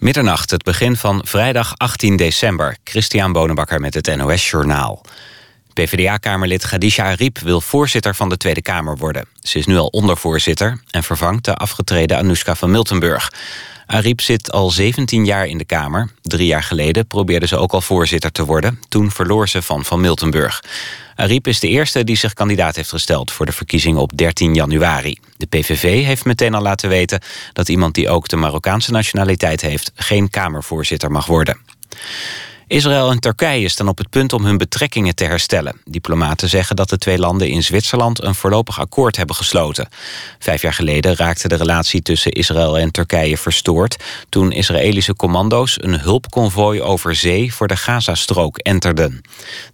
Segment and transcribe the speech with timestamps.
[0.00, 2.76] Middernacht, het begin van vrijdag 18 december.
[2.84, 5.04] Christian Bonenbakker met het NOS Journaal.
[5.72, 9.24] PvdA-kamerlid Khadija Ariep wil voorzitter van de Tweede Kamer worden.
[9.40, 13.32] Ze is nu al ondervoorzitter en vervangt de afgetreden Anoushka van Miltenburg.
[13.90, 16.10] Ariep zit al 17 jaar in de Kamer.
[16.22, 18.80] Drie jaar geleden probeerde ze ook al voorzitter te worden.
[18.88, 20.62] Toen verloor ze van Van Miltenburg.
[21.14, 23.32] Ariep is de eerste die zich kandidaat heeft gesteld...
[23.32, 25.18] voor de verkiezingen op 13 januari.
[25.36, 27.20] De PVV heeft meteen al laten weten...
[27.52, 29.92] dat iemand die ook de Marokkaanse nationaliteit heeft...
[29.94, 31.58] geen Kamervoorzitter mag worden.
[32.70, 35.80] Israël en Turkije staan op het punt om hun betrekkingen te herstellen.
[35.84, 39.88] Diplomaten zeggen dat de twee landen in Zwitserland een voorlopig akkoord hebben gesloten.
[40.38, 43.96] Vijf jaar geleden raakte de relatie tussen Israël en Turkije verstoord...
[44.28, 49.20] toen Israëlische commando's een hulpconvooi over zee voor de Gazastrook enterden.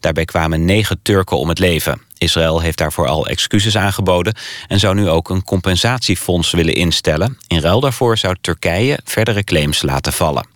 [0.00, 2.00] Daarbij kwamen negen Turken om het leven.
[2.18, 4.36] Israël heeft daarvoor al excuses aangeboden...
[4.68, 7.38] en zou nu ook een compensatiefonds willen instellen.
[7.46, 10.48] In ruil daarvoor zou Turkije verdere claims laten vallen.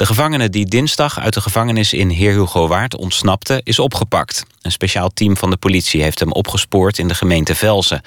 [0.00, 4.44] De gevangene die dinsdag uit de gevangenis in Heer Waard ontsnapte, is opgepakt.
[4.62, 8.02] Een speciaal team van de politie heeft hem opgespoord in de gemeente Velsen.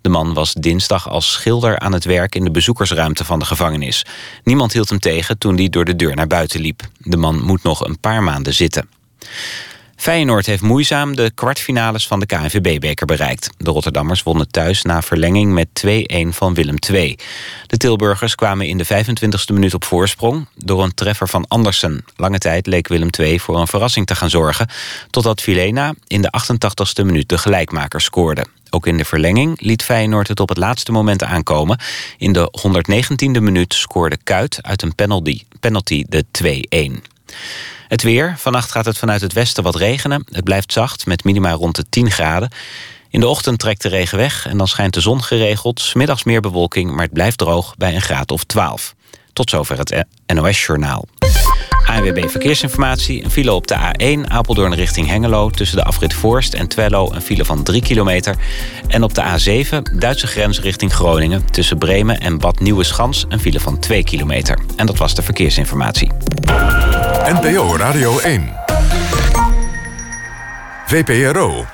[0.00, 4.04] De man was dinsdag als schilder aan het werk in de bezoekersruimte van de gevangenis.
[4.44, 6.82] Niemand hield hem tegen toen hij door de deur naar buiten liep.
[6.98, 8.88] De man moet nog een paar maanden zitten.
[9.96, 13.50] Feyenoord heeft moeizaam de kwartfinales van de KNVB-beker bereikt.
[13.56, 17.18] De Rotterdammers wonnen thuis na verlenging met 2-1 van Willem II.
[17.66, 20.46] De Tilburgers kwamen in de 25e minuut op voorsprong...
[20.54, 22.04] door een treffer van Andersen.
[22.16, 24.68] Lange tijd leek Willem II voor een verrassing te gaan zorgen...
[25.10, 28.46] totdat Vilena in de 88e minuut de gelijkmaker scoorde.
[28.70, 31.78] Ook in de verlenging liet Feyenoord het op het laatste moment aankomen.
[32.18, 36.24] In de 119e minuut scoorde Kuit uit een penalty, penalty de
[36.92, 37.02] 2-1.
[37.88, 38.34] Het weer.
[38.38, 40.24] Vannacht gaat het vanuit het westen wat regenen.
[40.30, 42.50] Het blijft zacht met minima rond de 10 graden.
[43.10, 45.80] In de ochtend trekt de regen weg en dan schijnt de zon geregeld.
[45.80, 48.94] Smiddags meer bewolking, maar het blijft droog bij een graad of 12.
[49.32, 51.04] Tot zover het NOS-journaal.
[51.86, 53.24] ANWB Verkeersinformatie.
[53.24, 55.50] Een file op de A1 Apeldoorn richting Hengelo...
[55.50, 58.36] tussen de afrit Voorst en Twello een file van 3 kilometer.
[58.88, 61.44] En op de A7 Duitse grens richting Groningen...
[61.50, 64.58] tussen Bremen en Bad Nieuweschans een file van 2 kilometer.
[64.76, 66.10] En dat was de verkeersinformatie.
[67.24, 68.52] NPO Radio 1.
[70.86, 71.64] VPRO.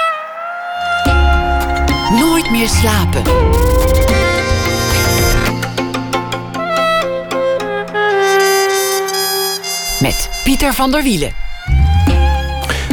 [2.10, 3.22] Nooit meer slapen.
[10.02, 11.32] Met Pieter van der Wielen.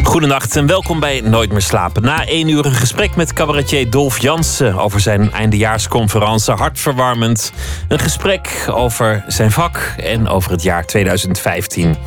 [0.04, 2.02] Goedenacht en welkom bij Nooit meer slapen.
[2.02, 6.54] Na één uur een gesprek met cabaretier Dolf Jansen over zijn eindejaarsconferentie.
[6.54, 7.54] Hartverwarmend.
[7.88, 11.98] Een gesprek over zijn vak en over het jaar 2015.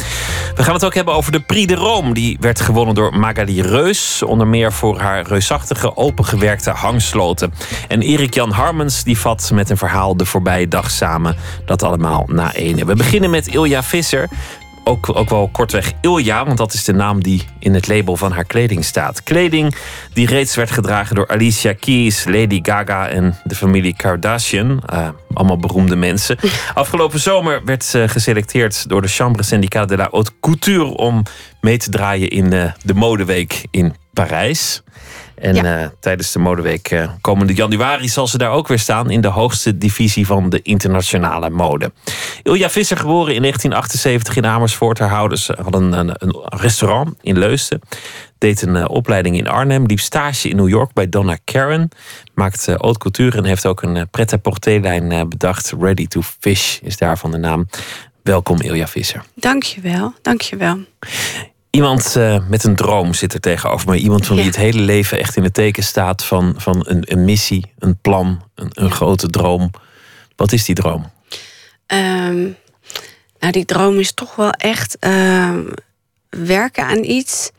[0.55, 2.15] We gaan het ook hebben over de Prix de Rome.
[2.15, 4.23] Die werd gewonnen door Magali Reus.
[4.23, 7.55] Onder meer voor haar reusachtige opengewerkte hangsloten.
[7.89, 11.37] En Erik Jan Harmens die vat met een verhaal de voorbije dag samen.
[11.65, 12.87] Dat allemaal na één.
[12.87, 14.29] We beginnen met Ilja Visser
[14.85, 18.33] ook, ook wel kortweg Ilja, want dat is de naam die in het label van
[18.33, 19.23] haar kleding staat.
[19.23, 19.75] Kleding
[20.13, 24.83] die reeds werd gedragen door Alicia Keys, Lady Gaga en de familie Kardashian.
[24.93, 26.37] Uh, allemaal beroemde mensen.
[26.75, 31.23] Afgelopen zomer werd ze geselecteerd door de Chambre Syndicale de la Haute Couture om
[31.61, 34.83] mee te draaien in uh, de modeweek in Parijs.
[35.43, 35.83] En ja.
[35.83, 39.29] uh, tijdens de modeweek uh, komende januari zal ze daar ook weer staan in de
[39.29, 41.93] hoogste divisie van de internationale mode.
[42.43, 44.99] Ilja Visser, geboren in 1978 in Amersfoort.
[44.99, 47.81] Haar ouders hadden een, een restaurant in Leusden.
[48.39, 49.87] Deed een uh, opleiding in Arnhem.
[49.87, 51.89] Liep stage in New York bij Donna Karen.
[52.35, 55.73] Maakt haute couture en heeft ook een pret-à-porter lijn bedacht.
[55.81, 57.67] Ready to Fish is daarvan de naam.
[58.23, 59.23] Welkom Ilja Visser.
[59.35, 60.79] Dankjewel, dankjewel.
[61.77, 63.97] Iemand uh, met een droom zit er tegenover me.
[63.97, 67.25] Iemand van wie het hele leven echt in het teken staat van, van een, een
[67.25, 69.71] missie, een plan, een, een grote droom.
[70.37, 71.11] Wat is die droom?
[71.87, 72.57] Um,
[73.39, 75.59] nou, die droom is toch wel echt uh,
[76.29, 77.51] werken aan iets.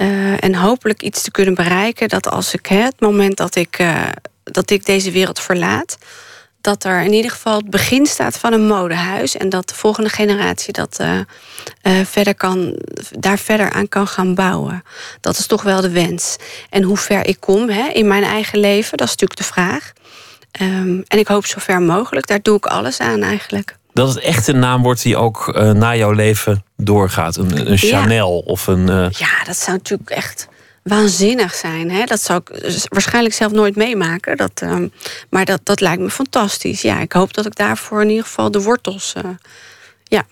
[0.00, 2.08] Uh, en hopelijk iets te kunnen bereiken.
[2.08, 4.08] Dat als ik, hè, het moment dat ik, uh,
[4.44, 5.98] dat ik deze wereld verlaat
[6.60, 9.36] dat er in ieder geval het begin staat van een modehuis.
[9.36, 11.18] En dat de volgende generatie dat, uh,
[11.82, 12.78] uh, verder kan,
[13.18, 14.84] daar verder aan kan gaan bouwen.
[15.20, 16.36] Dat is toch wel de wens.
[16.70, 19.92] En hoe ver ik kom hè, in mijn eigen leven, dat is natuurlijk de vraag.
[20.60, 22.26] Um, en ik hoop zo ver mogelijk.
[22.26, 23.76] Daar doe ik alles aan eigenlijk.
[23.92, 27.36] Dat het echt een naam wordt die ook uh, na jouw leven doorgaat.
[27.36, 28.52] Een, een Chanel ja.
[28.52, 28.86] of een.
[29.10, 30.48] Ja, dat zou natuurlijk echt
[30.82, 31.90] waanzinnig zijn.
[31.90, 32.04] Hè?
[32.04, 34.36] Dat zou ik waarschijnlijk zelf nooit meemaken.
[34.36, 34.78] Dat, uh,
[35.30, 36.82] maar dat, dat lijkt me fantastisch.
[36.82, 39.14] Ja, ik hoop dat ik daarvoor in ieder geval de wortels.
[39.16, 39.30] Uh,
[40.04, 40.24] ja.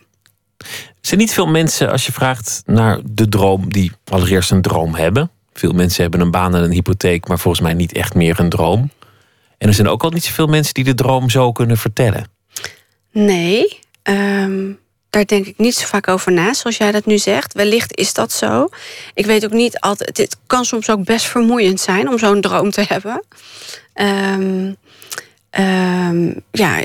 [0.59, 0.67] Er
[1.00, 5.31] zijn niet veel mensen, als je vraagt naar de droom, die allereerst een droom hebben.
[5.53, 8.49] Veel mensen hebben een baan en een hypotheek, maar volgens mij niet echt meer een
[8.49, 8.91] droom.
[9.59, 12.31] En er zijn ook al niet zoveel mensen die de droom zo kunnen vertellen.
[13.12, 13.79] Nee.
[14.03, 14.79] Um,
[15.11, 17.53] daar denk ik niet zo vaak over na, zoals jij dat nu zegt.
[17.53, 18.69] Wellicht is dat zo.
[19.15, 20.17] Ik weet ook niet altijd.
[20.17, 23.25] Het kan soms ook best vermoeiend zijn om zo'n droom te hebben.
[23.95, 24.77] Um,
[25.51, 26.79] um, ja,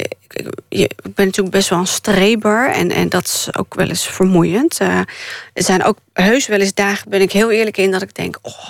[0.70, 4.82] ik ben natuurlijk best wel een streber en, en dat is ook wel eens vermoeiend.
[4.82, 4.98] Uh,
[5.54, 8.40] er zijn ook heus wel eens dagen, ben ik heel eerlijk in, dat ik denk:
[8.42, 8.70] oh,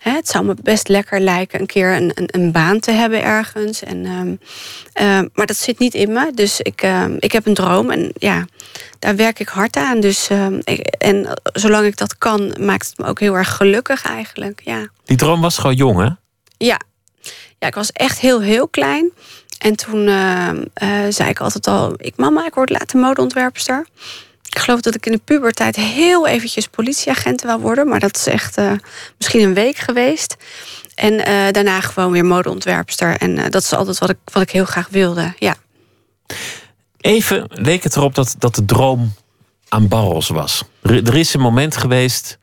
[0.00, 3.22] hè, het zou me best lekker lijken een keer een, een, een baan te hebben
[3.22, 3.82] ergens.
[3.82, 4.38] En, um,
[5.00, 6.32] uh, maar dat zit niet in me.
[6.34, 8.46] Dus ik, uh, ik heb een droom en ja,
[8.98, 10.00] daar werk ik hard aan.
[10.00, 10.28] Dus,
[10.64, 14.60] ik, en zolang ik dat kan, maakt het me ook heel erg gelukkig eigenlijk.
[14.64, 14.88] Ja.
[15.04, 16.08] Die droom was gewoon jong, hè?
[16.56, 16.80] Ja.
[17.58, 19.12] ja, ik was echt heel, heel klein.
[19.60, 20.50] En toen uh,
[20.82, 23.86] uh, zei ik altijd al: ik, Mama, ik word later modeontwerpster.
[24.50, 27.88] Ik geloof dat ik in de puberteit heel eventjes politieagent wil worden.
[27.88, 28.72] Maar dat is echt uh,
[29.18, 30.36] misschien een week geweest.
[30.94, 31.16] En
[31.52, 33.16] daarna gewoon weer modeontwerpster.
[33.16, 35.34] En dat is altijd wat ik, wat ik heel graag wilde.
[35.38, 35.54] Ja.
[37.00, 39.12] Even leek het erop dat, dat de droom
[39.68, 40.64] aan barrels was.
[40.82, 42.38] Er, er is een moment geweest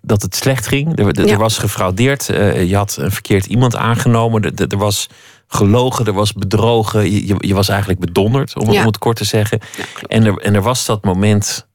[0.00, 0.98] dat het slecht ging.
[0.98, 1.36] Er, ja.
[1.36, 2.26] was gefraudeerd.
[2.66, 4.42] je had een verkeerd iemand aangenomen.
[4.42, 5.08] Er, er was
[5.54, 7.10] gelogen, er was bedrogen.
[7.10, 9.60] Je, je was eigenlijk bedonderd, om, om het kort te zeggen.
[10.06, 11.66] en, er, en er was dat moment,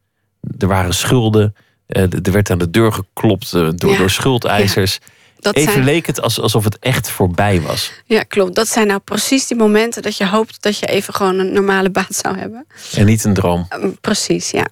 [0.58, 1.56] er waren schulden.
[1.88, 5.00] Uh, er werd aan de deur geklopt uh, door, door schuldeisers.
[5.42, 5.84] Even zijn...
[5.84, 7.92] leek het alsof het echt voorbij was.
[8.06, 8.56] Ja, klopt.
[8.56, 11.90] Dat zijn nou precies die momenten dat je hoopt dat je even gewoon een normale
[11.90, 12.68] baan zou hebben.
[12.96, 13.68] En niet een droom.
[13.80, 14.66] Uh, precies, ja.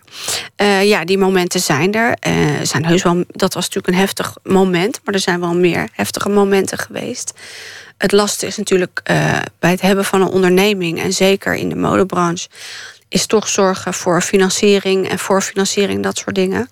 [0.81, 2.17] ja, die momenten zijn er.
[2.63, 6.29] zijn heus wel, dat was natuurlijk een heftig moment, maar er zijn wel meer heftige
[6.29, 7.33] momenten geweest.
[7.97, 11.75] Het lastige is natuurlijk uh, bij het hebben van een onderneming, en zeker in de
[11.75, 12.47] modebranche,
[13.09, 16.69] is toch zorgen voor financiering en voor financiering, dat soort dingen.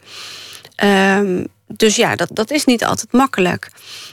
[0.83, 3.69] Um, dus ja, dat, dat is niet altijd makkelijk.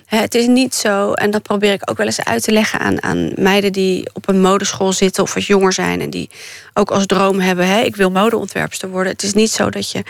[0.06, 3.02] Het is niet zo, en dat probeer ik ook wel eens uit te leggen aan,
[3.02, 6.30] aan meiden die op een modeschool zitten of wat jonger zijn en die
[6.74, 9.12] ook als droom hebben: hè, ik wil modeontwerpster worden.
[9.12, 10.02] Het is niet zo dat je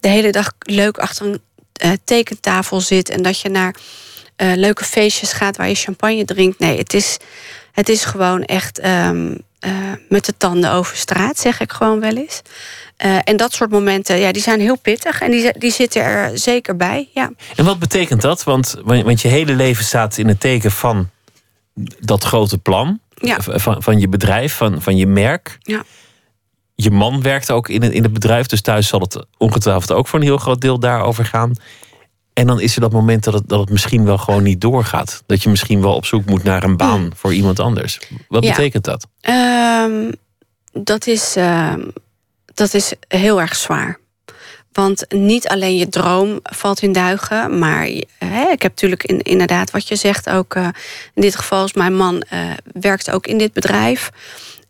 [0.00, 1.40] de hele dag leuk achter een
[1.84, 3.74] uh, tekentafel zit en dat je naar
[4.42, 6.58] uh, leuke feestjes gaat waar je champagne drinkt.
[6.58, 7.16] Nee, het is,
[7.72, 9.72] het is gewoon echt um, uh,
[10.08, 12.42] met de tanden over straat, zeg ik gewoon wel eens.
[13.04, 16.38] Uh, en dat soort momenten, ja, die zijn heel pittig en die, die zitten er
[16.38, 17.08] zeker bij.
[17.14, 17.30] Ja.
[17.56, 18.44] En wat betekent dat?
[18.44, 21.10] Want, want je hele leven staat in het teken van
[22.00, 23.00] dat grote plan.
[23.14, 23.36] Ja.
[23.40, 25.58] Van, van je bedrijf, van, van je merk.
[25.60, 25.84] Ja.
[26.74, 30.06] Je man werkt ook in het, in het bedrijf, dus thuis zal het ongetwijfeld ook
[30.06, 31.52] voor een heel groot deel daarover gaan.
[32.38, 35.22] En dan is er dat moment dat het, dat het misschien wel gewoon niet doorgaat.
[35.26, 37.10] Dat je misschien wel op zoek moet naar een baan hmm.
[37.14, 37.98] voor iemand anders.
[38.28, 39.06] Wat betekent dat?
[39.82, 40.12] Um,
[40.72, 41.74] dat, is, uh,
[42.54, 43.98] dat is heel erg zwaar.
[44.72, 47.88] Want niet alleen je droom valt in duigen, maar
[48.18, 50.54] hè, ik heb natuurlijk in, inderdaad wat je zegt ook.
[50.54, 50.68] Uh,
[51.14, 52.40] in dit geval is mijn man uh,
[52.80, 54.10] werkt ook in dit bedrijf.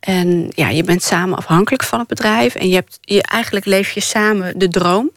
[0.01, 2.55] En ja, je bent samen afhankelijk van het bedrijf.
[2.55, 5.11] En je hebt, je, eigenlijk leef je samen de droom.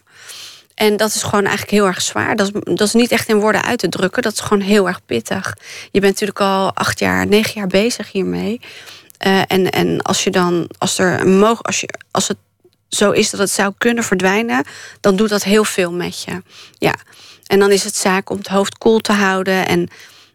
[0.81, 2.35] En dat is gewoon eigenlijk heel erg zwaar.
[2.35, 4.21] Dat is, dat is niet echt in woorden uit te drukken.
[4.21, 5.57] Dat is gewoon heel erg pittig.
[5.91, 8.61] Je bent natuurlijk al acht jaar, negen jaar bezig hiermee.
[9.27, 12.37] Uh, en, en als je dan, als er een als, je, als het
[12.89, 14.63] zo is dat het zou kunnen verdwijnen,
[14.99, 16.41] dan doet dat heel veel met je.
[16.77, 16.95] Ja.
[17.45, 19.89] En dan is het zaak om het hoofd koel te houden en,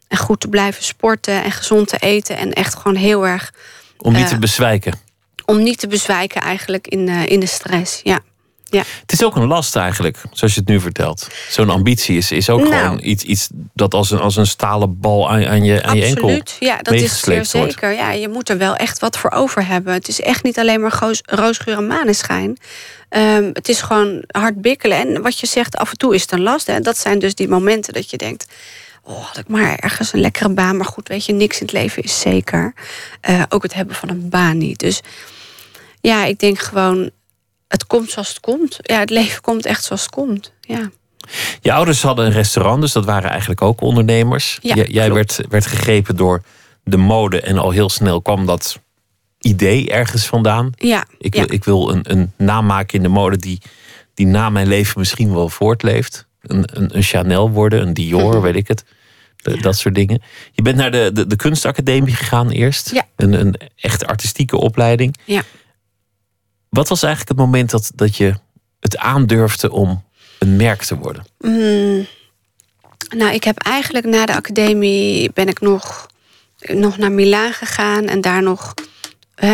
[0.08, 2.37] en goed te blijven sporten en gezond te eten.
[2.37, 3.52] En echt gewoon heel erg.
[3.98, 4.98] Om niet uh, te bezwijken.
[5.44, 8.00] Om niet te bezwijken eigenlijk in, uh, in de stress.
[8.02, 8.20] Ja.
[8.70, 8.82] Ja.
[9.01, 11.29] Het is ook een last eigenlijk, zoals je het nu vertelt.
[11.49, 12.75] Zo'n ambitie is, is ook nou.
[12.75, 16.05] gewoon iets, iets dat als een, als een stalen bal aan, aan, je, aan je
[16.05, 17.93] enkel Absoluut, ja, dat is zeer zeker.
[17.93, 19.93] Ja, je moet er wel echt wat voor over hebben.
[19.93, 22.56] Het is echt niet alleen maar roosgeur en maneschijn.
[23.11, 24.99] Um, het is gewoon hard bikkelen.
[24.99, 26.67] En wat je zegt, af en toe is het een last.
[26.67, 26.81] Hè.
[26.81, 28.46] Dat zijn dus die momenten dat je denkt...
[29.03, 30.77] Oh, had ik maar ergens een lekkere baan.
[30.77, 32.75] Maar goed, weet je, niks in het leven is zeker.
[33.31, 34.79] Uh, ook het hebben van een baan niet.
[34.79, 35.01] Dus
[36.01, 37.11] ja, ik denk gewoon
[37.69, 38.79] het komt zoals het komt.
[38.81, 40.53] Ja, het leven komt echt zoals het komt.
[40.61, 40.91] Ja.
[41.61, 44.58] Je ouders hadden een restaurant, dus dat waren eigenlijk ook ondernemers.
[44.63, 46.43] Ja, jij werd, werd gegrepen door
[46.85, 48.81] de mode en al heel snel kwam dat
[49.39, 50.70] idee ergens vandaan.
[50.77, 53.61] Ja, ik wil, ik wil een, een naam maken in de mode die,
[54.15, 56.27] die na mijn leven misschien wel voortleeft.
[56.43, 58.41] Een, een, een Chanel worden, een Dior, mhm.
[58.41, 58.85] weet ik het.
[59.61, 60.23] Dat soort dingen.
[60.53, 62.91] Je bent naar de, de, de kunstacademie gegaan eerst.
[62.91, 63.06] Ja.
[63.17, 65.17] Een, een echt artistieke opleiding.
[65.25, 65.43] Ja.
[66.77, 68.35] Wat was eigenlijk het moment dat, dat je
[68.81, 70.05] het aandurfde om
[70.39, 71.27] een merk te worden?
[71.39, 72.06] Mm,
[73.17, 76.06] nou, ik heb eigenlijk na de academie ben ik nog,
[76.59, 78.75] nog naar Milaan gegaan en daar nog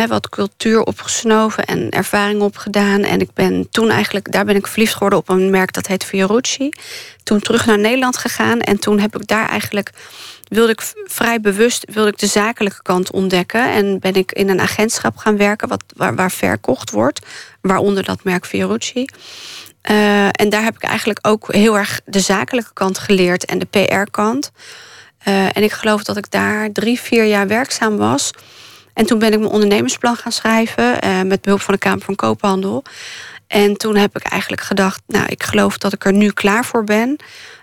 [0.07, 3.01] wat cultuur opgesnoven en ervaring opgedaan.
[3.01, 6.05] En ik ben toen eigenlijk, daar ben ik verliefd geworden op een merk dat heet
[6.05, 6.69] Fiorucci.
[7.23, 9.91] Toen terug naar Nederland gegaan en toen heb ik daar eigenlijk
[10.53, 13.71] wilde ik vrij bewust wilde ik de zakelijke kant ontdekken.
[13.71, 17.25] En ben ik in een agentschap gaan werken wat, waar, waar verkocht wordt.
[17.61, 19.05] Waaronder dat merk Fiorucci.
[19.81, 23.65] Eh, en daar heb ik eigenlijk ook heel erg de zakelijke kant geleerd en de
[23.65, 24.51] PR-kant.
[25.17, 28.31] Eh, en ik geloof dat ik daar drie, vier jaar werkzaam was.
[28.93, 32.15] En toen ben ik mijn ondernemersplan gaan schrijven eh, met behulp van de Kamer van
[32.15, 32.83] Koophandel.
[33.47, 36.83] En toen heb ik eigenlijk gedacht, nou, ik geloof dat ik er nu klaar voor
[36.83, 37.15] ben.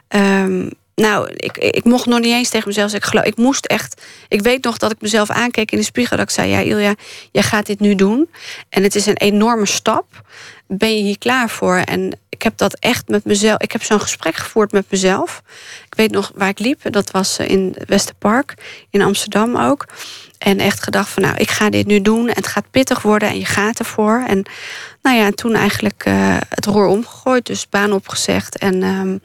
[0.08, 2.94] Ehm, nou, ik, ik mocht nog niet eens tegen mezelf.
[2.94, 4.02] Ik, geloof, ik moest echt.
[4.28, 6.16] Ik weet nog dat ik mezelf aankeek in de spiegel.
[6.16, 6.94] Dat ik zei: Ja, Ilja,
[7.32, 8.28] jij gaat dit nu doen.
[8.68, 10.22] En het is een enorme stap.
[10.66, 11.76] Ben je hier klaar voor?
[11.76, 13.60] En ik heb dat echt met mezelf.
[13.60, 15.42] Ik heb zo'n gesprek gevoerd met mezelf.
[15.86, 16.92] Ik weet nog waar ik liep.
[16.92, 18.54] Dat was eh, in Westerpark,
[18.90, 19.86] in Amsterdam ook.
[20.38, 22.28] En echt gedacht van, nou, ik ga dit nu doen.
[22.28, 24.24] En het gaat pittig worden en je gaat ervoor.
[24.26, 24.42] En
[25.02, 27.46] nou ja, toen eigenlijk uh, het roer omgegooid.
[27.46, 28.58] Dus baan opgezegd.
[28.58, 29.20] En um,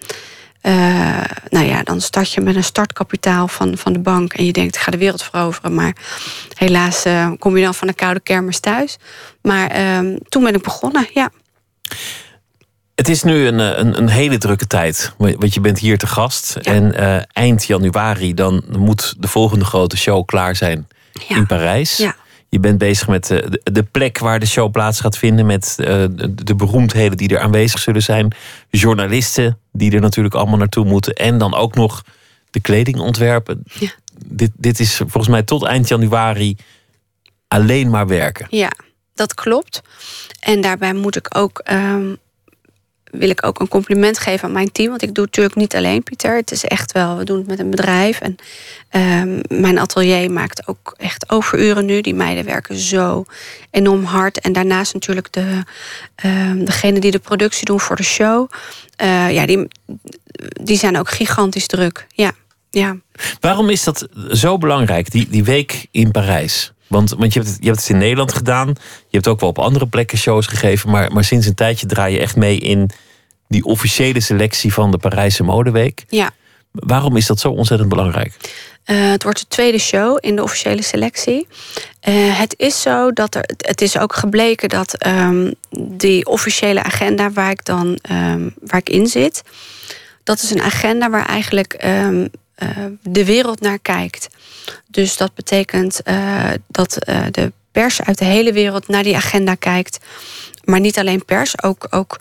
[0.65, 4.33] uh, nou ja, dan start je met een startkapitaal van, van de bank.
[4.33, 5.73] En je denkt, ik ga de wereld veroveren.
[5.73, 5.95] Maar
[6.53, 8.97] helaas uh, kom je dan van een koude kermis thuis.
[9.41, 11.29] Maar um, toen ben ik begonnen, ja.
[12.95, 16.57] Het is nu een, een, een, hele drukke tijd, want je bent hier te gast.
[16.61, 16.71] Ja.
[16.73, 16.95] En
[17.33, 20.87] eind januari dan moet de volgende grote show klaar zijn
[21.27, 21.35] ja.
[21.35, 21.97] in Parijs.
[21.97, 22.15] Ja.
[22.55, 25.45] Je bent bezig met de, de, plek waar de show plaats gaat vinden.
[25.45, 28.35] Met uh, de, de, beroemdheden die er aanwezig zullen zijn.
[28.69, 31.13] Journalisten die er natuurlijk allemaal naartoe moeten.
[31.13, 32.03] En dan ook nog
[32.49, 33.63] de kleding ontwerpen.
[33.79, 33.89] Ja.
[34.25, 36.57] Dit, dit is volgens mij tot eind januari
[37.47, 38.47] alleen maar werken.
[38.49, 38.71] Ja,
[39.13, 39.81] dat klopt.
[40.39, 41.61] En daarbij moet ik ook.
[41.71, 42.17] Um,
[43.17, 44.89] wil ik ook een compliment geven aan mijn team.
[44.89, 46.35] Want ik doe het natuurlijk niet alleen, Pieter.
[46.35, 48.19] Het is echt wel, we doen het met een bedrijf.
[48.19, 48.35] En
[49.21, 52.01] um, mijn atelier maakt ook echt overuren nu.
[52.01, 53.25] Die meiden werken zo
[53.71, 54.39] enorm hard.
[54.39, 55.63] En daarnaast natuurlijk de,
[56.25, 58.49] um, degene die de productie doen voor de show.
[59.03, 59.67] Uh, ja, die,
[60.61, 62.07] die zijn ook gigantisch druk.
[62.13, 62.31] Ja,
[62.69, 62.97] ja.
[63.39, 66.73] Waarom is dat zo belangrijk, die, die week in Parijs?
[66.87, 68.67] Want, want je, hebt het, je hebt het in Nederland gedaan.
[68.67, 68.75] Je
[69.09, 70.89] hebt ook wel op andere plekken shows gegeven.
[70.89, 72.89] Maar, maar sinds een tijdje draai je echt mee in
[73.47, 76.05] die officiële selectie van de Parijse Modeweek.
[76.09, 76.31] Ja.
[76.71, 78.33] Waarom is dat zo ontzettend belangrijk?
[78.85, 81.47] Uh, het wordt de tweede show in de officiële selectie.
[82.09, 83.43] Uh, het is zo dat er.
[83.57, 85.53] Het is ook gebleken dat um,
[85.89, 89.43] die officiële agenda waar ik dan um, waar ik in zit.
[90.23, 92.25] Dat is een agenda waar eigenlijk um, uh,
[93.01, 94.27] de wereld naar kijkt.
[94.87, 99.55] Dus dat betekent uh, dat uh, de pers uit de hele wereld naar die agenda
[99.55, 99.97] kijkt.
[100.63, 102.17] Maar niet alleen pers, ook, ook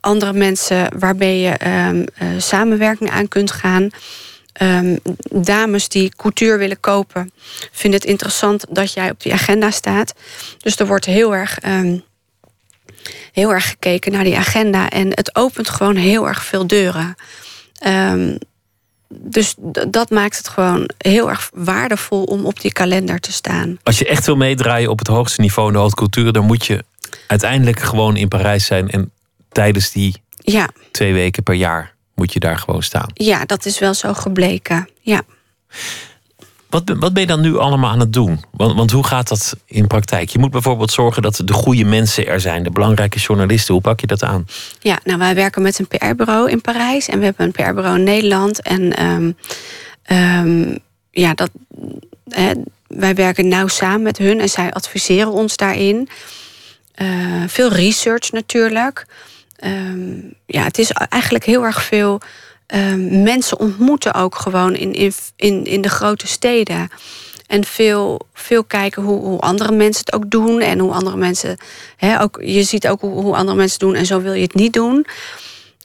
[0.00, 3.90] andere mensen waarbij je uh, samenwerking aan kunt gaan.
[4.62, 4.98] Um,
[5.30, 7.30] dames die couture willen kopen,
[7.72, 10.14] vinden het interessant dat jij op die agenda staat.
[10.58, 12.02] Dus er wordt heel erg, um,
[13.32, 14.90] heel erg gekeken naar die agenda.
[14.90, 17.14] En het opent gewoon heel erg veel deuren.
[19.08, 19.54] Dus
[19.88, 23.78] dat maakt het gewoon heel erg waardevol om op die kalender te staan.
[23.82, 26.66] Als je echt wil meedraaien op het hoogste niveau in de haute cultuur, dan moet
[26.66, 26.84] je
[27.26, 29.10] uiteindelijk gewoon in Parijs zijn en
[29.48, 30.68] tijdens die ja.
[30.90, 33.10] twee weken per jaar moet je daar gewoon staan.
[33.14, 34.88] Ja, dat is wel zo gebleken.
[35.00, 35.22] Ja.
[36.68, 38.44] Wat, wat ben je dan nu allemaal aan het doen?
[38.50, 40.28] Want, want hoe gaat dat in praktijk?
[40.28, 43.74] Je moet bijvoorbeeld zorgen dat de goede mensen er zijn, de belangrijke journalisten.
[43.74, 44.46] Hoe pak je dat aan?
[44.80, 48.04] Ja, nou, wij werken met een PR-bureau in Parijs en we hebben een PR-bureau in
[48.04, 48.62] Nederland.
[48.62, 49.36] En um,
[50.10, 50.78] um,
[51.10, 51.50] ja, dat,
[52.28, 52.52] hè,
[52.86, 56.08] wij werken nauw samen met hun en zij adviseren ons daarin.
[57.02, 59.06] Uh, veel research natuurlijk.
[59.64, 62.20] Um, ja, het is eigenlijk heel erg veel
[62.66, 66.88] um, mensen ontmoeten ook gewoon in, in, in, de grote steden.
[67.46, 70.60] En veel, veel kijken hoe, hoe andere mensen het ook doen.
[70.60, 71.56] En hoe andere mensen.
[71.96, 74.54] Hè, ook, je ziet ook hoe, hoe andere mensen doen en zo wil je het
[74.54, 75.06] niet doen.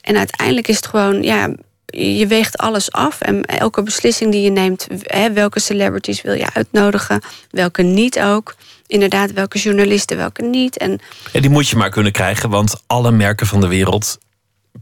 [0.00, 1.54] En uiteindelijk is het gewoon, ja,
[1.86, 3.20] je weegt alles af.
[3.20, 7.20] En elke beslissing die je neemt, hè, welke celebrities wil je uitnodigen,
[7.50, 8.54] welke niet ook
[8.86, 10.76] inderdaad welke journalisten, welke niet.
[10.76, 11.00] En...
[11.32, 14.18] Ja, die moet je maar kunnen krijgen, want alle merken van de wereld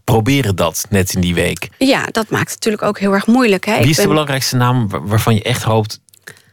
[0.04, 1.68] proberen dat net in die week.
[1.78, 3.66] Ja, dat maakt het natuurlijk ook heel erg moeilijk.
[3.66, 3.78] Hè?
[3.78, 4.04] Wie is ben...
[4.04, 6.00] de belangrijkste naam waarvan je echt hoopt,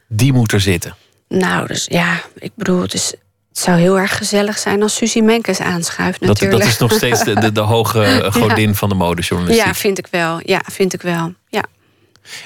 [0.08, 0.96] die moet er zitten?
[1.28, 3.14] Nou, dus ja, ik bedoel, het, is,
[3.50, 6.52] het zou heel erg gezellig zijn als Suzy Menkes aanschuift natuurlijk.
[6.52, 8.74] Dat, dat is nog steeds de, de, de hoge godin ja.
[8.74, 9.66] van de modejournalistiek.
[9.66, 10.40] Ja, vind ik wel.
[10.44, 11.34] Ja, vind ik wel.
[11.50, 11.64] Ja.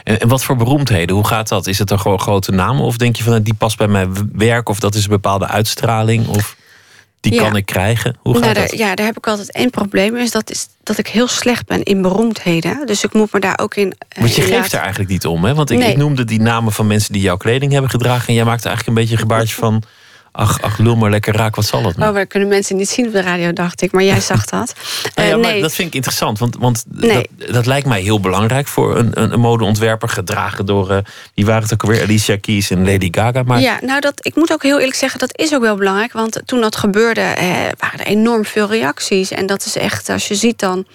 [0.04, 1.16] En, en, wat voor beroemdheden?
[1.16, 1.68] Hoe gaat dat?
[1.68, 2.84] Is het dan gewoon grote namen?
[2.84, 4.70] Of denk je van die past bij mijn werk?
[4.70, 6.28] Of dat is een bepaalde uitstraling?
[6.28, 6.56] Of
[7.22, 7.44] die ja.
[7.44, 8.16] kan ik krijgen?
[8.22, 8.70] Hoe gaat nou, dat?
[8.70, 10.16] Daar, ja, daar heb ik altijd één probleem.
[10.16, 12.86] Is dat, is dat ik heel slecht ben in beroemdheden.
[12.86, 13.94] Dus ik moet me daar ook in.
[14.20, 15.54] Want je geeft er eigenlijk niet om, hè?
[15.54, 15.92] Want ik, nee.
[15.92, 18.28] ik, noemde die namen van mensen die jouw kleding hebben gedragen.
[18.28, 19.84] En jij maakte eigenlijk een beetje een gebaartje van.
[20.34, 22.10] Ach, ach, lul maar lekker raak, wat zal het nou?
[22.10, 23.92] Oh, maar kunnen mensen niet zien op de radio, dacht ik.
[23.92, 24.74] Maar jij zag dat.
[25.16, 27.28] Nou ja, Eh, maar nee, dat vind ik interessant, want, want Nee.
[27.38, 30.98] dat, dat lijkt mij heel belangrijk voor een, een, een modeontwerper, gedragen door, eh
[31.36, 33.44] wie waren het ook alweer, Alicia Keys en Lady Gaga.
[33.44, 36.14] Maar Ja, nou, dat, ik moet ook heel eerlijk zeggen, dat is ook wel belangrijk.
[36.14, 37.48] Want toen dat gebeurde, eh,
[37.78, 39.32] waren er enorm veel reacties.
[39.32, 40.86] En dat is echt, als je ziet dan,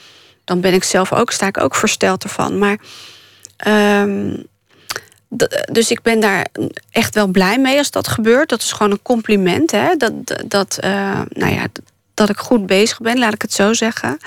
[0.45, 2.59] dan ben ik zelf ook, sta ik ook versteld ervan.
[2.59, 2.77] Maar,
[3.57, 4.31] ehm,
[5.73, 6.47] dus ik ben daar
[6.91, 8.49] echt wel blij mee als dat gebeurt.
[8.49, 9.97] Dat is gewoon een compliment, hè.
[9.97, 10.13] Dat,
[10.47, 11.67] dat, eh, nou ja,
[12.15, 14.19] dat, ik goed bezig ben, laat ik het zo zeggen.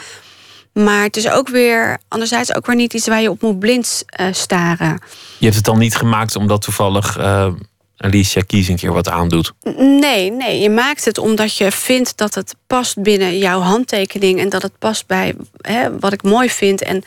[0.73, 4.03] Maar het is ook weer, anderzijds ook weer niet iets waar je op moet blind
[4.05, 5.01] eh, staren.
[5.37, 7.53] je hebt het dan niet gemaakt omdat toevallig eh,
[7.97, 9.53] Alicia Keys een keer wat aandoet.
[9.77, 14.49] Nee, nee, je maakt het omdat je vindt dat het past binnen jouw handtekening en
[14.49, 16.81] dat het past bij hè, wat ik mooi vind.
[16.81, 17.03] En,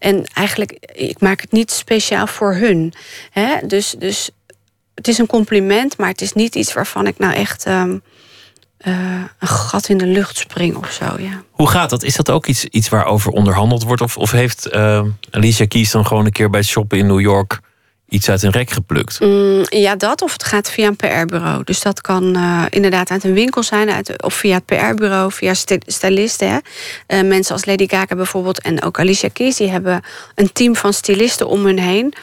[0.00, 2.92] en eigenlijk, ik maak het niet speciaal voor hun.
[3.30, 3.66] Hè?
[3.66, 4.30] Dus, dus
[4.94, 7.98] het is een compliment, maar het is niet iets waarvan ik nou echt ehm,
[8.76, 8.94] eh,
[9.38, 11.04] een gat in de lucht spring of zo.
[11.04, 11.42] Ja.
[11.50, 12.02] Hoe gaat dat?
[12.02, 14.02] Is dat ook iets, iets waarover onderhandeld wordt?
[14.02, 17.20] Of, of heeft eh, Alicia Keys dan gewoon een keer bij het shoppen in New
[17.20, 17.60] York
[18.10, 19.20] iets uit een rek geplukt?
[19.20, 21.64] Mm, ja, dat of het gaat via een PR-bureau.
[21.64, 25.54] Dus dat kan eh, inderdaad uit een winkel zijn, uit, of via het PR-bureau, via
[25.54, 26.62] st- stylisten.
[27.06, 30.02] Eh, mensen als Lady Gaga bijvoorbeeld en ook Alicia Keys, die hebben
[30.34, 32.14] een team van stylisten om hun heen.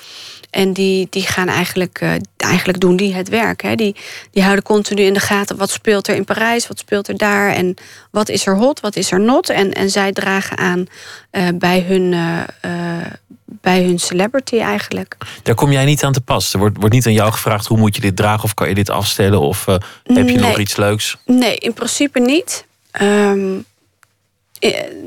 [0.57, 3.61] En die, die gaan eigenlijk, eh, eigenlijk doen die het werk.
[3.61, 3.75] Hè.
[3.75, 3.95] Die,
[4.31, 7.53] die houden continu in de gaten wat speelt er in Parijs, wat speelt er daar
[7.53, 7.75] en
[8.11, 9.49] wat is er hot, wat is er not.
[9.49, 10.85] En, en zij dragen aan
[11.29, 12.13] eh, bij, hun,
[12.61, 12.97] eh,
[13.45, 15.17] bij hun celebrity eigenlijk.
[15.43, 16.53] Daar kom jij niet aan te pas.
[16.53, 18.75] Er wordt, wordt niet aan jou gevraagd hoe moet je dit dragen of kan je
[18.75, 19.65] dit afstellen of
[20.03, 21.17] heb je nog iets leuks?
[21.25, 22.65] Nee, in principe niet.
[22.91, 23.63] Ehm, eh,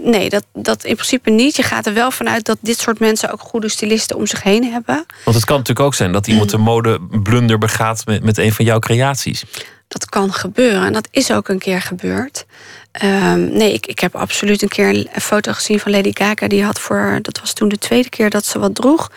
[0.04, 1.56] nee, dat, dat in principe niet.
[1.56, 4.72] Je gaat er wel vanuit dat dit soort mensen ook goede stylisten om zich heen
[4.72, 5.06] hebben.
[5.24, 8.64] Want het kan natuurlijk ook zijn dat iemand een modeblunder begaat met, met een van
[8.64, 9.44] jouw creaties.
[9.88, 12.46] Dat kan gebeuren en dat is ook een keer gebeurd.
[12.92, 16.48] Ehm, nee, ik, ik heb absoluut een keer een foto gezien van Lady Gaga.
[16.48, 19.10] Die had voor, dat was toen de tweede keer dat ze wat droeg.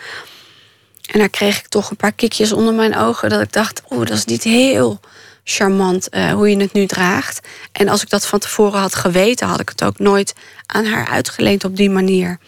[1.10, 3.28] En daar kreeg ik toch een paar kikjes onder mijn ogen.
[3.30, 5.00] Dat ik dacht, oeh, dat is niet heel
[5.44, 7.46] charmant eh, hoe je het nu draagt.
[7.72, 10.34] En als ik dat van tevoren had geweten, had ik het ook nooit
[10.66, 12.38] aan haar uitgeleend op die manier.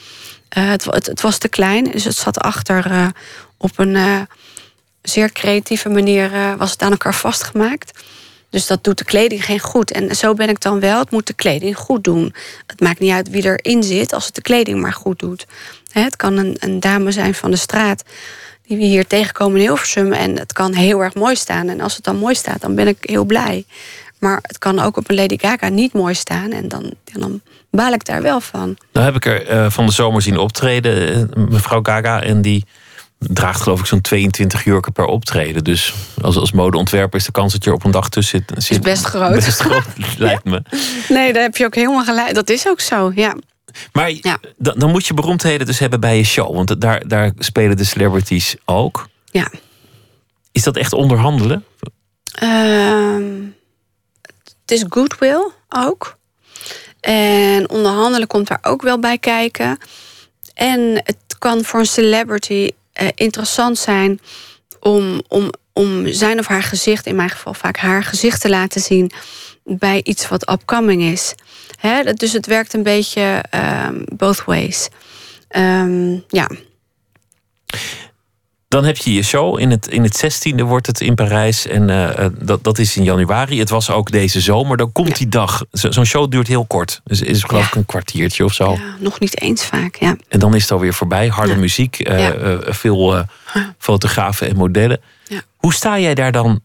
[0.49, 3.07] Eh, het, het, was te klein, dus het zat achter eh,
[3.57, 4.27] op een
[5.03, 8.05] zeer creatieve manier was het aan elkaar vastgemaakt.
[8.51, 9.90] Dus dat doet de kleding geen goed.
[9.90, 10.99] En zo ben ik dan wel.
[10.99, 12.35] Het moet de kleding goed doen.
[12.66, 15.47] Het maakt niet uit wie erin zit als het de kleding maar goed doet.
[15.90, 18.03] Het kan een, een dame zijn van de straat
[18.66, 20.12] die we hier tegenkomen in Hilversum.
[20.12, 21.68] En het kan heel erg mooi staan.
[21.68, 23.64] En als het dan mooi staat, dan ben ik heel blij.
[24.18, 26.50] Maar het kan ook op een Lady Gaga niet mooi staan.
[26.50, 28.76] En dan, dan baal ik daar wel van.
[28.92, 32.22] Nou heb ik er eh, van de zomer zien optreden, eh, mevrouw Gaga.
[32.22, 32.64] En die
[33.18, 35.64] draagt geloof ik zo'n 22 jurken per optreden.
[35.64, 38.64] Dus als, als modeontwerper is de kans dat je er op een dag tussen zit...
[38.64, 39.35] zit best groot.
[39.35, 39.85] Best groot,
[40.18, 40.62] lijkt me.
[41.09, 42.35] Nee, daar heb je ook helemaal gelijk.
[42.35, 43.35] Dat is ook zo, ja.
[43.93, 44.39] Maar Ja.
[44.57, 46.55] dan, dan moet je beroemdheden dus hebben bij je show.
[46.55, 49.09] Want daar, daar spelen de celebrities ook.
[49.31, 49.51] ja.
[50.53, 51.65] Is dat echt onderhandelen?
[52.35, 53.43] Ehm,
[54.61, 56.19] het is goodwill ook.
[57.01, 59.79] En onderhandelen komt daar ook wel bij kijken.
[60.55, 64.21] En het kan voor een celebrity eh, interessant zijn
[64.81, 68.81] om, om, om zijn of haar gezicht, in mijn geval vaak haar gezicht te laten
[68.81, 69.11] zien
[69.66, 71.35] bij iets wat upcoming is.
[71.81, 74.88] Hè, dus het werkt een beetje ehm, both ways.
[75.48, 76.50] Ehm, ja.
[78.68, 79.61] Dan heb je je show.
[79.61, 81.66] In het, in het 16e wordt het in Parijs.
[81.66, 83.59] En eh, eh, dat, dat is in januari.
[83.59, 84.76] Het was ook deze zomer.
[84.76, 85.64] Dan komt die dag.
[85.72, 87.00] Zo- Zo'n show duurt heel kort.
[87.05, 88.72] Dus is geloof ik een kwartiertje of zo.
[88.72, 89.96] ja, nog niet eens vaak.
[89.96, 90.16] Ja.
[90.29, 91.29] En dan is het alweer voorbij.
[91.29, 91.98] Harde muziek.
[92.00, 93.24] eh, veel
[93.79, 95.00] fotografen en modellen.
[95.29, 95.40] Ja.
[95.57, 96.61] Hoe sta jij daar dan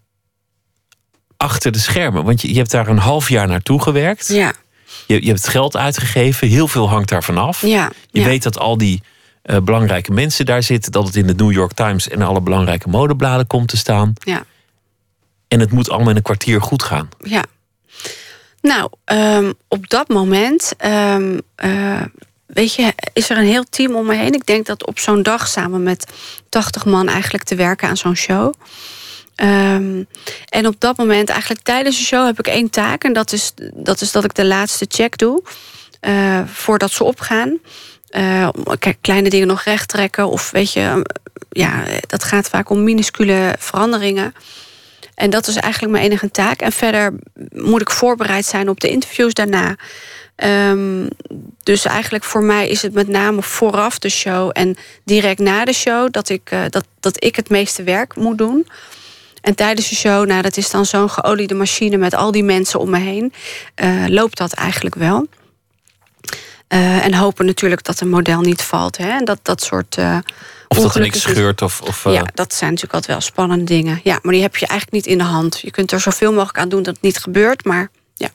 [1.41, 2.23] achter de schermen?
[2.23, 4.27] Want je, je hebt daar een half jaar naartoe gewerkt.
[4.27, 4.53] Ja.
[5.07, 6.47] Je, je hebt geld uitgegeven.
[6.47, 7.61] Heel veel hangt daarvan af.
[7.61, 7.91] Ja.
[8.09, 8.25] Je ja.
[8.25, 9.01] weet dat al die
[9.41, 10.91] eh, belangrijke mensen daar zitten.
[10.91, 14.13] Dat het in de New York Times en alle belangrijke modebladen komt te staan.
[14.19, 14.43] Ja.
[15.47, 17.09] En het moet allemaal in een kwartier goed gaan.
[17.23, 17.43] Ja.
[18.61, 22.01] Nou, ehm, op dat moment, ehm, eh,
[22.45, 24.33] weet je, is er een heel team om me heen.
[24.33, 26.11] Ik denk dat op zo'n dag samen met
[26.49, 28.53] 80 man eigenlijk te werken aan zo'n show.
[29.41, 30.03] Ehm,
[30.49, 33.03] en op dat moment, eigenlijk tijdens de show, heb ik één taak.
[33.03, 35.43] En dat is dat, is dat ik de laatste check doe.
[35.99, 37.57] eh, voordat ze opgaan.
[38.09, 38.49] Eh,
[38.79, 40.27] kijk, kleine dingen nog recht trekken.
[40.27, 41.05] Of weet je,
[41.49, 44.33] ja, dat gaat vaak om minuscule veranderingen.
[45.15, 46.61] En dat is eigenlijk mijn enige taak.
[46.61, 47.13] En verder
[47.51, 49.75] moet ik voorbereid zijn op de interviews daarna.
[50.35, 51.07] Ehm,
[51.63, 55.73] dus eigenlijk voor mij is het met name vooraf de show en direct na de
[55.73, 58.67] show dat ik, eh, dat, dat ik het meeste werk moet doen.
[59.41, 62.79] En tijdens de show, nou, dat is dan zo'n geoliede machine met al die mensen
[62.79, 63.33] om me heen,
[63.83, 65.27] uh, loopt dat eigenlijk wel.
[66.69, 68.97] Uh, en hopen natuurlijk dat een model niet valt.
[68.97, 69.09] Hè?
[69.09, 69.97] En dat dat soort.
[69.97, 70.17] Uh,
[70.67, 71.61] of dat er niks scheurt.
[71.61, 73.99] Of, of, Ja, dat zijn natuurlijk altijd wel spannende dingen.
[74.03, 75.59] Ja, maar die heb je eigenlijk niet in de hand.
[75.59, 78.29] Je kunt er zoveel mogelijk aan doen dat het niet gebeurt, maar ja.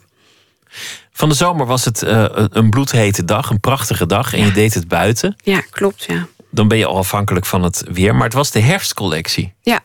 [1.13, 2.03] Van de zomer was het
[2.51, 4.33] een bloedhete dag, een prachtige dag.
[4.33, 4.45] En ja.
[4.45, 5.37] je deed het buiten.
[5.43, 6.27] Ja, klopt, ja.
[6.51, 8.15] Dan ben je al afhankelijk van het weer.
[8.15, 9.55] Maar het was de herfstcollectie.
[9.63, 9.81] Ja.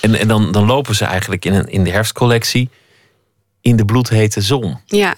[0.00, 2.70] En, en dan, dan lopen ze eigenlijk in, een, in de herfstcollectie
[3.60, 4.78] in de bloedhete zon.
[4.86, 5.14] Ja.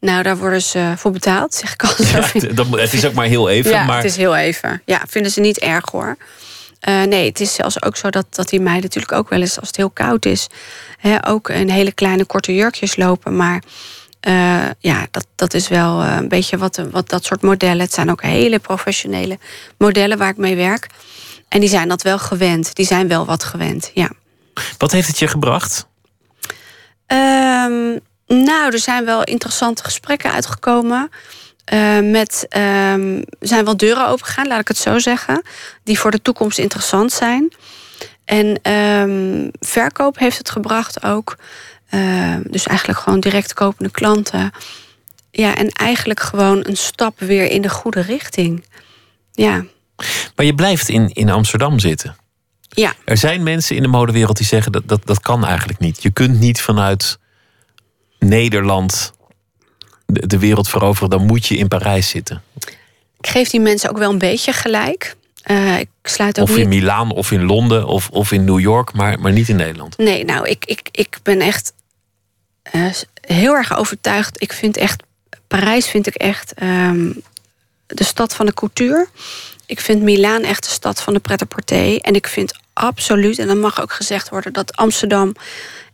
[0.00, 2.42] Nou, daar worden ze voor betaald, zeg ik altijd.
[2.42, 3.70] Ja, dat, het is ook maar heel even.
[3.70, 3.96] Ja, maar...
[3.96, 4.82] het is heel even.
[4.84, 6.16] Ja, vinden ze niet erg hoor.
[6.88, 9.58] Uh, nee, het is zelfs ook zo dat, dat die meiden natuurlijk ook wel eens,
[9.58, 10.46] als het heel koud is,
[10.98, 13.36] hè, ook in hele kleine korte jurkjes lopen.
[13.36, 13.62] Maar
[14.28, 17.80] uh, ja, dat, dat is wel een beetje wat, wat dat soort modellen.
[17.80, 19.38] Het zijn ook hele professionele
[19.78, 20.86] modellen waar ik mee werk.
[21.48, 22.74] En die zijn dat wel gewend.
[22.74, 24.10] Die zijn wel wat gewend, ja.
[24.78, 25.86] Wat heeft het je gebracht?
[27.06, 31.10] Um, nou, er zijn wel interessante gesprekken uitgekomen.
[31.72, 35.42] Uh, met, um, er zijn wel deuren opengegaan, laat ik het zo zeggen.
[35.82, 37.52] Die voor de toekomst interessant zijn.
[38.24, 41.36] En um, verkoop heeft het gebracht ook.
[41.90, 44.50] Uh, dus eigenlijk gewoon direct kopende klanten.
[45.30, 48.64] Ja, en eigenlijk gewoon een stap weer in de goede richting.
[49.32, 49.64] Ja.
[50.36, 52.16] Maar je blijft in, in Amsterdam zitten.
[52.68, 52.94] Ja.
[53.04, 56.02] Er zijn mensen in de modewereld die zeggen dat, dat dat kan eigenlijk niet.
[56.02, 57.18] Je kunt niet vanuit
[58.18, 59.12] Nederland
[60.06, 62.42] de, de wereld veroveren, dan moet je in Parijs zitten.
[63.20, 65.16] Ik geef die mensen ook wel een beetje gelijk.
[65.50, 66.80] Uh, ik sluit ook of in niet...
[66.80, 69.96] Milaan, of in Londen, of, of in New York, maar, maar niet in Nederland.
[69.96, 71.72] Nee, nou, ik, ik, ik ben echt
[72.72, 74.42] uh, heel erg overtuigd.
[74.42, 75.02] Ik vind echt,
[75.46, 77.22] Parijs vind ik echt um,
[77.86, 79.08] de stad van de cultuur.
[79.68, 82.00] Ik vind Milaan echt de stad van de pret-à-porter.
[82.00, 85.34] En ik vind absoluut, en dat mag ook gezegd worden, dat Amsterdam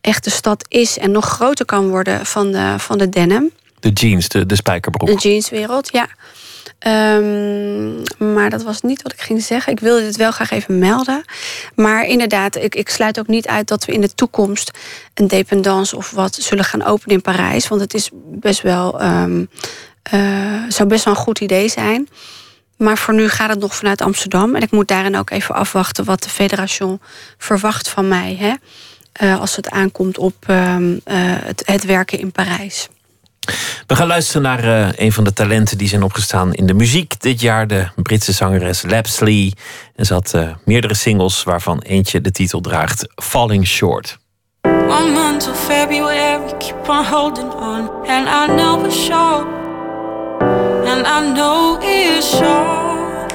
[0.01, 3.51] echt de stad is en nog groter kan worden van de, van de denim.
[3.81, 5.09] De jeans, de, de spijkerbroek.
[5.09, 6.09] De jeanswereld, ja.
[7.17, 9.73] Um, maar dat was niet wat ik ging zeggen.
[9.73, 11.25] Ik wilde dit wel graag even melden.
[11.75, 14.79] Maar inderdaad, ik, ik sluit ook niet uit dat we in de toekomst
[15.15, 17.69] een dependance of wat zullen gaan openen in Parijs.
[17.69, 19.49] Want het is best wel, um,
[20.15, 22.09] uh, zou best wel een goed idee zijn.
[22.77, 24.55] Maar voor nu gaat het nog vanuit Amsterdam.
[24.55, 27.01] En ik moet daarin ook even afwachten wat de federation
[27.39, 28.37] verwacht van mij.
[28.39, 28.53] Hè?
[29.23, 32.89] Uh, als het aankomt op uh, uh, het, het, werken in Parijs.
[33.87, 37.21] We gaan luisteren naar uh, een van de talenten die zijn opgestaan in de muziek
[37.21, 37.67] dit jaar.
[37.67, 39.53] De Britse zangeres Lapsley.
[39.97, 44.19] En ze had uh, meerdere singles waarvan eentje de titel draagt Falling Short.
[44.63, 47.91] One month till February, keep on holding on.
[48.07, 49.54] And I know it's short.
[50.95, 53.33] And I know it's short.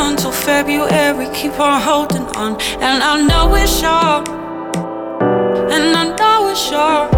[0.00, 2.52] Until February, keep on holding on.
[2.80, 4.28] And I know it's short.
[5.72, 7.17] And I know it's short.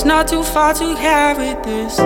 [0.00, 1.98] It's not too far to carry this.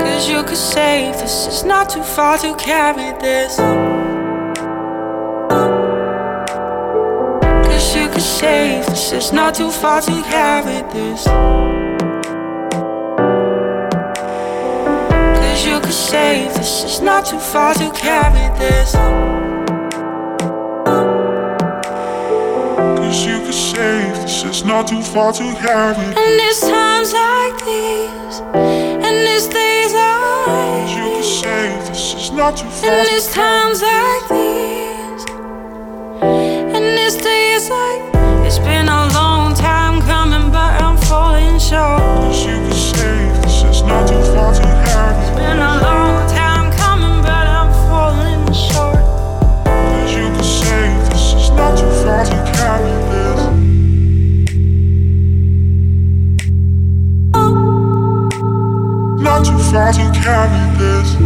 [0.00, 3.58] Cause you could save this, it's not too far to carry this.
[7.66, 11.26] Cause you could save this, it's not too far to carry this.
[15.36, 19.41] Cause you could save this, it's not too far to carry this.
[23.52, 26.06] You could save this, it's not too far to carry.
[26.06, 32.30] And it's times like these, and it's days like You could these, save this, it's
[32.30, 34.31] not too far and it's times like
[59.72, 61.16] Not too far to carry this.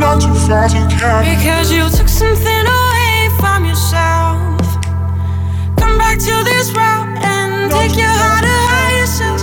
[0.00, 1.36] not too far to carry.
[1.36, 4.62] Because you took something away from yourself.
[5.76, 9.42] Come back to this route and take your heart to higher self.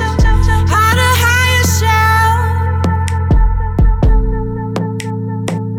[0.73, 2.39] Heart to higher self.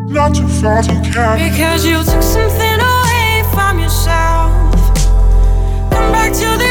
[0.09, 1.51] Not too far to carry.
[1.51, 4.53] Because you took something away from yourself.
[5.91, 6.68] Come back to this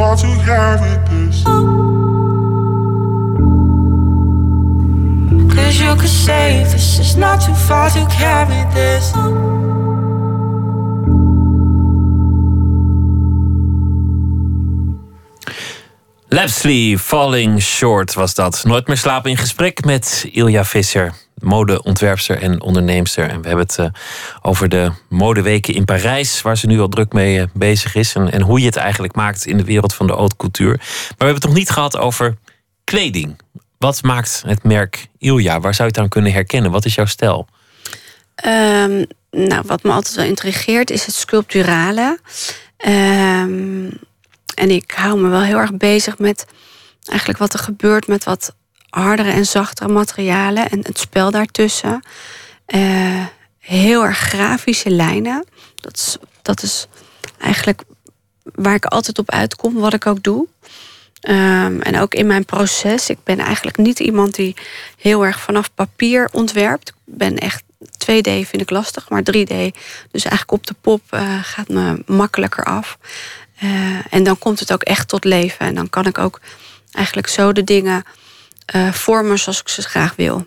[0.00, 1.42] far to carry this.
[5.54, 6.98] Cause you could save this.
[6.98, 9.12] It's not too far to carry this.
[16.28, 18.64] Lapsley, Falling Short was dat.
[18.64, 23.28] Nooit meer slapen in gesprek met Ilja Visser, modeontwerpster en onderneemster.
[23.28, 23.86] En we hebben het eh,
[24.42, 28.14] over de modeweken in Parijs, waar ze nu al druk mee eh, bezig is.
[28.14, 30.76] En, en hoe je het eigenlijk maakt in de wereld van de haute couture.
[30.76, 32.36] Maar we hebben het nog niet gehad over
[32.84, 33.38] kleding.
[33.78, 35.60] Wat maakt het merk Ilja?
[35.60, 36.70] Waar zou je het aan kunnen herkennen?
[36.70, 37.48] Wat is jouw stijl?
[38.34, 42.18] Ehm, nou, wat me altijd wel intrigeert is het sculpturale.
[42.76, 43.90] Ehm,
[44.54, 46.46] en ik hou me wel heel erg bezig met
[47.06, 48.54] eigenlijk wat er gebeurt met wat
[48.90, 52.04] hardere en zachtere materialen en het spel daartussen.
[52.66, 53.24] Eh,
[53.58, 55.44] heel erg grafische lijnen.
[55.74, 56.86] Dat is, dat is
[57.38, 57.82] eigenlijk
[58.54, 60.46] waar ik altijd op uitkom, wat ik ook doe.
[61.20, 63.10] Ehm, en ook in mijn proces.
[63.10, 64.56] Ik ben eigenlijk niet iemand die
[64.96, 66.88] heel erg vanaf papier ontwerpt.
[66.88, 67.62] Ik ben echt
[67.98, 69.54] 2D vind ik lastig, maar 3D,
[70.10, 72.98] dus eigenlijk op de pop eh, gaat me makkelijker af.
[73.56, 73.70] Eh,
[74.10, 75.66] en dan komt het ook echt tot leven.
[75.66, 76.40] En dan kan ik ook
[76.92, 78.04] eigenlijk zo de dingen
[78.70, 80.46] eh, vormen zoals ik ze graag wil.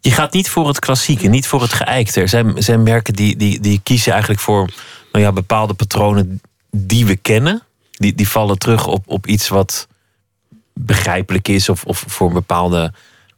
[0.00, 2.20] Je gaat niet voor het klassieke, niet voor het geëikte.
[2.20, 4.70] Er zijn, zijn merken die, die, die kiezen eigenlijk voor
[5.12, 7.62] nou ja, bepaalde patronen die we kennen.
[7.90, 9.88] Die, die vallen terug op, op iets wat
[10.74, 12.92] begrijpelijk is of, of voor een bepaalde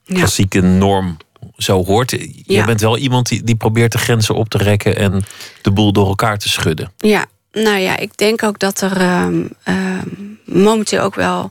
[0.05, 0.15] Ja.
[0.15, 1.17] klassieke norm
[1.57, 2.11] zo hoort.
[2.11, 2.65] Je Ja.
[2.65, 5.25] bent wel iemand die, die probeert de grenzen op te rekken en
[5.63, 6.93] de boel door elkaar te schudden.
[6.97, 10.07] Ja, nou ja, ik denk ook dat er ehm, ehm,
[10.45, 11.51] momenteel ook wel.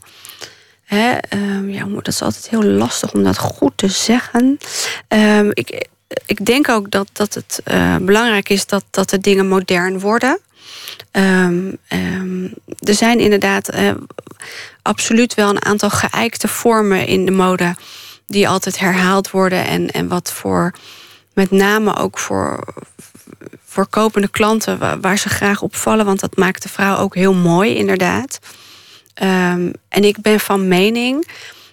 [0.88, 4.58] Hè, ehm, ja, dat is altijd heel lastig om dat goed te zeggen.
[5.08, 5.88] Ehm, ik,
[6.26, 10.40] ik denk ook dat, dat het eh, belangrijk is dat, dat de dingen modern worden.
[11.10, 11.72] Ehm,
[12.78, 13.90] er zijn inderdaad eh,
[14.82, 17.76] absoluut wel een aantal geëikte vormen in de mode
[18.26, 20.74] die altijd herhaald worden en, en wat voor
[21.34, 22.74] met name ook voor,
[23.64, 27.14] voor kopende klanten wa- waar ze graag op vallen, want dat maakt de vrouw ook
[27.14, 28.38] heel mooi, inderdaad.
[29.18, 31.28] Ehm, en ik ben van mening,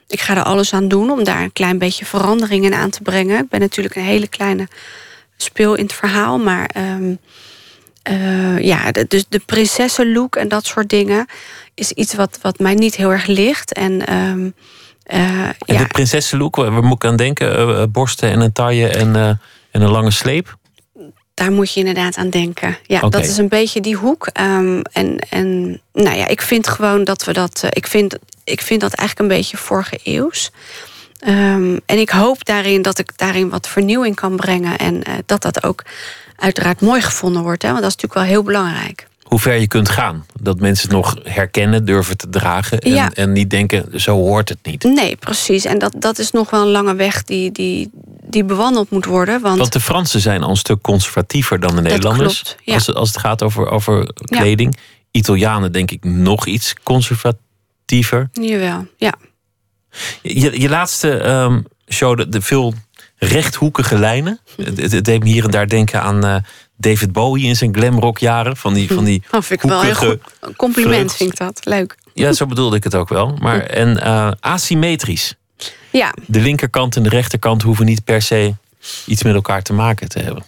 [0.07, 3.01] ik ga er alles aan doen om daar een klein beetje verandering in aan te
[3.01, 3.43] brengen.
[3.43, 4.67] Ik ben natuurlijk een hele kleine
[5.37, 7.15] speel in het verhaal, maar ehm,
[8.03, 11.25] eh, ja, de, dus de prinsessenlook en dat soort dingen
[11.73, 13.73] is iets wat, wat mij niet heel erg ligt.
[13.73, 14.49] En, ehm,
[15.03, 17.57] eh, En ja, de prinsessenlook, waar moet ik aan denken?
[17.57, 19.15] Eh, borsten en een taille en,
[19.71, 20.57] en een lange sleep?
[21.35, 22.77] Daar moet je inderdaad aan denken.
[22.83, 24.27] Ja, dat is een beetje die hoek.
[24.33, 27.61] Ehm, en, en nou ja, ik vind gewoon dat we dat.
[27.63, 30.51] eh, ik, vind, ik vind dat eigenlijk een beetje vorige eeuws.
[31.19, 34.77] Ehm, en ik hoop daarin dat ik daarin wat vernieuwing kan brengen.
[34.77, 35.83] En eh, dat dat ook
[36.35, 37.61] uiteraard mooi gevonden wordt.
[37.61, 39.07] Hè, want dat is natuurlijk wel heel belangrijk.
[39.35, 40.25] Hoe ver je kunt gaan.
[40.41, 42.79] Dat mensen het nog herkennen, durven te dragen.
[42.79, 43.11] En, Ja.
[43.13, 44.83] en niet denken, zo hoort het niet.
[44.83, 45.65] Nee, precies.
[45.65, 47.89] En dat, dat is nog wel een lange weg die, die,
[48.27, 49.41] die bewandeld moet worden.
[49.41, 52.41] Want, Want de Fransen zijn al een stuk conservatiever dan de Nederlanders.
[52.41, 52.73] klopt, ja.
[52.73, 54.77] als, het- als het gaat over, over kleding.
[55.11, 58.29] Italianen denk ik nog iets conservatiever.
[58.31, 59.13] jawel, ja.
[60.21, 62.73] Je, je laatste ehm, show, de, de veel
[63.17, 64.39] rechthoekige lijnen.
[64.57, 66.35] Het, het- het deed me hier en daar denken aan eh,
[66.77, 68.57] David Bowie in zijn glamrockjaren.
[68.57, 70.19] Van die, van die Dat vind ik wel hoekige- goed.
[70.39, 71.59] Een compliment vind ik dat.
[71.63, 71.95] Leuk.
[72.13, 73.37] Ja, zo bedoelde ik het ook wel.
[73.41, 75.33] Maar, en eh, asymmetrisch.
[75.91, 78.53] Ja, De linkerkant en de rechterkant hoeven niet per se
[79.05, 80.43] iets met elkaar te maken te hebben.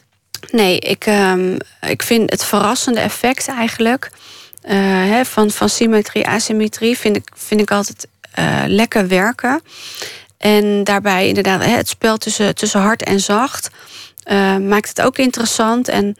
[0.51, 4.11] Nee, ik, ehm, ik vind het verrassende effect eigenlijk
[4.61, 9.61] eh, hè, van, van symmetrie, asymmetrie, vind ik, vind ik altijd eh, lekker werken.
[10.37, 13.69] En daarbij inderdaad hè, het spel tussen, tussen hard en zacht
[14.27, 15.87] eh, maakt het ook interessant.
[15.87, 16.15] En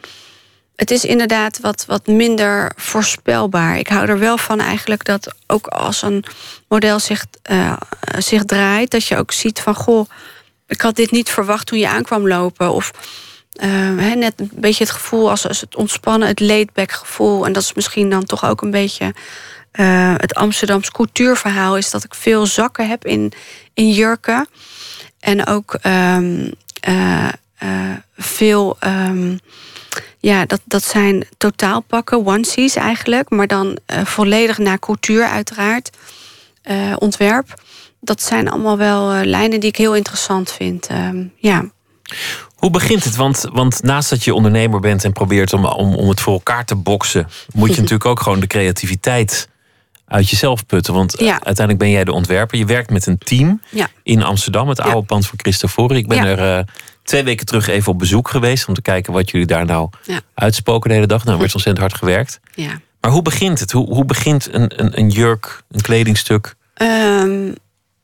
[0.75, 3.77] het is inderdaad wat, wat minder voorspelbaar.
[3.77, 6.23] Ik hou er wel van eigenlijk dat ook als een
[6.67, 7.77] model zich, eh,
[8.17, 10.09] zich draait, dat je ook ziet van goh,
[10.67, 12.71] ik had dit niet verwacht toen je aankwam lopen.
[12.71, 12.91] Of
[13.51, 17.45] eh, net een beetje het gevoel als, als het ontspannen, het laidback gevoel.
[17.45, 19.13] En dat is misschien dan toch ook een beetje
[20.17, 21.77] het Amsterdams cultuurverhaal.
[21.77, 23.33] Is dat ik veel zakken heb in,
[23.73, 24.47] in jurken.
[25.19, 27.69] En ook ehm, eh, eh,
[28.17, 28.77] veel.
[28.79, 29.37] ehm,
[30.19, 33.29] ja, dat, dat zijn totaalpakken, onesies eigenlijk.
[33.29, 35.89] Maar dan eh, volledig naar cultuur uiteraard.
[36.61, 37.61] eh, ontwerp.
[37.99, 40.87] Dat zijn allemaal wel lijnen die ik heel interessant vind.
[40.87, 41.65] Ehm, ja.
[42.55, 43.15] Hoe begint het?
[43.15, 46.65] Want, want naast dat je ondernemer bent en probeert om, om, om het voor elkaar
[46.65, 49.49] te boksen, moet je natuurlijk ook gewoon de creativiteit
[50.07, 50.93] uit jezelf putten.
[50.93, 51.31] Want Ja.
[51.31, 52.57] uiteindelijk ben jij de ontwerper.
[52.57, 53.87] Je werkt met een team Ja.
[54.03, 54.83] in Amsterdam, het Ja.
[54.83, 55.97] oude pand van Christofori.
[55.97, 56.65] Ik ben er
[57.07, 60.19] twee weken terug even op bezoek geweest om te kijken wat jullie daar nou Ja.
[60.33, 61.23] uitspoken de hele dag.
[61.23, 62.39] Nou, er werd ontzettend hard gewerkt.
[62.55, 62.79] ja.
[63.01, 63.71] Maar hoe begint het?
[63.71, 66.55] Hoe, hoe begint een, een, een jurk, een kledingstuk?
[66.73, 67.51] Ehm,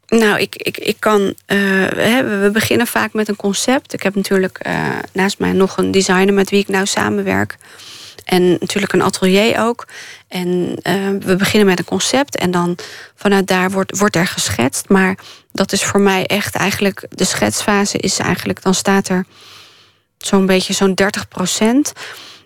[0.08, 1.34] nou, ik, ik, ik kan.
[1.46, 3.94] eh, we, we beginnen vaak met een concept.
[3.94, 4.76] Ik heb natuurlijk eh,
[5.14, 7.58] naast mij nog een designer met wie ik nou samenwerk.
[8.24, 9.88] En natuurlijk een atelier ook.
[10.34, 12.38] En eh, we beginnen met een concept.
[12.38, 12.78] En dan
[13.16, 14.90] vanuit daar wordt, wordt er geschetst.
[14.90, 15.18] Maar
[15.52, 17.06] dat is voor mij echt eigenlijk.
[17.10, 18.62] De schetsfase is eigenlijk.
[18.62, 19.26] Dan staat er
[20.18, 21.94] zo'n beetje zo'n 30 procent.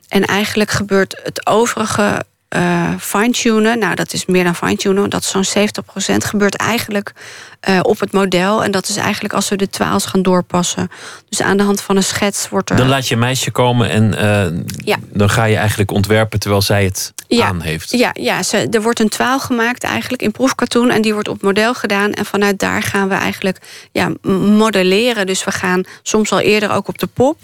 [0.08, 3.80] En eigenlijk gebeurt het overige eh, fine-tunen.
[3.80, 5.10] Nou, dat is meer dan fine-tunen.
[5.10, 6.26] Dat is zo'n 70 procent.
[6.26, 7.12] Gebeurt eigenlijk
[7.60, 8.64] eh, op het model.
[8.64, 10.90] En dat is eigenlijk als we de twaals gaan doorpassen.
[11.30, 12.76] Dus aan de hand van een schets wordt er...
[12.76, 14.98] Dan laat je een meisje komen en eh, Ja.
[15.10, 17.46] dan ga je eigenlijk ontwerpen terwijl zij het Ja.
[17.46, 17.92] aan heeft.
[17.92, 20.90] Ja, ja ze, er wordt een twaal gemaakt eigenlijk in proefkatoen.
[20.90, 22.14] En die wordt op model gedaan.
[22.14, 23.58] En vanuit daar gaan we eigenlijk
[23.92, 24.12] ja,
[24.58, 25.26] modelleren.
[25.26, 27.40] Dus we gaan soms al eerder ook op de pop.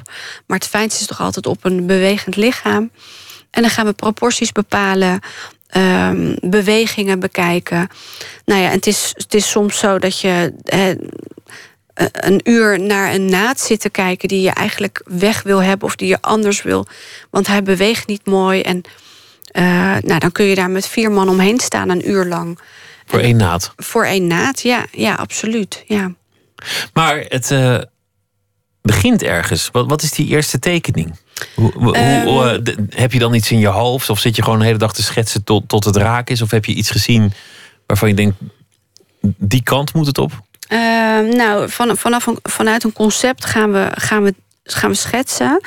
[0.48, 2.90] Maar het fijnste is toch altijd op een bewegend lichaam.
[3.54, 5.20] En dan gaan we proporties bepalen.
[5.68, 7.88] ehm, bewegingen bekijken.
[8.46, 10.90] Nou ja, het is, het is soms zo dat je eh,
[12.12, 15.96] een uur naar een naad zit te kijken die je eigenlijk weg wil hebben of
[15.96, 16.88] die je anders wil.
[17.30, 18.62] Want hij beweegt niet mooi.
[18.62, 18.82] En
[19.52, 19.64] eh,
[20.02, 22.60] nou, dan kun je daar met vier man omheen staan een uur lang.
[23.06, 23.74] Voor één naad.
[23.76, 25.84] Voor één naad, ja, ja absoluut.
[25.88, 26.12] Ja.
[26.94, 27.80] Maar het eh,
[28.82, 29.70] begint ergens.
[29.72, 31.16] Wat, wat is die eerste tekening?
[31.56, 32.26] Hoe, hoe- Ehm.
[32.26, 34.10] hoe, eh, heb je dan iets in je hoofd?
[34.10, 36.42] Of zit je gewoon de hele dag te schetsen tot, tot het raak is?
[36.42, 37.34] Of heb je iets gezien
[37.86, 38.36] waarvan je denkt,
[39.38, 40.32] die kant moet het op?
[40.68, 45.62] Ehm, nou, van, vanaf een, vanuit een concept gaan we, gaan, we, gaan we schetsen.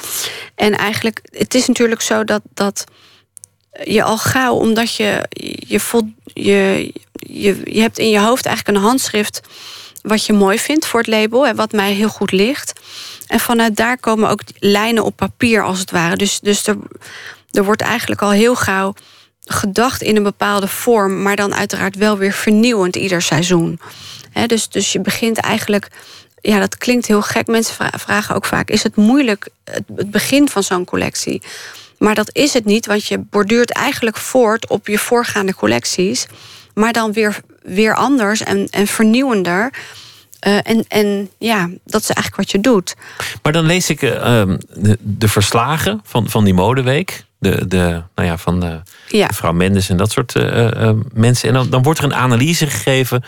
[0.54, 2.84] En eigenlijk, het is natuurlijk zo dat, dat
[3.84, 5.24] je al gauw, omdat je,
[5.66, 9.40] je, vol, je, je, je hebt in je hoofd eigenlijk een handschrift
[10.02, 12.80] wat je mooi vindt voor het label en wat mij heel goed ligt.
[13.26, 16.16] En vanuit daar komen ook lijnen op papier als het ware.
[16.16, 16.76] Dus, dus er,
[17.50, 18.94] er wordt eigenlijk al heel gauw
[19.46, 23.80] gedacht in een bepaalde vorm, maar dan uiteraard wel weer vernieuwend ieder seizoen.
[24.46, 25.88] Dus, dus je begint eigenlijk.
[26.40, 27.46] Ja, dat klinkt heel gek.
[27.46, 31.42] Mensen vra- vragen ook vaak: is het moeilijk het, het begin van zo'n collectie?
[31.98, 36.26] Maar dat is het niet, want je borduurt eigenlijk voort op je voorgaande collecties,
[36.74, 39.72] maar dan weer, weer anders en, en vernieuwender.
[40.38, 42.94] Eh, en, en ja, dat is eigenlijk wat je doet.
[43.42, 47.24] Maar dan lees ik eh, ehm, de, de verslagen van, van die modeweek.
[47.38, 49.26] De, de, nou ja, van de, Ja.
[49.26, 51.48] mevrouw Mendes en dat soort eh, eh, mensen.
[51.48, 53.24] En dan, dan wordt er een analyse gegeven.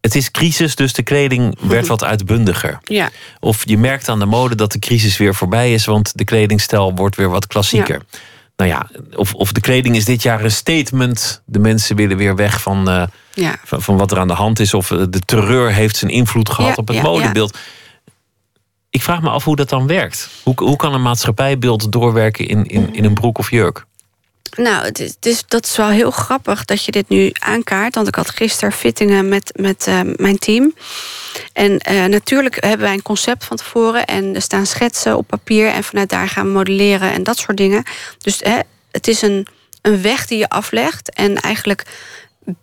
[0.00, 2.78] Het is crisis, dus de kleding werd wat uitbundiger.
[2.84, 3.10] Ja.
[3.40, 6.94] Of je merkt aan de mode dat de crisis weer voorbij is, want de kledingstijl
[6.94, 8.00] wordt weer wat klassieker.
[8.56, 11.42] Nou ja, of, of de kleding is dit jaar een statement.
[11.44, 13.56] De mensen willen weer weg van, eh, Ja.
[13.64, 14.74] van, van wat er aan de hand is.
[14.74, 17.58] Of eh, de terreur heeft zijn invloed gehad Ja, op het ja, modebeeld.
[18.90, 20.28] Ik vraag me af hoe dat dan werkt.
[20.42, 23.86] Hoe, hoe kan een maatschappijbeeld doorwerken in, in, in een broek of jurk?
[24.56, 24.90] Nou,
[25.20, 27.94] is- dat is wel heel grappig dat je dit nu aankaart.
[27.94, 30.74] Want ik had gisteren fittingen met, met eh, mijn team.
[31.52, 34.04] En eh, natuurlijk hebben wij een concept van tevoren.
[34.04, 35.68] En er staan schetsen op papier.
[35.68, 37.82] En vanuit daar gaan we modelleren en dat soort dingen.
[38.18, 38.58] Dus hè,
[38.90, 39.46] het is een,
[39.82, 41.12] een weg die je aflegt.
[41.14, 41.82] En eigenlijk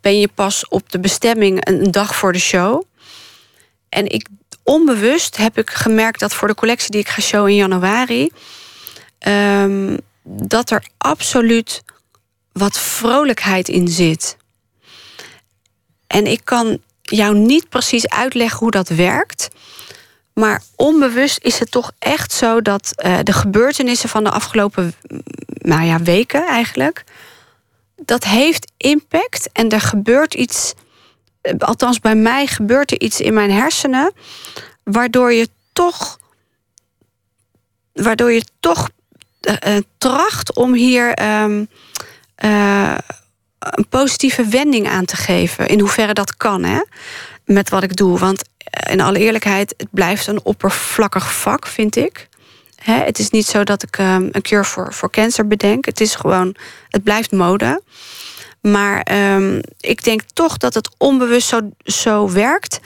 [0.02, 2.84] ben je pas op de bestemming een, een dag voor de show.
[3.90, 4.28] En ik,
[4.64, 8.30] onbewust heb ik gemerkt dat voor de collectie die ik ga showen in januari.
[9.20, 11.84] ehm, dat er absoluut
[12.52, 14.38] wat vrolijkheid in zit.
[16.08, 19.48] En ik kan jou niet precies uitleggen hoe dat werkt.
[20.34, 24.94] Maar onbewust is het toch echt zo dat eh, de gebeurtenissen van de afgelopen
[25.46, 27.04] nou ja, weken eigenlijk.
[27.96, 30.74] Dat heeft impact en er gebeurt iets.
[31.42, 34.14] eh, Althans, bij mij gebeurt er iets in mijn hersenen.
[34.84, 36.20] Waardoor je toch.
[37.94, 38.90] Waardoor je toch
[39.98, 41.66] tracht om hier ehm,
[42.36, 42.98] eh,
[43.60, 45.68] een positieve wending aan te geven.
[45.68, 46.80] In hoeverre dat kan, hè?
[47.46, 48.20] Met wat ik doe.
[48.20, 52.30] Want eh, in alle eerlijkheid, het blijft een oppervlakkig vak, vind ik.
[52.76, 55.86] Hè, het is niet zo dat ik ehm, een cure voor, voor cancer bedenk.
[55.86, 56.56] Het is gewoon,
[56.90, 57.82] het blijft mode.
[58.62, 62.80] Maar ehm, ik denk toch dat het onbewust zo, zo werkt.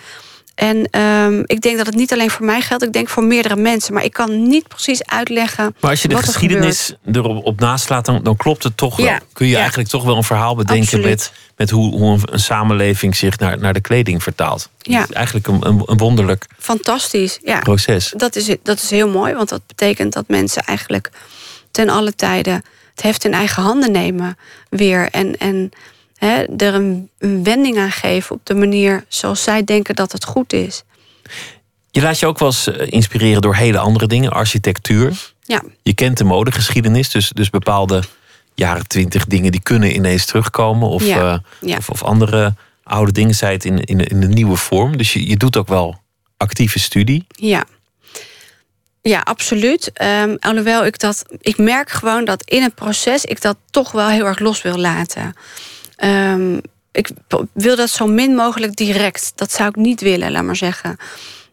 [0.56, 3.56] En ehm, ik denk dat het niet alleen voor mij geldt, ik denk voor meerdere
[3.56, 3.94] mensen.
[3.94, 5.76] Maar ik kan niet precies uitleggen.
[5.80, 9.18] Maar als je de er geschiedenis erop op naslaat, dan, dan klopt het toch wel.
[9.34, 9.60] Kun je ja.
[9.60, 11.06] eigenlijk toch wel een verhaal bedenken Absoluut.
[11.06, 14.70] met, met hoe, hoe een, een samenleving zich naar, naar de kleding vertaalt.
[14.78, 15.04] Ja.
[15.04, 17.40] Is eigenlijk een, een, een wonderlijk Fantastisch.
[17.44, 17.60] Ja.
[17.60, 18.14] proces.
[18.18, 21.10] Dat is, dat is heel mooi, want dat betekent dat mensen eigenlijk
[21.72, 22.64] ten alle tijden
[22.96, 24.38] het heft in eigen handen nemen
[24.70, 25.10] weer.
[25.12, 25.72] En, en
[26.26, 30.26] hè, er een, een wending aan geven op de manier zoals zij denken dat het
[30.26, 30.84] goed is.
[31.92, 34.32] Je laat je ook wel eens eh, inspireren door hele andere dingen.
[34.32, 35.34] Architectuur.
[35.42, 38.04] Ja, Je kent de modegeschiedenis, dus, dus bepaalde
[38.54, 40.90] jaren twintig dingen die kunnen ineens terugkomen.
[40.90, 41.78] Of, Ja, eh, ja.
[41.78, 42.54] of, of andere
[42.84, 44.98] oude dingen, zij het in, in, in een nieuwe vorm.
[44.98, 46.02] Dus je, je doet ook wel
[46.38, 47.26] actieve studie.
[47.30, 47.64] ja.
[49.02, 49.92] Ja, absoluut.
[49.94, 51.26] Ehm, alhoewel ik dat.
[51.42, 54.78] Ik merk gewoon dat in het proces ik dat toch wel heel erg los wil
[54.78, 55.36] laten.
[55.96, 56.58] Ehm,
[56.92, 57.10] ik
[57.54, 59.32] wil dat zo min mogelijk direct.
[59.36, 60.98] Dat zou ik niet willen, laat maar zeggen.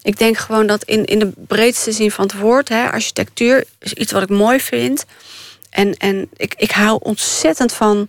[0.02, 3.92] Ik denk gewoon dat in, in de breedste zin van het woord, hè, architectuur is
[3.92, 5.04] iets wat ik mooi vind.
[5.70, 8.08] En, en ik, ik hou ontzettend van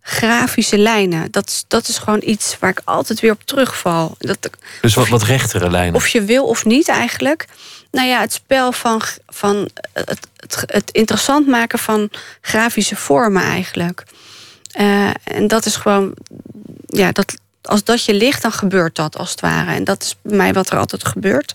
[0.00, 1.30] grafische lijnen.
[1.30, 4.14] Dat, is- dat is gewoon iets waar ik altijd weer op terugval.
[4.18, 5.94] Dat, Dus wat, wat rechtere lijnen.
[5.94, 7.46] of je wil of niet eigenlijk.
[7.90, 12.10] Nou ja, het spel van, van het, het, het interessant maken van
[12.40, 14.02] grafische vormen eigenlijk.
[14.72, 16.14] Eh, en dat is gewoon,
[16.86, 19.72] ja, dat, als dat je ligt, dan gebeurt dat als het ware.
[19.72, 21.54] En dat is bij mij wat er altijd gebeurt.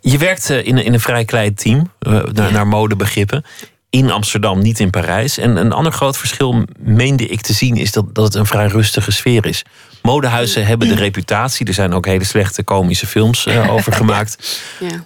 [0.00, 3.44] Je werkt eh, in, een- in een vrij klein team, eh, naar, naar modebegrippen.
[3.90, 5.38] In Amsterdam, niet in Parijs.
[5.38, 8.66] En een ander groot verschil, meende ik te zien, is dat, dat het een vrij
[8.66, 9.62] rustige sfeer is.
[10.02, 14.60] Modehuizen hebben de reputatie, er zijn ook hele slechte komische films over gemaakt.
[14.80, 15.04] Ja,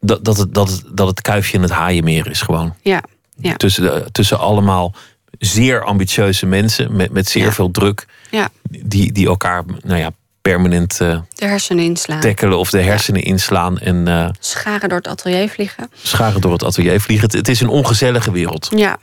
[0.00, 2.74] Dat, dat, het, dat, het, dat het kuifje in het haaienmeer is gewoon.
[2.82, 3.02] ja,
[3.36, 3.54] ja.
[3.56, 4.94] Tussen, tussen allemaal
[5.38, 7.52] zeer ambitieuze mensen met, met zeer Ja.
[7.52, 8.48] veel druk, ja.
[8.62, 10.10] die, die elkaar nou ja,
[10.42, 12.20] permanent eh de hersenen inslaan.
[12.20, 15.90] tackelen of de hersenen inslaan en eh, Scharen door het atelier vliegen.
[16.02, 17.26] scharen door het atelier vliegen.
[17.26, 18.68] Het, het is een ongezellige wereld.
[18.76, 18.98] Ja.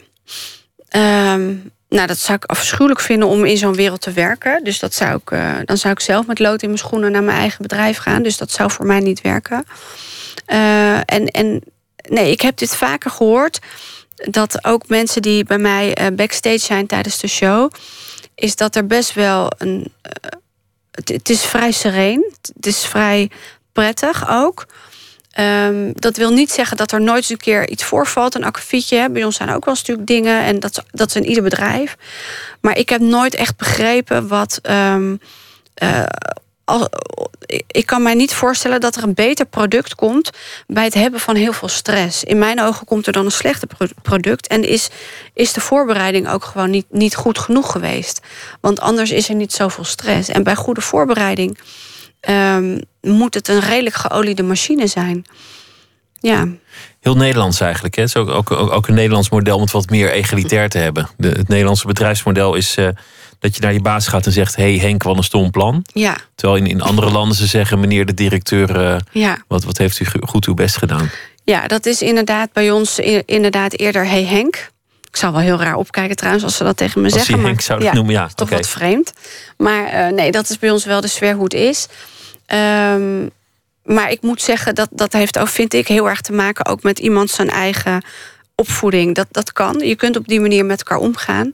[0.90, 1.54] Ehm,
[1.90, 4.64] nou, dat zou ik afschuwelijk vinden om in zo'n wereld te werken.
[4.64, 7.24] Dus dat zou ik, eh, dan zou ik zelf met lood in mijn schoenen naar
[7.24, 8.24] mijn eigen bedrijf gaan.
[8.24, 9.66] Dus dat zou voor mij niet werken.
[10.46, 11.64] En, en
[12.10, 13.60] nee, ik heb dit vaker gehoord.
[14.30, 17.72] Dat ook mensen die bij mij eh, backstage zijn tijdens de show,
[18.36, 19.94] is dat er best wel een.
[20.02, 20.12] eh,
[20.92, 22.34] het, is vrij sereen.
[22.56, 23.30] Het is vrij
[23.74, 24.66] prettig ook.
[25.32, 28.36] Ehm, dat wil niet zeggen dat er nooit eens een keer iets voorvalt.
[28.36, 29.10] Een akkefietje.
[29.12, 30.44] Bij ons zijn ook wel eens natuurlijk dingen.
[30.44, 31.96] En dat, dat is in ieder bedrijf.
[32.62, 34.60] Maar ik heb nooit echt begrepen wat.
[34.62, 35.16] ehm,
[35.74, 36.04] eh,
[37.68, 40.30] ik kan mij niet voorstellen dat er een beter product komt
[40.68, 42.24] bij het hebben van heel veel stress.
[42.24, 44.48] In mijn ogen komt er dan een slechter pro- product.
[44.48, 44.90] En is,
[45.34, 48.22] is de voorbereiding ook gewoon niet, niet goed genoeg geweest.
[48.62, 50.30] Want anders is er niet zoveel stress.
[50.30, 51.58] En bij goede voorbereiding
[52.20, 55.26] ehm, moet het een redelijk geoliede machine zijn.
[56.22, 56.48] Ja,
[57.00, 57.96] Heel Nederlands eigenlijk.
[57.96, 58.04] Hè?
[58.04, 61.10] Is ook, ook, ook, ook een Nederlands model om het wat meer egalitair te hebben.
[61.18, 62.88] De, het Nederlandse bedrijfsmodel is eh,
[63.40, 64.56] dat je naar je baas gaat en zegt...
[64.56, 65.86] hey Henk, wat een stom plan.
[65.94, 67.80] ja, Terwijl in, in andere landen ze zeggen...
[67.80, 69.38] meneer de directeur, eh, ja.
[69.48, 71.10] wat, wat heeft u go- goed uw best gedaan?
[71.44, 74.70] Ja, dat is inderdaad bij ons inderdaad eerder hey Henk.
[75.10, 77.36] Ik zou wel heel raar opkijken trouwens als ze dat tegen me Als zeggen.
[77.38, 78.28] maar Henk zou noemen, ja.
[78.36, 79.14] toch wat vreemd.
[79.58, 81.88] Maar eh, nee, dat is bij ons wel de sfeer hoe het is.
[82.46, 83.28] Ehm,
[83.84, 86.84] maar ik moet zeggen, dat, dat heeft ook, vind ik, heel erg te maken ook
[86.84, 88.04] met iemand zijn eigen
[88.56, 89.16] opvoeding.
[89.16, 89.80] Dat, dat kan.
[89.80, 91.50] Je kunt op die manier met elkaar omgaan.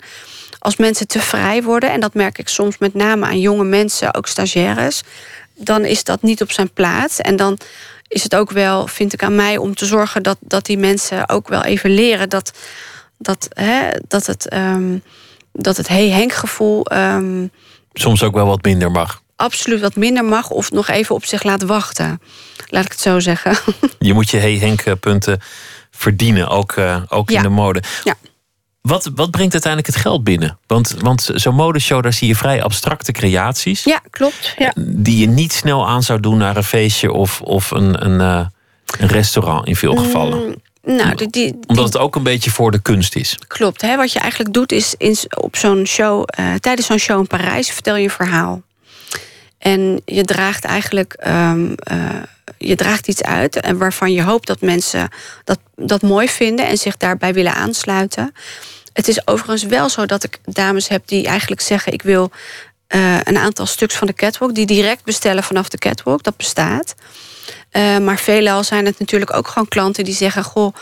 [0.65, 4.13] Als mensen te vrij worden, en dat merk ik soms met name aan jonge mensen,
[4.13, 5.03] ook stagiaires,
[5.53, 7.21] dan is dat niet op zijn plaats.
[7.21, 7.57] En dan
[8.07, 11.29] is het ook wel, vind ik, aan mij om te zorgen dat, dat die mensen
[11.29, 12.51] ook wel even leren dat,
[13.17, 14.97] dat, hè, dat het, ehm,
[15.51, 17.47] dat het hey Henk gevoel ehm,
[17.93, 19.21] Soms ook wel wat minder mag.
[19.35, 22.21] absoluut wat minder mag of nog even op zich laat wachten.
[22.67, 23.57] Laat ik het zo zeggen.
[23.99, 25.41] Je moet je hey Henk eh, punten
[25.91, 27.83] verdienen, ook, eh, ook in de mode.
[28.03, 28.15] Ja.
[28.85, 30.57] Wat, wat brengt uiteindelijk het geld binnen?
[30.67, 33.83] Want, want zo'n modeshow, daar zie je vrij abstracte creaties.
[33.83, 34.53] Ja, klopt.
[34.57, 34.73] Ja.
[34.75, 38.45] Die je niet snel aan zou doen naar een feestje of, of een, een, eh,
[38.99, 40.61] een restaurant in veel gevallen.
[40.83, 43.37] Nou, die, die, Omdat het ook een beetje voor de kunst is.
[43.47, 43.81] Klopt.
[43.81, 43.95] Hè?
[43.95, 47.71] Wat je eigenlijk doet is in, op zo'n show, eh, tijdens zo'n show in Parijs,
[47.71, 48.61] vertel je een verhaal.
[49.57, 51.97] En je draagt eigenlijk ehm, eh,
[52.57, 55.09] je draagt iets uit en waarvan je hoopt dat mensen
[55.43, 58.33] dat, dat mooi vinden en zich daarbij willen aansluiten.
[58.95, 62.31] Het is overigens wel zo dat ik dames heb die eigenlijk zeggen: ik wil
[62.87, 66.23] eh, een aantal stuks van de catwalk die direct bestellen vanaf de catwalk.
[66.23, 66.95] Dat bestaat.
[67.69, 70.75] Eh, maar veelal zijn het natuurlijk ook gewoon klanten die zeggen: Goh,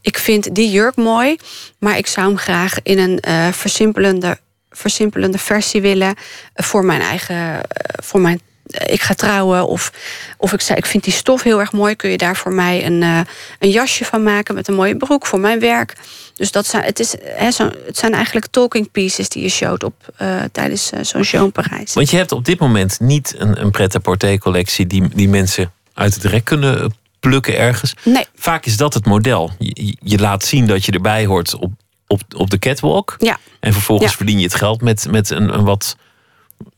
[0.00, 1.36] ik vind die jurk mooi,
[1.78, 4.38] maar ik zou hem graag in een eh, versimpelende,
[4.70, 6.14] versimpelende versie willen
[6.54, 7.60] voor mijn eigen.
[8.02, 8.40] voor mijn,
[8.72, 9.66] ik ga trouwen.
[9.66, 9.92] Of,
[10.36, 11.96] of ik zei: Ik vind die stof heel erg mooi.
[11.96, 13.20] Kun je daar voor mij een, eh,
[13.58, 15.94] een jasje van maken met een mooie broek voor mijn werk?
[16.34, 19.84] Dus dat zijn, het, is, hè, zo, het zijn eigenlijk talking pieces die je showt
[19.84, 21.94] op, eh, tijdens eh, zo'n show in Parijs.
[21.94, 26.14] Want je hebt op dit moment niet een, een pret-à-porter collectie die, die mensen uit
[26.14, 27.94] het rek kunnen plukken ergens.
[28.04, 28.26] Nee.
[28.34, 29.50] Vaak is dat het model.
[29.58, 31.72] Je, je laat zien dat je erbij hoort op,
[32.06, 33.14] op, op de catwalk.
[33.18, 33.38] Ja.
[33.60, 34.16] En vervolgens Ja.
[34.16, 35.96] verdien je het geld met, met een, een wat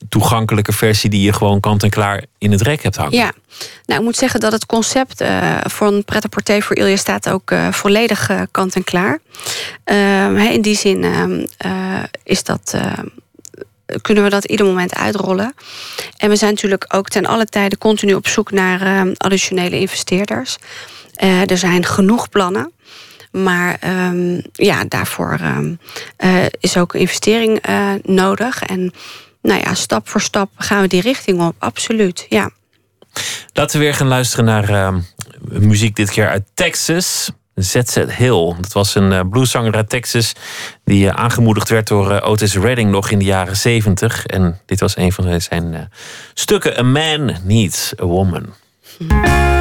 [0.09, 3.17] toegankelijke versie die je gewoon kant-en-klaar in het rek hebt hangen.
[3.17, 3.33] Ja,
[3.87, 7.51] nou ik moet zeggen dat het concept eh, voor een pret-à-porter voor Ilja staat ook
[7.51, 9.19] eh, volledig eh, kant en klaar.
[9.85, 12.77] Ehm, in die zin ehm, eh, is dat,
[14.03, 15.55] kunnen we dat ieder moment uitrollen.
[16.17, 20.57] En we zijn natuurlijk ook ten alle tijde continu op zoek naar ehm, additionele investeerders.
[21.47, 22.73] Er zijn genoeg plannen.
[23.31, 23.79] Maar
[24.53, 25.39] ja, daarvoor
[26.61, 27.63] is ook investering
[28.03, 28.63] nodig.
[28.63, 28.93] En
[29.45, 32.27] nou ja, stap voor stap gaan we die richting op, absoluut.
[32.29, 32.51] Ja.
[33.53, 34.95] Laten we weer gaan luisteren naar eh,
[35.49, 37.31] muziek dit keer uit Texas.
[37.55, 38.55] ZZ Hill.
[38.61, 40.33] Dat was een eh, blueszanger uit Texas
[40.85, 44.27] die eh, aangemoedigd werd door eh, Otis Redding nog in de jaren 70.
[44.27, 45.91] En dit was een van zijn
[46.35, 46.79] stukken.
[46.79, 48.55] A Man Needs a Woman.
[49.01, 49.54] I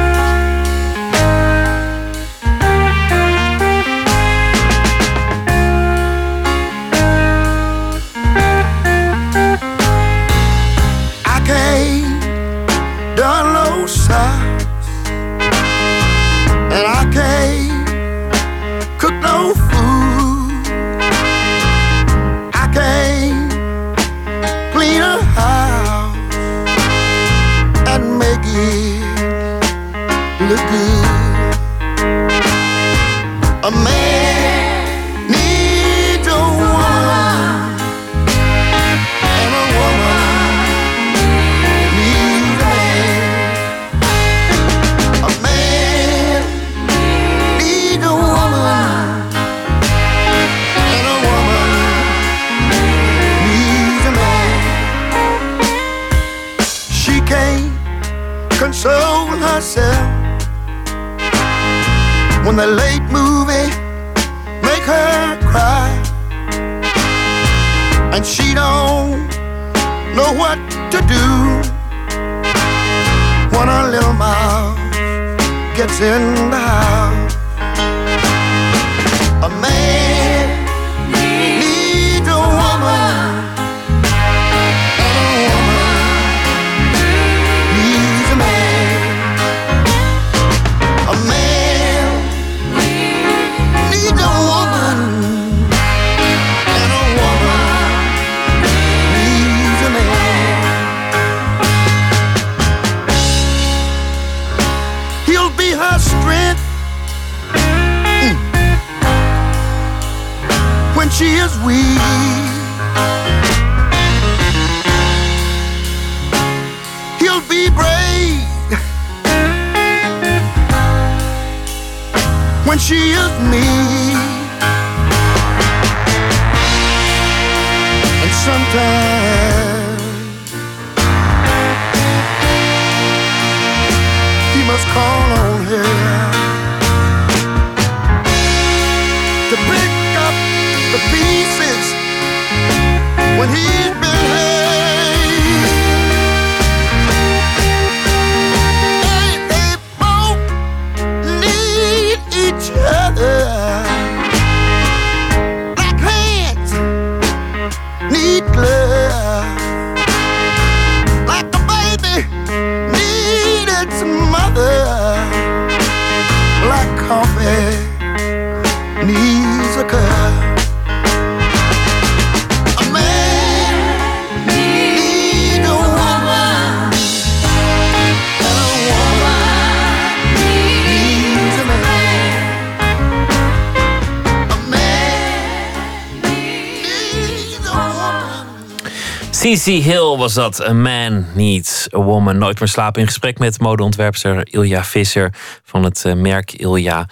[189.64, 190.68] CC Hill was dat.
[190.68, 192.38] A Man Needs a Woman.
[192.38, 193.00] Nooit meer slapen.
[193.00, 197.06] In gesprek met modeontwerpster Ilja Visser van het eh, merk Ilja.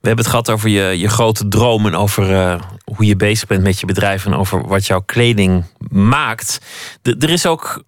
[0.00, 1.94] We hebben het gehad over je, je grote dromen.
[1.94, 4.26] Over eh, hoe je bezig bent met je bedrijf.
[4.26, 6.60] En over wat jouw kleding maakt.
[7.02, 7.84] Er is ook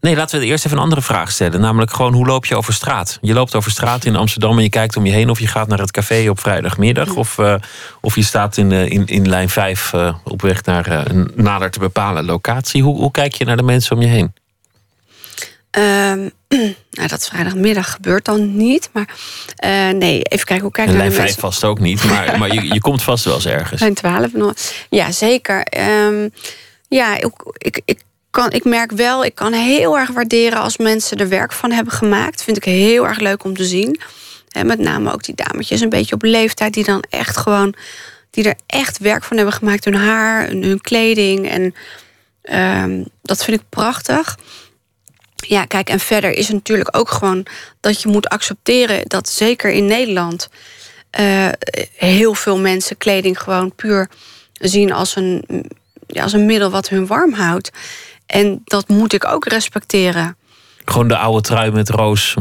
[0.00, 1.60] Nee, laten we eerst even een andere vraag stellen.
[1.60, 3.18] Namelijk gewoon, hoe loop je over straat?
[3.20, 5.30] Je loopt over straat in Amsterdam en je kijkt om je heen...
[5.30, 7.14] of je gaat naar het café op vrijdagmiddag...
[7.14, 7.54] of, eh,
[8.00, 11.70] of je staat in, in, in lijn 5 eh, op weg naar eh, een nader
[11.70, 12.82] te bepalen locatie.
[12.82, 14.32] Hoe, hoe kijk je naar de mensen om je heen?
[15.70, 16.28] Ehm,
[16.98, 18.90] nou, dat vrijdagmiddag gebeurt dan niet.
[18.92, 19.08] Maar
[19.56, 21.40] eh, nee, even kijken hoe kijk En ik naar de 5 mensen.
[21.40, 23.80] vast ook niet, maar, maar je, je komt vast wel eens ergens.
[23.80, 24.54] Lijn 12 nog.
[24.90, 25.62] Ja, zeker.
[25.62, 26.28] Ehm,
[26.88, 31.16] ja, ik, ik, ik, kan, ik merk wel, ik kan heel erg waarderen als mensen
[31.16, 32.42] er werk van hebben gemaakt.
[32.42, 34.00] Vind ik heel erg leuk om te zien.
[34.48, 37.74] En met name ook die dametjes een beetje op leeftijd die dan echt gewoon,
[38.42, 39.84] die er echt werk van hebben gemaakt.
[39.84, 41.48] Hun haar, hun, hun kleding.
[41.48, 41.74] En
[42.42, 44.38] ehm, dat vind ik prachtig.
[45.34, 47.46] Ja, kijk, en verder is het natuurlijk ook gewoon
[47.80, 50.48] dat je moet accepteren dat zeker in Nederland
[51.10, 51.48] eh,
[51.94, 54.08] heel veel mensen kleding gewoon puur
[54.52, 55.44] zien als een,
[56.06, 57.70] ja, als een middel wat hun warm houdt.
[58.26, 60.36] En dat moet ik ook respecteren.
[60.84, 62.36] Gewoon de oude trui met roos.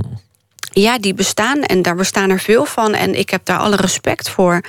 [0.72, 2.94] Ja, die bestaan en daar bestaan er veel van.
[2.94, 4.62] En ik heb daar alle respect voor.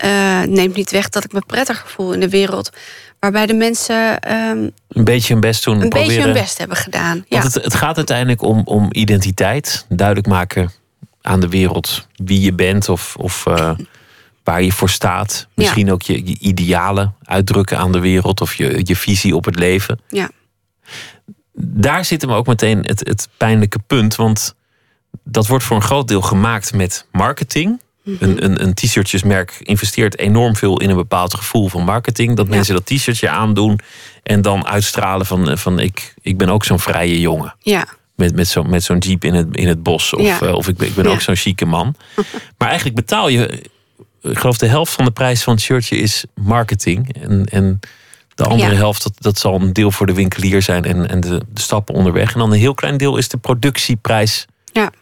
[0.00, 2.70] Eh, neemt niet weg dat ik me prettig voel in de wereld.
[3.18, 5.74] Waarbij de mensen ehm, Een beetje hun best doen.
[5.74, 6.06] een proberen.
[6.06, 7.24] beetje hun best hebben gedaan.
[7.28, 7.40] Ja.
[7.40, 9.86] Want het, het gaat uiteindelijk om, om identiteit.
[9.88, 10.70] Duidelijk maken
[11.22, 13.70] aan de wereld wie je bent of, of eh,
[14.44, 15.46] waar je voor staat.
[15.54, 19.58] Misschien ook je, je idealen uitdrukken aan de wereld of je, je visie op het
[19.58, 20.00] leven.
[20.08, 20.30] ja.
[21.62, 24.16] Daar zit hem ook meteen het, het pijnlijke punt.
[24.16, 24.54] Want
[25.24, 27.80] dat wordt voor een groot deel gemaakt met marketing.
[28.04, 32.36] Een, een, een t-shirtjesmerk investeert enorm veel in een bepaald gevoel van marketing.
[32.36, 32.54] Dat Ja.
[32.54, 33.78] mensen dat t-shirtje aandoen
[34.22, 37.54] en dan uitstralen van, van ik, ik ben ook zo'n vrije jongen.
[37.60, 37.86] ja.
[38.14, 40.14] Met, met zo'n met zo'n jeep in het, in het bos.
[40.14, 40.40] Of, Ja.
[40.40, 41.10] eh, of ik ben, ik ben Ja.
[41.10, 41.94] ook zo'n chique man.
[42.58, 43.62] maar eigenlijk betaal je,
[44.22, 47.14] ik geloof de helft van de prijs van het shirtje is marketing.
[47.22, 47.80] En, en
[48.34, 51.42] de andere helft, dat, dat zal een deel voor de winkelier zijn en, en de,
[51.52, 52.32] de stappen onderweg.
[52.32, 54.92] En dan een heel klein deel is de productieprijs Ja.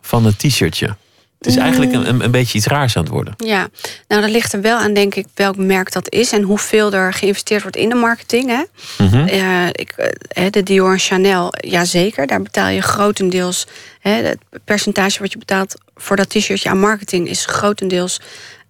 [0.00, 0.96] van het t-shirtje.
[1.38, 3.34] Het is eigenlijk een, een, beetje iets raars aan het worden.
[3.36, 3.68] Ja,
[4.08, 7.12] nou dat ligt er wel aan, denk ik, welk merk dat is en hoeveel er
[7.12, 8.48] geïnvesteerd wordt in de marketing.
[8.48, 8.62] Hè?
[9.04, 9.26] Mhm.
[9.72, 13.66] Ik, eh, de Dior en Chanel, jazeker, daar betaal je grotendeels.
[14.00, 18.20] Hè, het percentage wat je betaalt voor dat t-shirtje aan marketing is grotendeels.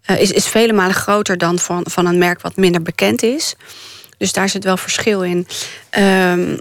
[0.02, 3.54] eh, is, is vele malen groter dan van, van een merk wat minder bekend is.
[4.18, 5.46] Dus daar zit wel verschil in.
[5.90, 6.56] Ehm,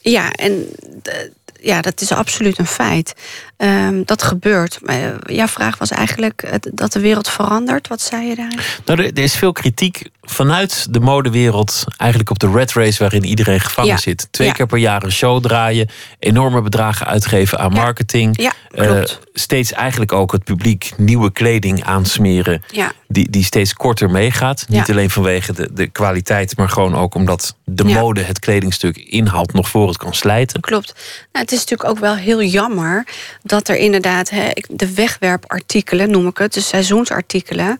[0.00, 0.68] ja, en
[1.02, 1.14] eh,
[1.60, 3.14] ja, dat is absoluut een feit.
[3.60, 4.78] Ehm, dat gebeurt.
[4.82, 7.88] Maar eh, jouw vraag was eigenlijk dat de wereld verandert.
[7.88, 8.58] Wat zei je daarin?
[8.84, 13.60] Nou, er is veel kritiek vanuit de modewereld eigenlijk op de red race waarin iedereen
[13.60, 13.96] gevangen Ja.
[13.96, 14.28] zit.
[14.30, 14.52] Twee Ja.
[14.52, 17.80] keer per jaar een show draaien, enorme bedragen uitgeven aan Ja.
[17.80, 18.50] marketing.
[18.68, 19.18] Klopt.
[19.32, 22.62] steeds eigenlijk ook het publiek nieuwe kleding aansmeren
[23.08, 24.64] die, die steeds korter meegaat.
[24.68, 29.52] Niet alleen vanwege de, de kwaliteit, maar gewoon ook omdat de mode het kledingstuk inhaalt
[29.52, 30.60] nog voor het kan slijten.
[30.60, 30.94] Klopt.
[31.32, 33.06] Nou, het is natuurlijk ook wel heel jammer
[33.42, 34.30] dat er inderdaad
[34.68, 37.78] de wegwerpartikelen, noem ik het, de seizoensartikelen.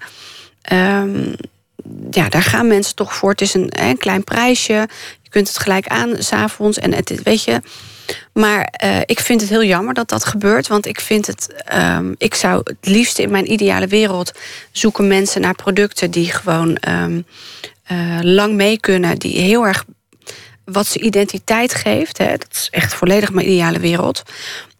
[0.62, 1.32] ehm,
[2.10, 3.30] ja, daar gaan mensen toch voor.
[3.30, 4.88] Het is een, klein prijsje.
[5.22, 6.78] Je kunt het gelijk aan s'avonds.
[6.78, 7.60] En het weet je.
[8.32, 10.66] Maar eh, ik vind het heel jammer dat dat gebeurt.
[10.66, 11.62] Want ik vind het.
[11.64, 14.32] ehm, ik zou het liefst in mijn ideale wereld
[14.72, 17.20] zoeken mensen naar producten die gewoon ehm,
[17.82, 19.18] eh, lang mee kunnen.
[19.18, 19.84] Die heel erg
[20.64, 22.18] wat ze identiteit geeft.
[22.18, 24.22] Hè, dat is echt volledig mijn ideale wereld.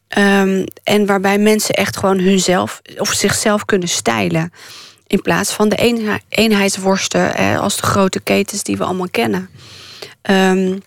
[0.09, 4.53] Ehm, en waarbij mensen echt gewoon hunzelf of zichzelf kunnen stijlen.
[5.11, 5.77] In plaats van de
[6.29, 9.49] eenheidsworsten hè, als de grote ketens die we allemaal kennen.
[10.23, 10.79] Ehm,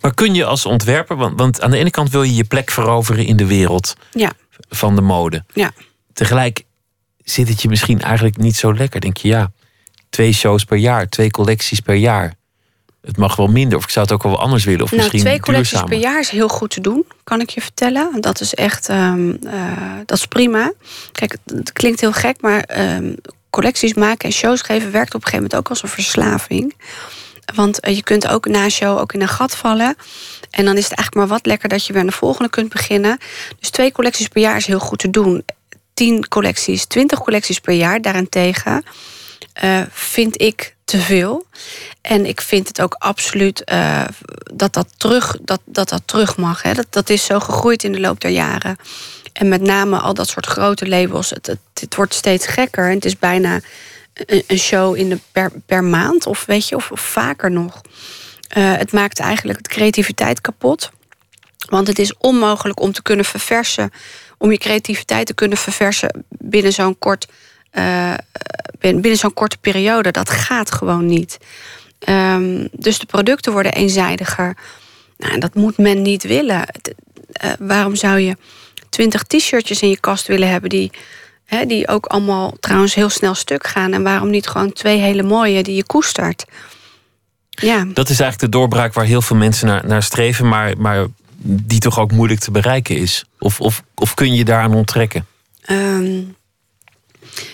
[0.00, 2.70] Maar kun je als ontwerper, want, want aan de ene kant wil je je plek
[2.70, 4.32] veroveren in de wereld ja,
[4.68, 5.44] van de mode.
[5.54, 5.70] ja,
[6.12, 6.62] Tegelijk
[7.24, 9.00] zit het je misschien eigenlijk niet zo lekker.
[9.00, 9.50] Denk je, ja,
[10.10, 12.34] twee shows per jaar, twee collecties per jaar.
[13.02, 14.82] Het mag wel minder, of ik zou het ook wel anders willen.
[14.82, 15.98] Of nou, misschien twee collecties duurzamer.
[15.98, 18.20] per jaar is heel goed te doen, kan ik je vertellen.
[18.20, 19.72] Dat is echt, ehm, eh,
[20.06, 20.72] dat is prima.
[21.12, 23.12] Kijk, het, het klinkt heel gek, maar ehm,
[23.50, 26.74] collecties maken en shows geven werkt op een gegeven moment ook als een verslaving.
[27.54, 29.96] Want eh, je kunt ook na een show ook in een gat vallen.
[30.50, 32.68] En dan is het eigenlijk maar wat lekker dat je weer aan de volgende kunt
[32.68, 33.18] beginnen.
[33.60, 35.44] Dus twee collecties per jaar is heel goed te doen.
[35.94, 38.84] Tien collecties, twintig collecties per jaar daarentegen
[39.52, 41.46] eh, vind ik te veel.
[42.00, 44.04] En ik vind het ook absoluut eh,
[44.54, 46.62] dat, dat, terug, dat, dat dat terug mag.
[46.62, 46.72] Hè.
[46.72, 48.76] Dat, dat is zo gegroeid in de loop der jaren.
[49.32, 51.30] En met name al dat soort grote labels.
[51.30, 52.88] Het, het, wordt steeds gekker.
[52.88, 53.60] En het is bijna
[54.26, 56.26] een, show in de per, per maand.
[56.26, 57.80] Of weet je, of, vaker nog.
[58.48, 60.90] Eh, het maakt eigenlijk de creativiteit kapot.
[61.68, 63.90] Want het is onmogelijk om te kunnen verversen.
[64.38, 67.26] Om je creativiteit te kunnen verversen binnen zo'n kort.
[67.70, 68.14] eh,
[68.78, 70.10] binnen zo'n korte periode.
[70.10, 71.38] Dat gaat gewoon niet.
[71.98, 74.56] Ehm, dus de producten worden eenzijdiger.
[75.18, 76.66] Nou, dat moet men niet willen.
[77.32, 78.36] Eh, waarom zou je
[78.90, 80.90] twintig t-shirtjes in je kast willen hebben die,
[81.44, 83.92] hè, die ook allemaal trouwens heel snel stuk gaan?
[83.92, 86.44] En waarom niet gewoon twee hele mooie die je koestert?
[87.50, 91.06] Ja, Dat is eigenlijk de doorbraak waar heel veel mensen naar, naar streven, maar, maar
[91.42, 93.24] die toch ook moeilijk te bereiken is.
[93.38, 95.26] Of, of, of kun je daaraan onttrekken?
[95.60, 96.22] Ehm,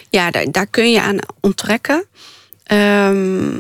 [0.09, 2.05] ja, daar, daar kun je aan onttrekken.
[2.63, 3.59] Ehm,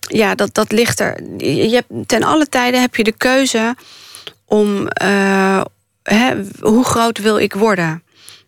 [0.00, 1.22] ja, dat, dat ligt er.
[1.38, 3.74] Je hebt, ten alle tijden heb je de keuze
[4.44, 5.60] om eh,
[6.06, 8.02] hè, hoe groot wil ik worden.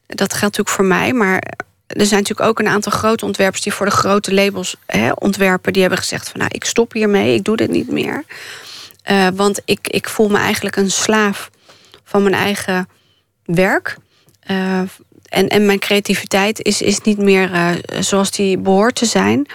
[0.06, 1.42] Dat geldt natuurlijk voor mij, maar
[1.86, 5.72] er zijn natuurlijk ook een aantal grote ontwerpers die voor de grote labels hè, ontwerpen.
[5.72, 8.24] Die hebben gezegd van nou, ik stop hiermee, ik doe dit niet meer.
[9.02, 11.50] Eh, want ik, ik voel me eigenlijk een slaaf
[12.04, 12.88] van mijn eigen
[13.44, 13.96] werk.
[14.40, 14.80] Eh,
[15.28, 19.46] en, en mijn creativiteit is, is niet meer eh, zoals die behoort te zijn.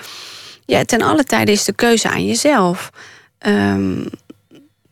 [0.66, 2.90] Ja, ten alle tijde is de keuze aan jezelf.
[3.38, 4.06] Ehm,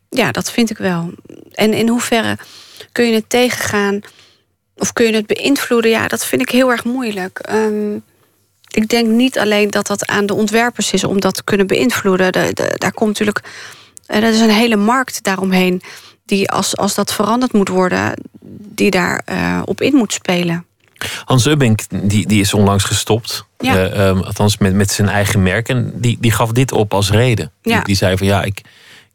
[0.10, 1.12] ja, dat vind ik wel.
[1.52, 2.38] En in hoeverre
[2.92, 4.02] kun je het tegengaan
[4.76, 5.92] of kun je het beïnvloeden?
[5.92, 7.40] Ja, dat vind ik heel erg moeilijk.
[7.40, 7.96] Ehm,
[8.68, 12.32] ik denk niet alleen dat dat aan de ontwerpers is om dat te kunnen beïnvloeden.
[12.32, 13.42] De, de- daar komt natuurlijk.
[14.06, 15.82] Er is een hele markt daaromheen.
[16.26, 18.14] Die als, als dat veranderd moet worden,
[18.76, 20.66] die daar eh, op in moet spelen.
[21.26, 23.46] Hans Ubbink die, die is onlangs gestopt.
[23.58, 23.76] Ja.
[23.76, 25.70] Eh, ehm, althans met, met zijn eigen merk.
[25.70, 27.52] En die, die gaf dit op als reden.
[27.62, 27.76] Ja.
[27.76, 28.62] Die, die zei van ja, ik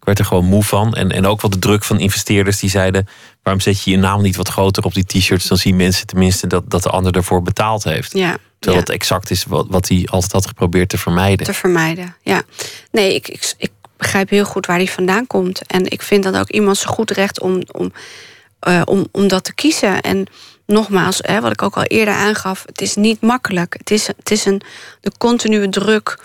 [0.06, 0.94] werd er gewoon moe van.
[0.94, 3.08] En, en ook wel de druk van investeerders die zeiden...
[3.42, 5.46] waarom zet je je naam niet wat groter op die t-shirts?
[5.46, 8.12] Dan zien mensen tenminste dat, dat de ander ervoor betaald heeft.
[8.12, 8.92] Ja, Terwijl ja.
[8.92, 11.46] het exact is wat, wat hij altijd had geprobeerd te vermijden.
[11.46, 12.16] te vermijden.
[12.22, 12.42] Ja.
[12.90, 15.66] Nee, ik, ik, ik begrijp heel goed waar die vandaan komt.
[15.66, 17.92] En ik vind dat ook iemand zo goed recht om, om,
[18.58, 20.00] eh, om, om dat te kiezen.
[20.00, 20.26] En
[20.66, 23.74] nogmaals, hè, wat ik ook al eerder aangaf, het is niet makkelijk.
[23.78, 24.62] Het is, het is een,
[25.00, 26.18] de continue druk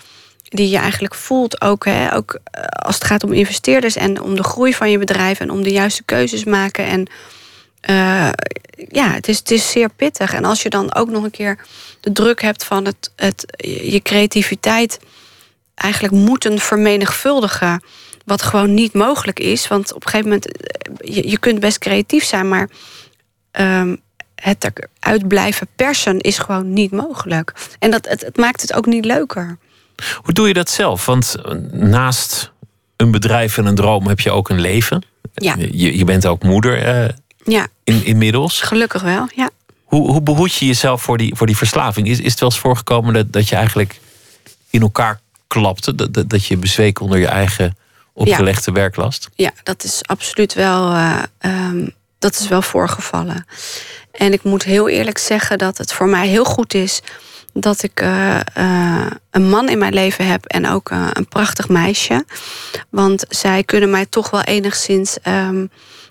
[0.52, 4.34] die je eigenlijk voelt, ook, hè, ook eh, als het gaat om investeerders en om
[4.34, 6.86] de groei van je bedrijf en om de juiste keuzes maken.
[6.86, 7.06] En
[7.80, 8.30] eh,
[8.88, 10.34] ja, het is, het is zeer pittig.
[10.34, 11.58] En als je dan ook nog een keer
[12.00, 13.44] de druk hebt van het, het,
[13.82, 14.98] je creativiteit
[15.74, 17.82] eigenlijk moeten vermenigvuldigen.
[18.24, 19.68] Wat gewoon niet mogelijk is.
[19.68, 22.70] Want op een gegeven moment, eh, je, je kunt best creatief zijn, maar
[23.50, 23.96] ehm,
[24.34, 27.52] het eruit blijven persen is gewoon niet mogelijk.
[27.78, 29.58] En dat, het, het maakt het ook niet leuker.
[30.22, 31.06] Hoe doe je dat zelf?
[31.06, 32.52] Want eh, naast
[32.96, 35.02] een bedrijf en een droom heb je ook een leven.
[35.34, 35.54] Ja.
[35.58, 37.08] Je, je bent ook moeder eh,
[37.44, 38.60] Ja, in, inmiddels.
[38.60, 39.28] gelukkig wel.
[39.34, 39.50] Ja.
[39.84, 42.08] Hoe, hoe behoed je jezelf voor die, voor die verslaving?
[42.08, 44.00] Is, is het wel eens voorgekomen dat, dat je eigenlijk
[44.70, 45.94] in elkaar klapte?
[45.94, 47.76] Dat, dat, dat je bezweek onder je eigen
[48.12, 49.28] opgelegde werklast?
[49.34, 51.88] Ja, dat is absoluut wel, eh, ehm,
[52.18, 53.46] dat is wel voorgevallen.
[54.12, 57.00] En ik moet heel eerlijk zeggen dat het voor mij heel goed is
[57.52, 61.68] dat ik eh, eh, een man in mijn leven heb en ook eh, een prachtig
[61.68, 62.24] meisje.
[62.90, 65.66] Want zij kunnen mij toch wel enigszins ehm,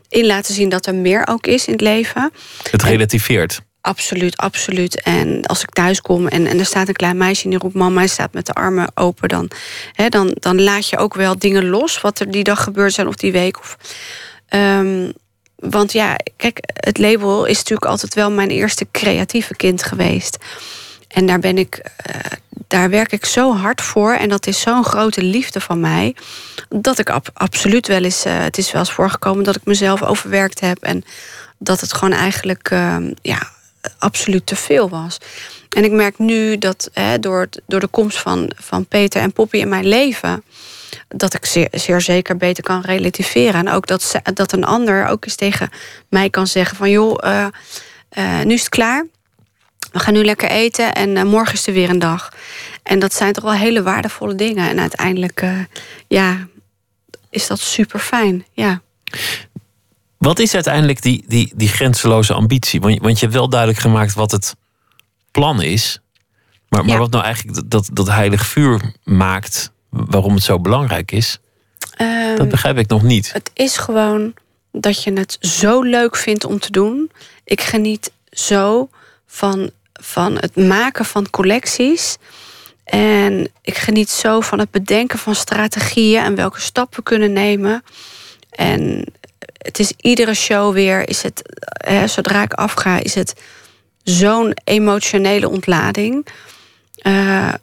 [0.09, 2.31] in laten zien dat er meer ook is in het leven.
[2.71, 3.61] Het relativeert.
[3.81, 5.01] Absoluut, absoluut.
[5.01, 7.75] En als ik thuis kom en, en er staat een klein meisje en die roept
[7.75, 9.49] mama, hij staat met de armen open, dan,
[9.91, 13.07] hè, dan, dan laat je ook wel dingen los wat er die dag gebeurd zijn
[13.07, 13.59] of die week.
[13.59, 13.77] Of,
[14.51, 15.11] Ehm,
[15.55, 20.37] want ja, kijk, het label is natuurlijk altijd wel mijn eerste creatieve kind geweest.
[21.13, 22.15] En daar ben ik, eh,
[22.67, 24.13] daar werk ik zo hard voor.
[24.13, 26.15] En dat is zo'n grote liefde van mij.
[26.69, 28.25] Dat ik ab- absoluut wel eens.
[28.25, 30.77] eh, het is wel eens voorgekomen dat ik mezelf overwerkt heb.
[30.83, 31.03] En
[31.57, 33.49] dat het gewoon eigenlijk ehm, ja,
[33.97, 35.17] absoluut te veel was.
[35.69, 39.57] En ik merk nu dat hè, door, door de komst van, van Peter en Poppy
[39.57, 40.43] in mijn leven.
[41.07, 43.53] dat ik zeer, zeer zeker beter kan relativeren.
[43.67, 45.69] En ook dat, dat een ander ook eens tegen
[46.09, 47.17] mij kan zeggen: van joh,
[48.09, 49.05] eh, nu is het klaar.
[49.91, 52.33] We gaan nu lekker eten en eh, morgen is er weer een dag.
[52.83, 54.69] En dat zijn toch wel hele waardevolle dingen.
[54.69, 55.59] En uiteindelijk, eh,
[56.07, 56.47] ja,
[57.29, 58.45] is dat super fijn.
[58.53, 58.81] Ja.
[60.17, 62.81] Wat is uiteindelijk die, die, die grenzeloze ambitie?
[62.81, 64.55] Want, want je hebt wel duidelijk gemaakt wat het
[65.31, 65.99] plan is.
[66.69, 66.99] Maar, maar Ja.
[66.99, 71.39] wat nou eigenlijk dat, dat, heilig vuur maakt, waarom het zo belangrijk is,
[71.95, 73.33] Ehm, dat begrijp ik nog niet.
[73.33, 74.33] Het is gewoon
[74.71, 77.11] dat je het zo leuk vindt om te doen.
[77.43, 78.89] Ik geniet zo
[79.27, 79.71] van,
[80.01, 82.17] van het maken van collecties.
[82.83, 87.83] En ik geniet zo van het bedenken van strategieën en welke stappen we kunnen nemen.
[88.49, 89.05] En
[89.57, 93.33] het is iedere show weer, is het, hè, zodra ik afga, is het
[94.03, 96.27] zo'n emotionele ontlading.
[96.95, 97.53] Eh,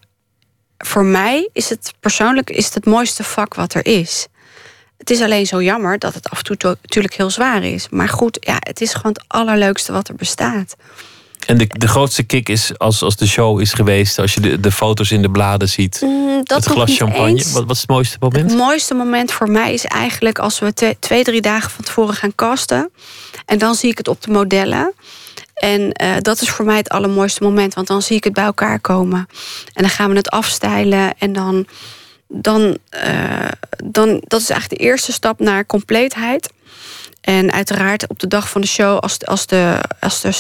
[0.78, 4.26] voor mij is het persoonlijk is het, het mooiste vak wat er is.
[4.98, 7.88] Het is alleen zo jammer dat het af en toe to- natuurlijk heel zwaar is.
[7.88, 10.76] Maar goed, ja, het is gewoon het allerleukste wat er bestaat.
[11.46, 14.60] En de, de grootste kick is als, als de show is geweest, als je de,
[14.60, 16.00] de foto's in de bladen ziet.
[16.00, 17.28] Mm, dat het glas champagne.
[17.28, 17.52] eens.
[17.52, 18.50] Wat, wat is het mooiste moment?
[18.50, 22.14] Het mooiste moment voor mij is eigenlijk als we twee, twee, drie dagen van tevoren
[22.14, 22.90] gaan casten.
[23.46, 24.92] En dan zie ik het op de modellen.
[25.54, 28.44] En eh, dat is voor mij het allermooiste moment, want dan zie ik het bij
[28.44, 29.28] elkaar komen.
[29.72, 31.66] En dan gaan we het afstijlen en dan,
[32.28, 33.48] dan, eh,
[33.84, 36.50] dan dat is eigenlijk de eerste stap naar compleetheid.
[37.20, 40.32] En uiteraard op de dag van de show, als, als, de, als de,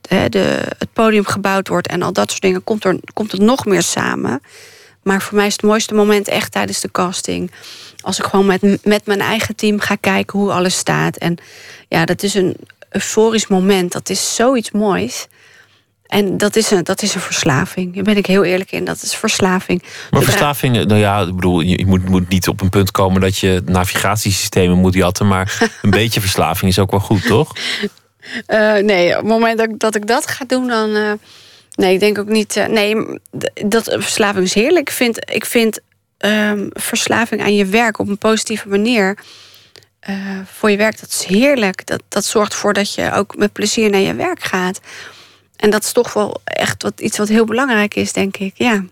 [0.00, 3.40] de, de, het podium gebouwd wordt en al dat soort dingen, komt, er, komt het
[3.40, 4.40] nog meer samen.
[5.02, 7.50] Maar voor mij is het mooiste moment echt tijdens de casting.
[8.00, 11.16] Als ik gewoon met, met mijn eigen team ga kijken hoe alles staat.
[11.16, 11.36] En
[11.88, 12.56] ja, dat is een
[12.90, 13.92] euforisch moment.
[13.92, 15.26] Dat is zoiets moois.
[16.06, 17.94] En dat is een, dat is een verslaving.
[17.94, 18.84] Daar ben ik heel eerlijk in.
[18.84, 19.82] Dat is verslaving.
[20.10, 23.20] Maar verslaving, nou ja, ik bedoel, je je moet, moet niet op een punt komen
[23.20, 25.28] dat je navigatiesystemen moet jatten.
[25.28, 27.52] Maar een beetje verslaving is ook wel goed, toch?
[28.46, 30.94] Eh, nee, op het moment dat ik, dat ga doen, dan.
[30.94, 31.12] eh,
[31.74, 32.56] nee, ik denk ook niet.
[32.56, 32.96] eh, nee,
[33.66, 34.88] dat verslaving is heerlijk.
[34.88, 35.78] Ik vind, ik vind
[36.18, 39.18] ehm, verslaving aan je werk op een positieve manier.
[40.44, 41.86] voor je werk, dat is heerlijk.
[41.86, 44.80] Dat, dat zorgt ervoor dat je ook met plezier naar je werk gaat.
[45.56, 48.52] En dat is toch wel echt wat, iets wat heel belangrijk is, denk ik.
[48.54, 48.84] Ja.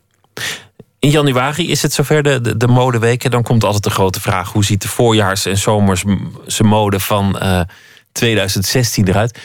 [0.98, 3.30] In januari is het zover de, de, de modeweken.
[3.30, 7.38] Dan komt altijd de grote vraag: hoe ziet de voorjaars- en zomerse mode van
[8.12, 9.38] 2016 eruit?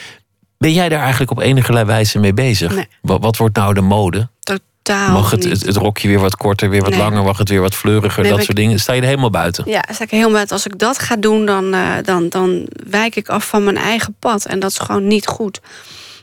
[0.58, 2.74] Ben jij daar eigenlijk op enige wijze mee bezig?
[2.74, 2.88] Nee.
[3.02, 4.28] Wat, wat wordt nou de mode?
[4.40, 5.12] Totaal.
[5.12, 6.98] Mag het, het, het rokje weer wat korter, weer wat Nee.
[6.98, 7.22] langer?
[7.22, 8.22] Mag het weer wat fleuriger?
[8.22, 8.78] Nee, dat soort dingen.
[8.80, 9.64] Sta je er helemaal buiten?
[9.66, 10.52] Ja, sta ik er heel met.
[10.52, 14.16] Als ik dat ga doen, dan, eh, dan, dan wijk ik af van mijn eigen
[14.18, 14.44] pad.
[14.44, 15.60] En dat is gewoon niet goed.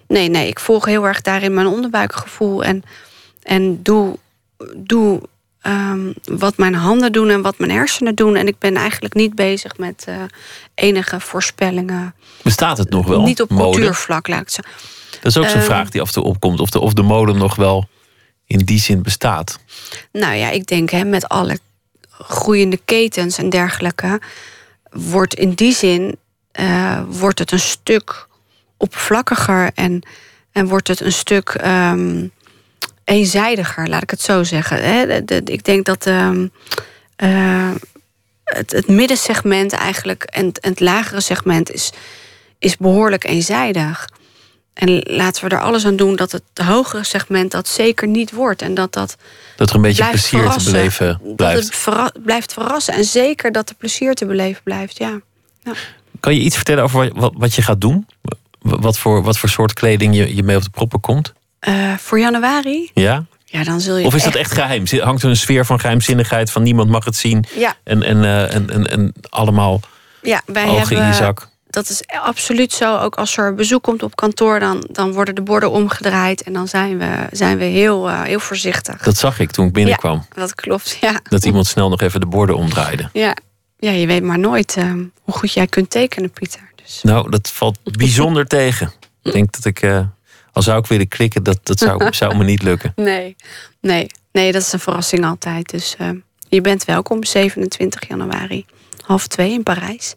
[0.07, 2.63] Nee, nee, ik volg heel erg daarin mijn onderbuikgevoel.
[2.63, 2.83] En,
[3.43, 4.17] en doe,
[4.75, 5.21] doe
[5.63, 8.35] ehm, wat mijn handen doen en wat mijn hersenen doen.
[8.35, 10.15] En ik ben eigenlijk niet bezig met eh,
[10.75, 12.15] enige voorspellingen.
[12.41, 13.21] Bestaat het nog wel?
[13.21, 13.77] niet op mode?
[13.77, 14.61] cultuurvlak, laat ik het zo.
[15.21, 16.59] Dat is ook zo'n Ehm, vraag die af en toe opkomt.
[16.59, 17.87] Of de, of de mode nog wel
[18.45, 19.59] in die zin bestaat.
[20.11, 21.59] Nou ja, ik denk hè, met alle
[22.09, 24.21] groeiende ketens en dergelijke,
[24.89, 26.17] wordt in die zin
[26.51, 28.27] eh, wordt het een stuk
[28.77, 30.01] oppervlakkiger en,
[30.51, 32.27] en wordt het een stuk ehm,
[33.03, 35.11] eenzijdiger, laat ik het zo zeggen.
[35.45, 36.47] Ik denk dat ehm,
[37.15, 37.71] eh,
[38.43, 41.91] het, het middensegment eigenlijk en, het- het lagere segment is,
[42.59, 44.09] is behoorlijk eenzijdig.
[44.73, 48.61] En laten we er alles aan doen dat het hogere segment dat zeker niet wordt.
[48.61, 49.17] En dat dat
[49.55, 51.63] Dat er een beetje plezier te beleven Dat blijft.
[51.63, 52.93] het verra- blijft verrassen.
[52.93, 55.19] En zeker dat er plezier te beleven blijft, ja.
[56.19, 58.07] Kan je iets vertellen over wat, wat, wat je gaat doen?
[58.21, 58.37] Wa-
[58.79, 61.33] Wat voor, wat voor soort kleding je, je mee op de proppen komt?
[61.63, 63.25] Eh, voor januari, Ja?
[63.45, 64.85] ja, dan zul je Of is dat echt geheim?
[64.99, 67.45] Hangt er een sfeer van geheimzinnigheid van niemand mag het zien?
[67.55, 69.79] Ja, En, en, eh, en, en, en allemaal
[70.21, 70.97] ja wij ogen hebben...
[70.97, 71.47] in je zak?
[71.69, 72.97] Dat is absoluut zo.
[72.97, 76.43] Ook als er bezoek komt op kantoor, dan, dan worden de borden omgedraaid.
[76.43, 79.03] En dan zijn we, zijn we heel, eh, heel voorzichtig.
[79.03, 80.25] Dat zag ik toen ik binnenkwam.
[80.33, 81.19] Dat klopt, ja.
[81.29, 83.09] Dat iemand snel nog even de borden omdraaide.
[83.13, 83.35] Ja,
[83.77, 84.77] ja je weet maar nooit
[85.21, 86.71] hoe goed jij kunt tekenen, Pieter.
[86.75, 88.91] Dus, Nou, dat valt bijzonder tegen.
[89.23, 90.05] Ik denk dat ik,
[90.53, 92.93] al zou ik willen klikken, dat, dat zou, zou me niet lukken.
[92.95, 93.35] nee,
[93.81, 95.69] nee, nee, dat is een verrassing altijd.
[95.69, 96.09] Dus eh,
[96.49, 98.65] je bent welkom 27 januari,
[99.05, 100.15] half twee in Parijs.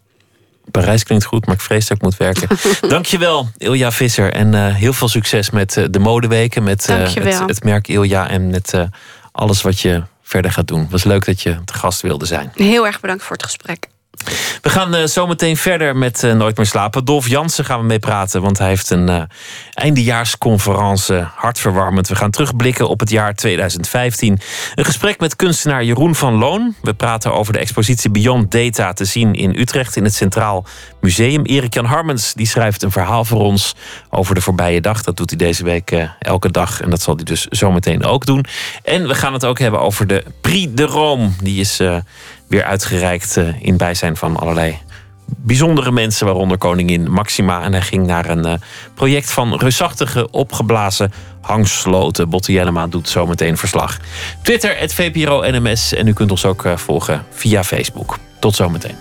[0.71, 2.47] Parijs klinkt goed, maar ik vrees dat ik moet werken.
[2.89, 4.33] Dankjewel, Ilja Visser.
[4.33, 6.63] En eh, heel veel succes met eh, de modeweken.
[6.63, 7.39] Met Dankjewel.
[7.39, 8.73] het, het merk Ilja en met
[9.31, 10.79] alles wat je verder gaat doen.
[10.79, 12.51] Het was leuk dat je te gast wilde zijn.
[12.53, 13.87] Heel erg bedankt voor het gesprek.
[14.61, 17.05] We gaan eh, zo meteen verder met eh, Nooit meer slapen.
[17.05, 19.21] Dolf Jansen gaan we mee praten, want hij heeft een eh
[19.73, 21.25] eindejaarsconferentie.
[21.35, 22.07] Hartverwarmend.
[22.07, 24.39] We gaan terugblikken op het jaar 2015.
[24.75, 26.75] Een gesprek met kunstenaar Jeroen van Loon.
[26.81, 30.65] We praten over de expositie Beyond Data te zien in Utrecht in het Centraal
[31.01, 31.45] Museum.
[31.45, 33.75] Erik-Jan Harmens die schrijft een verhaal voor ons
[34.09, 35.03] over de voorbije dag.
[35.03, 38.45] Dat doet hij deze week elke dag en dat zal hij dus zometeen ook doen.
[38.83, 41.29] En we gaan het ook hebben over de Prix de Rome.
[41.43, 41.79] Die is
[42.47, 44.77] weer uitgereikt eh, in bijzijn van allerlei
[45.35, 47.61] bijzondere mensen, waaronder koningin Maxima.
[47.61, 48.53] En hij ging naar een eh,
[48.93, 52.29] project van reusachtige opgeblazen hangsloten.
[52.29, 53.97] Botte Jellema doet zometeen verslag.
[54.41, 55.93] Twitter, het VPRO NMS.
[55.93, 58.17] En u kunt ons ook eh, volgen via Facebook.
[58.39, 58.95] Tot zometeen.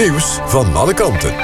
[0.00, 1.34] Nieuws van alle kanten.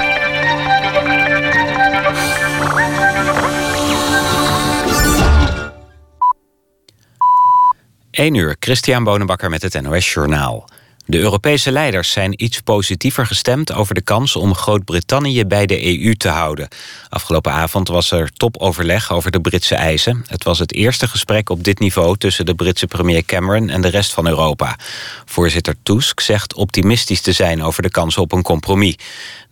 [8.11, 10.69] 1 uur, Christian Bonenbakker met het NOS Journaal.
[11.09, 16.15] De Europese leiders zijn iets positiever gestemd over de kans om Groot-Brittannië bij de EU
[16.15, 16.67] te houden.
[17.09, 20.25] Afgelopen avond was er topoverleg over de Britse eisen.
[20.27, 23.87] Het was het eerste gesprek op dit niveau tussen de Britse premier Cameron en de
[23.87, 24.77] rest van Europa.
[25.25, 28.95] Voorzitter Tusk zegt optimistisch te zijn over de kans op een compromis.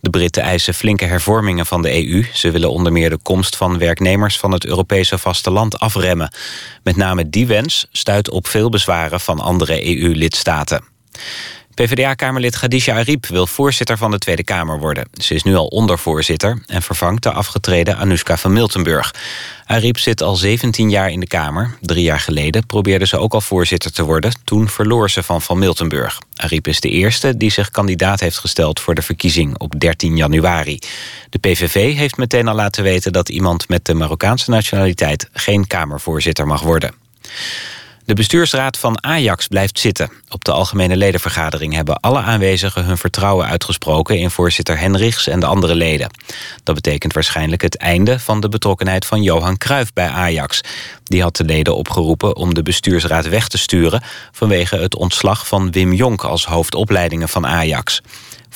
[0.00, 2.24] De Britten eisen flinke hervormingen van de EU.
[2.32, 6.32] Ze willen onder meer de komst van werknemers van het Europese vasteland afremmen.
[6.82, 10.94] Met name die wens stuit op veel bezwaren van andere EU-lidstaten.
[11.76, 15.08] PvdA-kamerlid Khadija Ariep wil voorzitter van de Tweede Kamer worden.
[15.12, 19.14] Ze is nu al ondervoorzitter en vervangt de afgetreden Anoushka van Miltenburg.
[19.66, 21.76] Ariep zit al 17 jaar in de Kamer.
[21.80, 24.32] Drie jaar geleden probeerde ze ook al voorzitter te worden.
[24.44, 26.18] Toen verloor ze van Van Miltenburg.
[26.36, 30.78] Ariep is de eerste die zich kandidaat heeft gesteld voor de verkiezing op 13 januari.
[31.30, 36.46] De PVV heeft meteen al laten weten dat iemand met de Marokkaanse nationaliteit geen Kamervoorzitter
[36.46, 36.94] mag worden.
[38.06, 40.10] De bestuursraad van Ajax blijft zitten.
[40.28, 45.46] Op de algemene ledenvergadering hebben alle aanwezigen hun vertrouwen uitgesproken in voorzitter Henrichs en de
[45.46, 46.10] andere leden.
[46.62, 50.60] Dat betekent waarschijnlijk het einde van de betrokkenheid van Johan Cruijff bij Ajax.
[51.04, 54.02] Die had de leden opgeroepen om de bestuursraad weg te sturen
[54.32, 58.02] vanwege het ontslag van Wim Jonk als hoofdopleidingen van Ajax.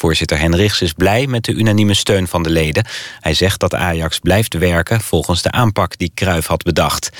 [0.00, 2.86] Voorzitter Henrichs is blij met de unanieme steun van de leden.
[3.20, 7.10] Hij zegt dat Ajax blijft werken volgens de aanpak die Cruijff had bedacht.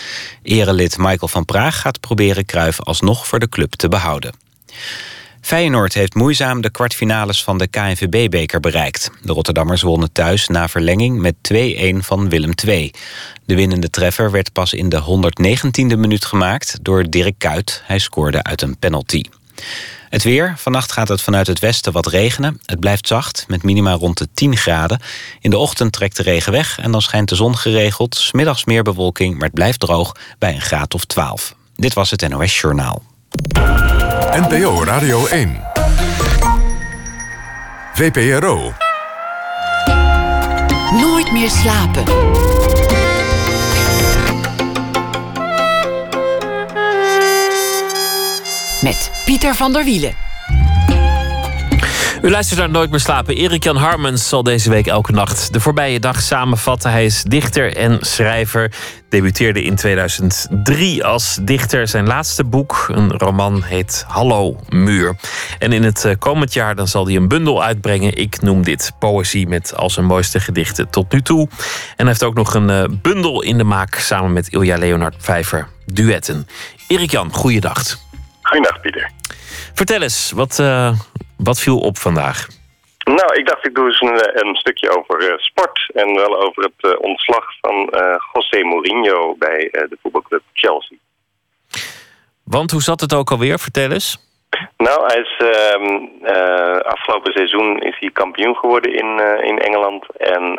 [0.43, 4.35] Erelid Michael van Praag gaat proberen Cruijff alsnog voor de club te behouden.
[5.41, 9.11] Feyenoord heeft moeizaam de kwartfinales van de KNVB-beker bereikt.
[9.23, 12.91] De Rotterdammers wonnen thuis na verlenging met 2-1 van Willem II.
[13.45, 17.83] De winnende treffer werd pas in de 119e minuut gemaakt door Dirk Kuyt.
[17.85, 19.23] Hij scoorde uit een penalty.
[20.11, 20.55] Het weer.
[20.57, 22.61] Vannacht gaat het vanuit het westen wat regenen.
[22.65, 25.01] Het blijft zacht, met minima rond de 10 graden.
[25.41, 28.15] In de ochtend trekt de regen weg en dan schijnt de zon geregeld.
[28.17, 31.55] Smiddags meer bewolking, maar het blijft droog bij een graad of 12.
[31.75, 33.03] Dit was het NOS Journaal.
[34.31, 35.61] NPO Radio 1.
[37.95, 38.73] VPRO.
[40.93, 42.05] Nooit meer slapen.
[48.83, 50.15] Met Pieter van der Wielen.
[52.23, 53.37] U luistert naar Nooit meer slapen.
[53.37, 56.91] Erik-Jan Harmens zal deze week elke nacht de voorbije dag samenvatten.
[56.91, 58.73] Hij is dichter en schrijver.
[59.09, 61.89] Debuteerde in 2003 als dichter.
[61.89, 65.17] Zijn laatste boek, een roman, heet Hallo Muur.
[65.59, 68.17] En in het eh, komend jaar dan zal hij een bundel uitbrengen.
[68.17, 71.49] Ik noem dit Poëzie met al zijn mooiste gedichten tot nu toe.
[71.51, 75.15] En hij heeft ook nog een eh, bundel in de maak samen met Ilja Leonard
[75.19, 75.69] Vijver.
[75.87, 76.47] Duetten.
[76.89, 78.09] Erik-Jan, goeiedag.
[78.51, 79.11] Goeiedag, Pieter.
[79.75, 80.93] Vertel eens, wat, uh,
[81.37, 82.47] wat viel op vandaag?
[83.05, 85.91] Nou, ik dacht ik doe eens een, een stukje over uh, sport.
[85.95, 87.95] En wel over het uh, ontslag van
[88.33, 90.97] José Mourinho bij de voetbalclub Chelsea.
[92.45, 93.59] Want hoe zat het ook alweer?
[93.59, 94.29] Vertel eens.
[94.77, 95.37] Nou, hij is,
[96.85, 100.17] afgelopen seizoen is hij kampioen geworden in, in Engeland.
[100.17, 100.59] En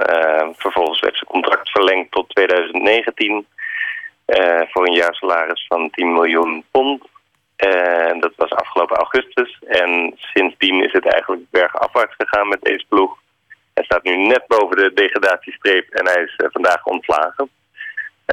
[0.58, 3.46] vervolgens werd zijn contract verlengd tot 2019.
[4.72, 7.10] voor een jaarsalaris van 10 miljoen pond.
[7.62, 9.60] En dat was afgelopen augustus.
[9.68, 13.18] En sindsdien is het eigenlijk bergafwaarts gegaan met deze ploeg.
[13.74, 17.50] Hij staat nu net boven de degradatiestreep en hij is uh, vandaag ontslagen.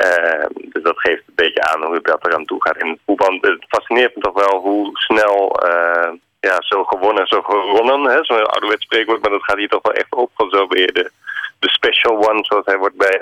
[0.03, 3.39] Uh, dus dat geeft een beetje aan hoe dat eraan toe gaat in het.
[3.41, 8.25] Het fascineert me toch wel hoe snel uh, ja, zo gewonnen, zo gewonnen.
[8.25, 10.31] Zo'n ouderwets spreekwoord, maar dat gaat hier toch wel echt op.
[10.35, 13.21] Van zo je de, special one, zoals hij wordt bij,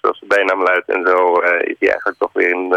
[0.00, 0.88] zoals de bijnaam luidt.
[0.88, 2.74] En zo is hij eigenlijk toch weer in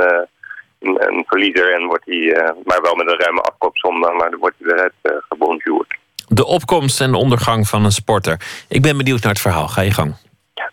[0.81, 4.39] een, een verliezer en wordt hij, uh, maar wel met een ruime afkoopsom, maar dan
[4.39, 5.99] wordt hij eruit uh, gebonjourd.
[6.27, 8.41] De opkomst en de ondergang van een sporter.
[8.69, 9.67] Ik ben benieuwd naar het verhaal.
[9.67, 10.15] Ga je gang.
[10.53, 10.71] Ja.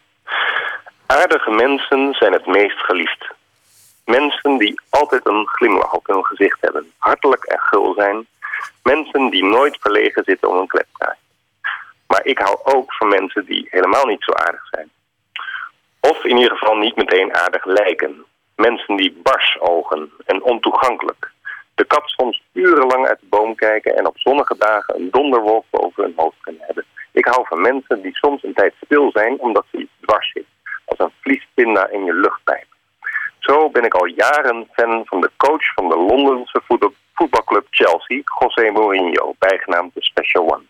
[1.07, 3.27] Aardige mensen zijn het meest geliefd.
[4.05, 6.93] Mensen die altijd een glimlach op hun gezicht hebben.
[6.99, 8.27] Hartelijk en gul zijn.
[8.83, 11.17] Mensen die nooit verlegen zitten om een kletpraat.
[12.07, 14.91] Maar ik hou ook van mensen die helemaal niet zo aardig zijn.
[16.01, 18.25] Of in ieder geval niet meteen aardig lijken.
[18.67, 21.31] Mensen die bars ogen en ontoegankelijk.
[21.75, 26.03] De kat soms urenlang uit de boom kijken en op zonnige dagen een donderwolk boven
[26.03, 26.85] hun hoofd kunnen hebben.
[27.13, 30.47] Ik hou van mensen die soms een tijd stil zijn omdat ze iets dwars zit.
[30.85, 32.67] Als een vliespinda in je luchtpijp.
[33.39, 36.61] Zo ben ik al jaren fan van de coach van de Londense
[37.15, 40.65] voetbalclub Chelsea, José Mourinho, bijgenaamd de Special One.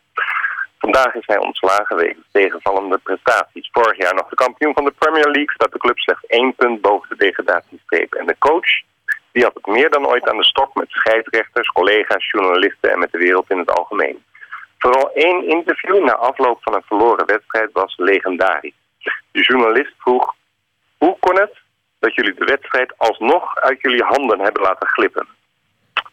[0.78, 3.68] Vandaag is hij ontslagen wegens tegenvallende prestaties.
[3.72, 6.80] Vorig jaar nog de kampioen van de Premier League staat de club slechts één punt
[6.80, 8.14] boven de degradatiestreep.
[8.14, 8.70] En de coach
[9.32, 13.12] die had het meer dan ooit aan de stok met scheidsrechters, collega's, journalisten en met
[13.12, 14.24] de wereld in het algemeen.
[14.78, 18.74] Vooral één interview na afloop van een verloren wedstrijd was legendarisch.
[19.30, 20.34] De journalist vroeg,
[20.98, 21.58] hoe kon het
[21.98, 25.28] dat jullie de wedstrijd alsnog uit jullie handen hebben laten glippen?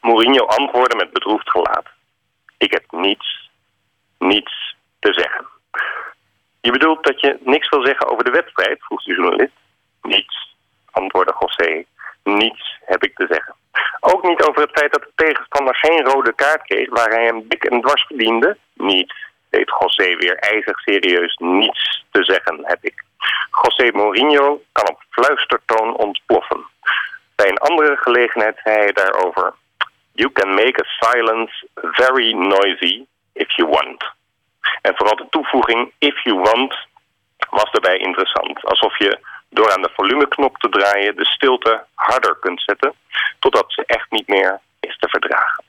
[0.01, 1.85] Mourinho antwoordde met bedroefd gelaat.
[2.57, 3.44] Ik heb niets,
[4.17, 5.45] niets te zeggen.
[6.61, 8.83] Je bedoelt dat je niks wil zeggen over de wedstrijd?
[8.83, 9.53] vroeg de journalist.
[10.01, 10.55] Niets,
[10.91, 11.85] antwoordde José.
[12.23, 13.55] Niets heb ik te zeggen.
[13.99, 16.89] Ook niet over het feit dat de tegenstander geen rode kaart kreeg...
[16.89, 18.57] waar hij hem dik en dwars verdiende?
[18.73, 21.35] Niets, deed José weer ijzig serieus.
[21.35, 23.03] Niets te zeggen heb ik.
[23.61, 26.65] José Mourinho kan op fluistertoon ontploffen.
[27.35, 29.53] Bij een andere gelegenheid zei hij daarover...
[30.11, 33.05] You can make a silence very noisy
[33.35, 34.03] if you want.
[34.81, 36.75] En vooral de toevoeging if you want
[37.49, 38.65] was daarbij interessant.
[38.65, 39.19] Alsof je
[39.49, 42.93] door aan de volumeknop te draaien de stilte harder kunt zetten...
[43.39, 45.63] totdat ze echt niet meer is te verdragen.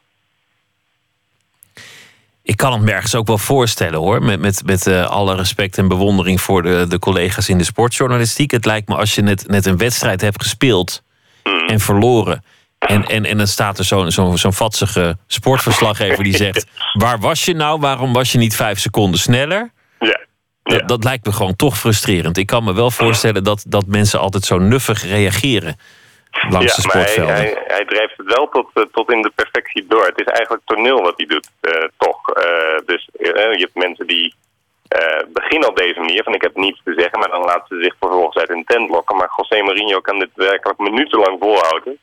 [2.43, 4.23] Ik kan het me ergens ook wel voorstellen hoor.
[4.23, 8.51] Met, met, met uh, alle respect en bewondering voor de, de collega's in de sportjournalistiek.
[8.51, 11.05] Het lijkt me als je net, net een wedstrijd hebt gespeeld
[11.47, 11.69] Hmm.
[11.69, 12.45] en verloren.
[12.79, 16.67] En, en, en dan staat er zo'n zo'n zo'n vatsige sportverslaggever die zegt:
[17.03, 17.81] Waar was je nou?
[17.81, 19.71] Waarom was je niet vijf seconden sneller?
[19.99, 20.21] Ja.
[20.63, 22.37] Dat, dat lijkt me gewoon toch frustrerend.
[22.37, 25.77] Ik kan me wel voorstellen dat, dat mensen altijd zo nuffig reageren
[26.49, 27.35] langs de ja, maar hij, sportvelden.
[27.35, 30.07] hij, hij drijft het wel tot, eh, tot in de perfectie door.
[30.07, 32.29] Het is eigenlijk toneel wat hij doet, eh, toch.
[32.29, 34.35] Eh, dus je hebt mensen die
[35.33, 37.95] beginnen op deze manier, van ik heb niets te zeggen, maar dan laten ze zich
[38.01, 39.17] vervolgens uit hun tent lokken.
[39.17, 41.99] Maar José Mourinho kan dit werkelijk minutenlang volhouden.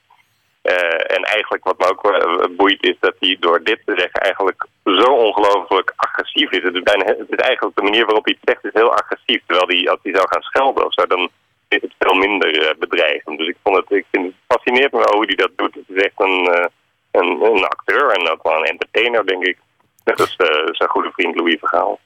[0.64, 4.20] Eh, en eigenlijk wat me ook eh, boeit is dat hij door dit te zeggen
[4.22, 6.64] eigenlijk zo ongelooflijk agressief is.
[6.64, 9.42] Het is, bijna, het is eigenlijk de manier waarop hij het zegt is heel agressief.
[9.46, 11.30] Terwijl hij, als hij zou gaan schelden of zo, dan
[11.68, 13.38] is het veel minder eh, bedreigend.
[13.38, 15.76] Dus ik, vond het, ik vind, het fascineert me wel hoe hij dat doet.
[15.76, 16.70] Het is echt een,
[17.12, 19.58] een, een acteur en ook wel een entertainer, denk ik.
[20.04, 20.36] Net als
[20.72, 22.00] zijn goede vriend Louis Vergaal.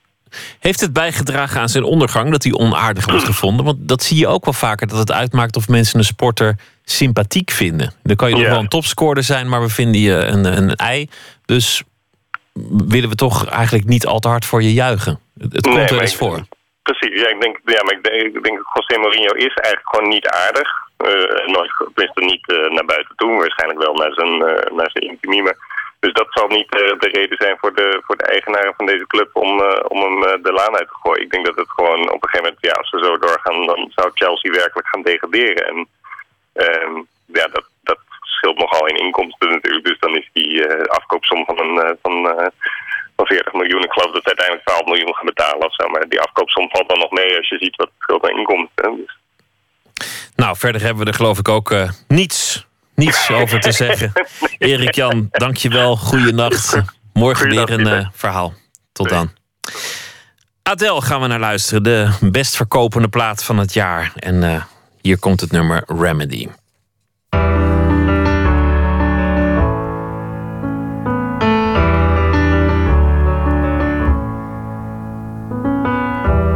[0.59, 3.65] Heeft het bijgedragen aan zijn ondergang dat hij onaardig wordt gevonden?
[3.65, 6.55] Want dat zie je ook wel vaker, dat het uitmaakt of mensen een sporter
[6.91, 7.93] sympathiek vinden.
[8.03, 8.49] Dan kan je nog Ja.
[8.49, 11.09] wel een topscorer zijn, maar we vinden je een, een ei.
[11.45, 11.83] Dus
[12.87, 15.19] willen we toch eigenlijk niet al te hard voor je juichen.
[15.39, 16.39] Het, Nee, komt er eens ik- voor.
[16.83, 19.89] Precies, ja, ik denk, ja, maar ik denk, ik denk dat José Mourinho is eigenlijk
[19.91, 20.69] gewoon niet aardig.
[20.97, 25.09] Eh nooit, tenminste niet eh, naar buiten toe, waarschijnlijk wel naar zijn, eh, naar zijn
[25.11, 25.43] intimie.
[25.43, 25.57] Maar,
[25.99, 29.29] dus dat zal niet de reden zijn voor de, voor de eigenaren van deze club
[29.33, 29.49] om,
[29.87, 31.23] om hem de laan uit te gooien.
[31.23, 33.91] Ik denk dat het gewoon op een gegeven moment, ja, als ze zo doorgaan, dan
[33.95, 35.67] zou Chelsea werkelijk gaan degraderen.
[35.67, 35.87] En
[37.25, 39.85] ja, dat, dat scheelt nogal in inkomsten natuurlijk.
[39.85, 42.47] Dus dan is die eh, afkoopsom van, een, eh, van, eh,
[43.15, 43.83] van 40 miljoen.
[43.83, 45.87] Ik geloof dat ze uiteindelijk 12 miljoen gaan betalen of zo.
[45.87, 48.95] Maar die afkoopsom valt dan nog mee als je ziet wat het scheelt aan inkomsten.
[48.95, 49.17] Dus,
[50.35, 51.75] Nou, verder hebben we er geloof ik ook
[52.07, 54.11] niets, niets over te zeggen.
[54.57, 55.95] Erik Jan, dankjewel.
[55.95, 56.81] Goeienacht.
[57.13, 58.53] Morgen weer een verhaal.
[58.93, 59.31] Tot dan.
[60.63, 61.83] Adele gaan we naar luisteren.
[61.83, 64.11] De best verkopende plaat van het jaar.
[64.15, 64.67] En
[65.07, 66.47] hier komt het nummer Remedy.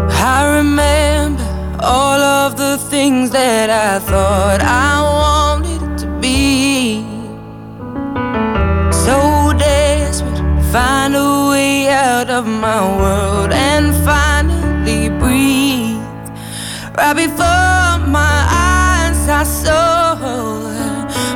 [0.10, 1.43] I remember
[1.80, 7.06] all of the things that I thought I wanted to be.
[8.91, 16.02] So desperate to find a way out of my world and finally breathe.
[16.98, 17.70] Right before
[19.41, 20.13] I saw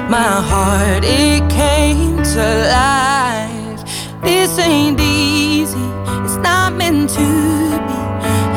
[0.07, 3.81] my heart, it came to life.
[4.21, 5.87] This ain't easy,
[6.23, 7.29] it's not meant to
[7.87, 7.97] be.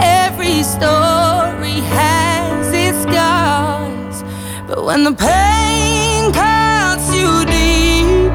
[0.04, 4.22] Every story has its scars,
[4.66, 8.30] but when the pain cuts you deep,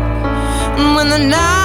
[0.79, 1.62] and when the night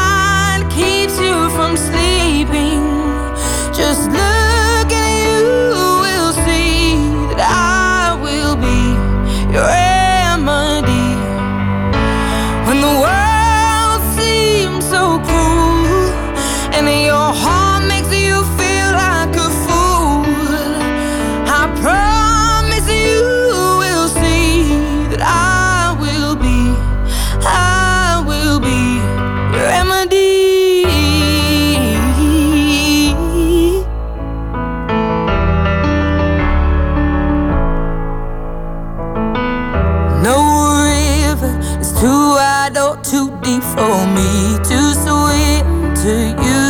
[43.78, 46.14] told me to swim to
[46.46, 46.66] you.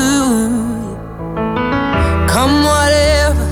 [2.35, 3.47] Come whatever,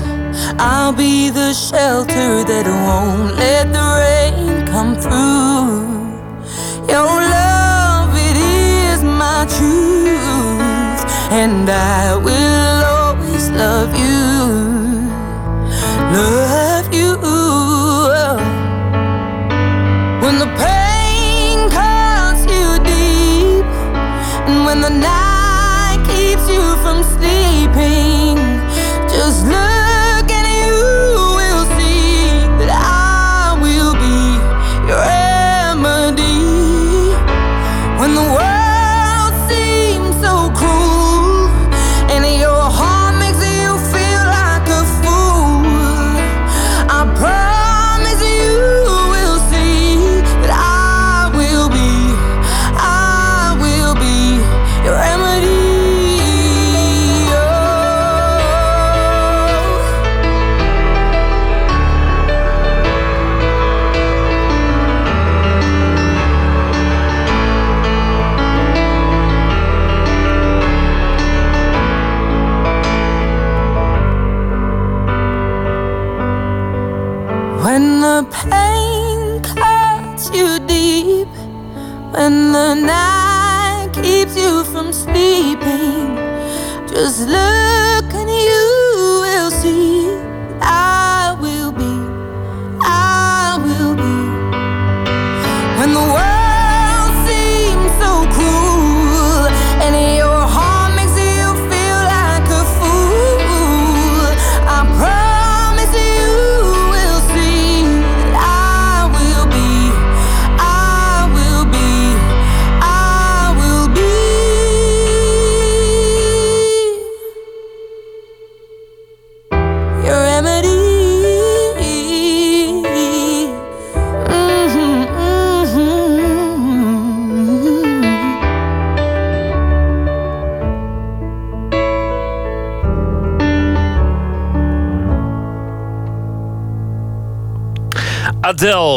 [0.59, 5.73] I'll be the shelter that won't let the rain come through.
[6.93, 8.37] Your love, it
[8.91, 11.01] is my truth,
[11.41, 14.19] and I will always love you.
[16.13, 17.66] Love you.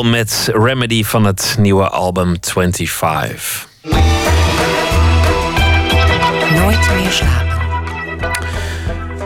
[0.02, 3.68] Met Remedy van het nieuwe album 25.
[6.54, 7.50] Nooit meer slapen.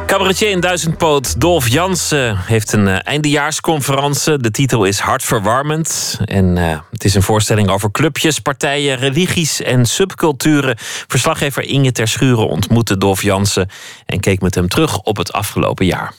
[0.06, 4.38] Cabaretier in Duizendpoot Dolf Jansen heeft een eh, eindejaarsconferentie.
[4.38, 6.20] De titel is Hartverwarmend.
[6.24, 10.74] En eh, het is een voorstelling over clubjes, partijen, religies en subculturen.
[11.06, 13.68] Verslaggever Inge Ter Schuren ontmoette Dolf Jansen
[14.06, 16.12] en keek met hem terug op het afgelopen jaar.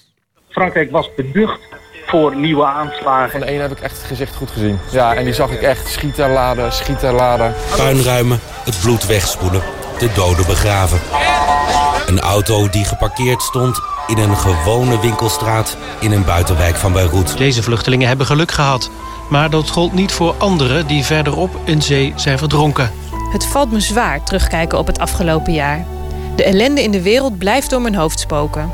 [0.49, 1.74] Frankrijk was beducht
[2.05, 3.31] voor nieuwe aanslagen.
[3.31, 4.79] Van de ene heb ik echt het gezicht goed gezien.
[4.91, 7.53] Ja, en die zag ik echt schieten laden, schieten laden.
[7.75, 9.61] Puinruimen, het bloed wegspoelen,
[9.99, 10.99] de doden begraven.
[12.07, 17.37] Een auto die geparkeerd stond in een gewone winkelstraat in een buitenwijk van Beirut.
[17.37, 18.89] Deze vluchtelingen hebben geluk gehad.
[19.29, 22.91] Maar dat gold niet voor anderen die verderop in zee zijn verdronken.
[23.31, 25.85] Het valt me zwaar terugkijken op het afgelopen jaar.
[26.35, 28.71] De ellende in de wereld blijft door mijn hoofd spoken.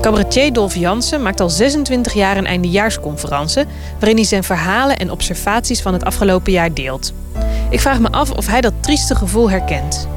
[0.00, 3.64] Cabaretier Dolf Jansen maakt al 26 jaar een eindejaarsconferentie...
[3.98, 7.12] waarin hij zijn verhalen en observaties van het afgelopen jaar deelt.
[7.70, 10.08] Ik vraag me af of hij dat trieste gevoel herkent.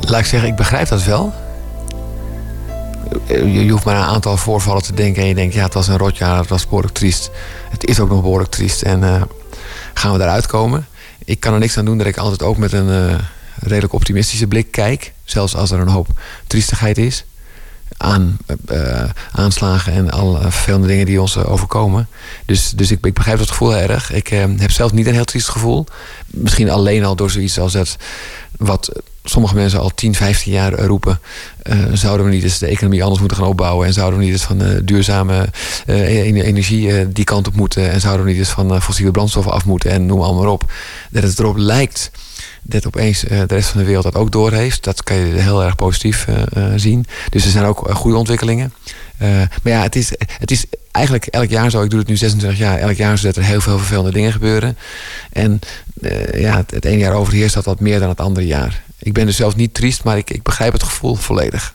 [0.00, 1.32] Laat ik zeggen, ik begrijp dat wel.
[3.26, 5.88] Je, je hoeft maar een aantal voorvallen te denken en je denkt, ja, het was
[5.88, 7.30] een rotjaar, het was behoorlijk triest.
[7.70, 9.22] Het is ook nog behoorlijk triest en eh,
[9.94, 10.86] gaan we daaruit komen?
[11.24, 13.18] Ik kan er niks aan doen dat ik altijd ook met een eh,
[13.60, 16.06] redelijk optimistische blik kijk, zelfs als er een hoop
[16.46, 17.24] triestigheid is.
[17.96, 18.36] Aan
[18.66, 22.08] eh, aanslagen en alle vervelende dingen die ons eh, overkomen.
[22.46, 24.12] Dus, dus ik, ik begrijp dat gevoel heel erg.
[24.12, 25.86] Ik eh, heb zelf niet een heel triest gevoel.
[26.26, 27.96] Misschien alleen al door zoiets als dat
[28.56, 31.20] wat sommige mensen al 10, 15 jaar roepen.
[31.62, 33.86] eh, zouden we niet eens de economie anders moeten gaan opbouwen?
[33.86, 35.48] En zouden we niet eens van eh, duurzame
[35.86, 37.90] eh, ener- energie eh, die kant op moeten?
[37.90, 39.90] En zouden we niet eens van eh, fossiele brandstoffen af moeten?
[39.90, 40.72] En noem allemaal op.
[41.10, 42.10] Dat het erop lijkt
[42.62, 44.84] dat opeens eh, de rest van de wereld dat ook doorheeft.
[44.84, 47.06] Dat kan je heel erg positief eh, eh, zien.
[47.30, 48.72] Dus er zijn ook goede ontwikkelingen.
[49.62, 51.82] Maar ja, het is, het is eigenlijk elk jaar zo.
[51.82, 52.78] Ik doe het nu 26 jaar.
[52.78, 54.78] Elk jaar zo dat er heel veel vervelende dingen gebeuren.
[55.32, 55.60] En
[56.32, 58.82] ja, het, het ene jaar overheerst dat wat meer dan het andere jaar.
[58.98, 61.74] Ik ben dus zelf niet triest, maar ik, ik begrijp het gevoel volledig.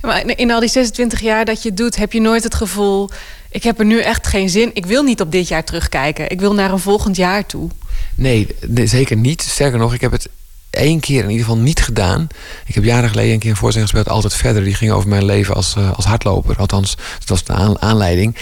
[0.00, 3.10] Maar in al die 26 jaar dat je het doet, heb je nooit het gevoel...
[3.50, 6.30] ik heb er nu echt geen zin, ik wil niet op dit jaar terugkijken.
[6.30, 7.70] Ik wil naar een volgend jaar toe.
[8.14, 8.46] Nee,
[8.84, 9.42] zeker niet.
[9.42, 10.28] Sterker nog, ik heb het
[10.70, 12.26] één keer in ieder geval niet gedaan.
[12.66, 14.64] Ik heb jaren geleden een keer een voorstelling gespeeld, Altijd Verder.
[14.64, 16.56] Die ging over mijn leven als, eh, als hardloper.
[16.56, 18.36] Althans, dat was de aan- aanleiding.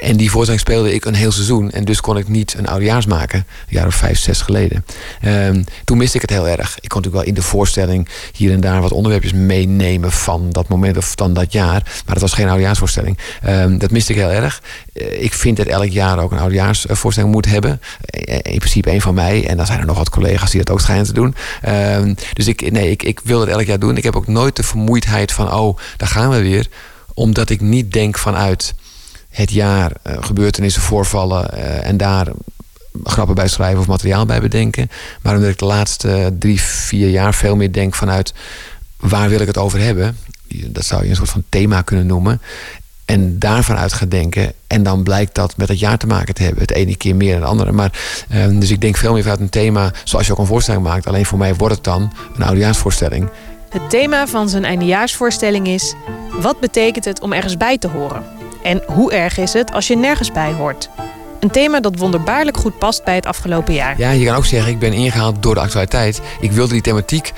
[0.00, 1.70] En die voorstelling speelde ik een heel seizoen.
[1.70, 3.38] En dus kon ik niet een oudejaars maken.
[3.38, 4.84] Een jaar of vijf, zes geleden.
[5.20, 6.76] Ehm, toen miste ik het heel erg.
[6.80, 10.68] Ik kon natuurlijk wel in de voorstelling hier en daar wat onderwerpjes meenemen van dat
[10.68, 11.82] moment of van dat jaar.
[11.84, 13.18] Maar dat was geen oudejaarsvoorstelling.
[13.42, 14.62] Ehm, dat miste ik heel erg.
[14.92, 17.80] Eh, ik vind dat elk jaar ook een oudejaarsvoorstelling moet hebben.
[18.00, 19.46] Eh, In principe een van mij.
[19.48, 21.34] En dan zijn er nog wat collega's die dat ook schijnen te doen.
[21.62, 23.96] Ehm, dus ik, nee, ik, ik wil dat elk jaar doen.
[23.96, 26.66] Ik heb ook nooit de vermoeidheid van, oh, daar gaan we weer.
[27.14, 28.74] Omdat ik niet denk vanuit
[29.36, 31.52] het jaar, eh, gebeurtenissen, voorvallen.
[31.52, 32.26] eh, en daar
[33.04, 34.90] grappen bij schrijven of materiaal bij bedenken.
[35.22, 38.34] Maar omdat ik de laatste drie, vier jaar veel meer denk vanuit
[38.96, 40.16] waar wil ik het over hebben.
[40.66, 42.40] Dat zou je een soort van thema kunnen noemen.
[43.04, 44.52] En daarvan uit gaan denken.
[44.66, 46.60] En dan blijkt dat met het jaar te maken te hebben.
[46.60, 47.72] Het ene keer meer dan het andere.
[47.72, 47.92] Maar,
[48.28, 51.06] eh, dus ik denk veel meer vanuit een thema zoals je ook een voorstelling maakt.
[51.06, 53.28] Alleen voor mij wordt het dan een oudejaarsvoorstelling.
[53.68, 55.94] Het thema van zijn eindejaarsvoorstelling is...
[56.40, 58.45] Wat betekent het om ergens bij te horen?
[58.66, 60.90] En hoe erg is het als je nergens bij hoort?
[61.40, 63.98] Een thema dat wonderbaarlijk goed past bij het afgelopen jaar.
[63.98, 66.20] Ja, je kan ook zeggen, ik ben ingehaald door de actualiteit.
[66.40, 67.32] Ik wilde die thematiek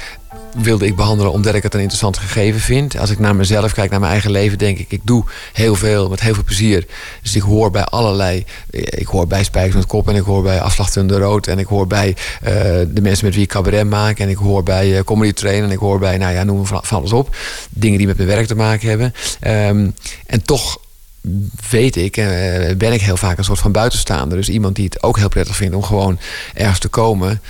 [0.56, 2.98] wilde ik behandelen omdat ik het een interessant gegeven vind.
[2.98, 4.92] Als ik naar mezelf kijk, naar mijn eigen leven, denk ik...
[4.92, 6.86] ik doe heel veel, met heel veel plezier.
[7.22, 8.44] Dus ik hoor bij allerlei...
[8.70, 11.46] Ik hoor bij Spijkers met Kop en ik hoor bij Afslag de Rood...
[11.46, 12.50] en ik hoor bij uh,
[12.88, 14.18] de mensen met wie ik cabaret maak...
[14.18, 16.18] en ik hoor bij uh, Comedy Train en ik hoor bij...
[16.18, 17.36] nou ja, noem van, van alles op.
[17.70, 19.14] Dingen die met mijn werk te maken hebben.
[19.46, 19.94] Um,
[20.26, 20.78] en toch
[21.70, 22.26] weet ik, uh,
[22.76, 24.38] ben ik heel vaak een soort van buitenstaander.
[24.38, 26.18] Dus iemand die het ook heel prettig vindt om gewoon
[26.54, 27.40] ergens te komen.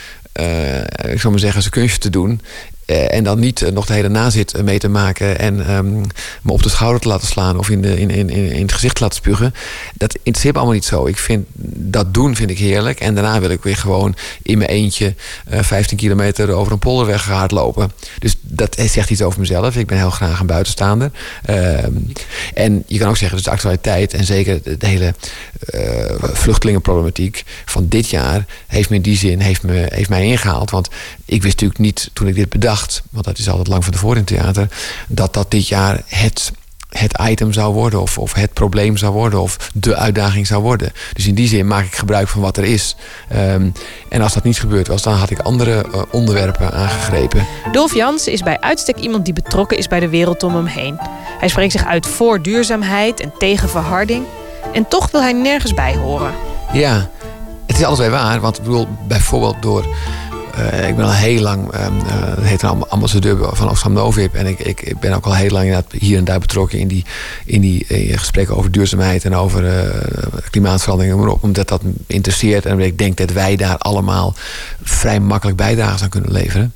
[0.41, 2.41] Uh, ik zou maar zeggen, zijn kunstje te doen.
[2.91, 6.07] Uh, en dan niet uh, nog de hele nazit mee te maken en um,
[6.43, 8.95] me op de schouder te laten slaan of in, de, in, in, in het gezicht
[8.95, 9.55] te laten spugen.
[9.95, 11.07] Dat interesseert me allemaal niet zo.
[11.07, 11.47] Ik vind
[11.77, 13.01] dat doen vind ik heerlijk.
[13.01, 15.15] En daarna wil ik weer gewoon in mijn eentje
[15.53, 17.93] uh, 15 kilometer over een polderweg hardlopen.
[18.19, 19.77] Dus dat zegt iets over mezelf.
[19.77, 21.11] Ik ben heel graag een buitenstaander.
[22.55, 25.15] en je kan ook zeggen, dus de actualiteit en zeker de, de hele
[26.21, 30.71] vluchtelingenproblematiek van dit jaar heeft me in die zin heeft me, heeft mij ingehaald.
[30.71, 30.89] Want
[31.25, 32.78] ik wist natuurlijk niet toen ik dit bedacht,
[33.11, 34.69] want dat is altijd lang van tevoren in het theater,
[35.09, 36.53] dat dat dit jaar het,
[36.89, 40.93] het item zou worden, of, of het probleem zou worden, of de uitdaging zou worden.
[41.13, 42.97] Dus in die zin maak ik gebruik van wat er is.
[43.37, 43.73] Um,
[44.09, 47.47] en als dat niet gebeurd was, dan had ik andere uh, onderwerpen aangegrepen.
[47.73, 50.97] Dolf Jans is bij uitstek iemand die betrokken is bij de wereld om hem heen.
[51.39, 54.25] Hij spreekt zich uit voor duurzaamheid en tegen verharding.
[54.73, 56.33] En toch wil hij nergens bij horen.
[56.73, 57.11] Ja,
[57.67, 58.41] het is allebei waar.
[58.41, 59.87] Want ik bedoel, bijvoorbeeld door
[60.89, 61.81] ik ben al heel lang, uh,
[62.37, 64.35] het heet een ambassadeur van Oxfam Novib.
[64.35, 67.05] En ik, ik, ben ook al heel lang hier en daar betrokken in die,
[67.45, 69.93] in die in gesprekken over duurzaamheid en over
[70.51, 71.17] klimaatverandering.
[71.19, 74.35] Maar op, omdat dat me interesseert en ik denk dat wij daar allemaal
[74.83, 76.75] vrij makkelijk bijdrage aan kunnen leveren.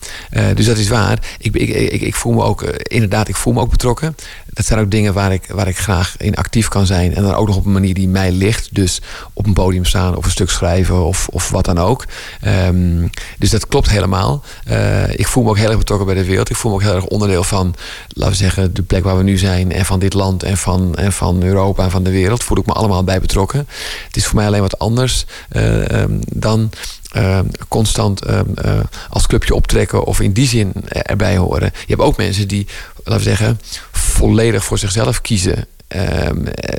[0.54, 1.18] dus dat is waar.
[1.38, 4.14] Ik, ik, ik, voel me ook, inderdaad, ik voel me ook betrokken
[4.52, 7.14] dat zijn ook dingen waar ik, waar ik graag in actief kan zijn.
[7.14, 8.68] En dan ook nog op een manier die mij ligt.
[8.74, 9.00] Dus
[9.32, 12.04] op een podium staan of een stuk schrijven of, of wat dan ook.
[12.46, 14.42] Um, dus dat klopt helemaal.
[14.70, 16.50] Uh, ik voel me ook heel erg betrokken bij de wereld.
[16.50, 17.74] Ik voel me ook heel erg onderdeel van,
[18.08, 19.72] laten we zeggen, de plek waar we nu zijn.
[19.72, 22.44] En van dit land en van, en van Europa en van de wereld.
[22.44, 23.68] Voel ik me allemaal bij betrokken.
[24.06, 26.70] Het is voor mij alleen wat anders uh, um, dan
[27.16, 27.38] uh,
[27.68, 28.80] constant uh, uh,
[29.10, 31.70] als clubje optrekken of in die zin erbij horen.
[31.72, 32.66] Je hebt ook mensen die,
[32.96, 33.60] laten we zeggen,
[33.92, 35.66] volledig voor zichzelf kiezen.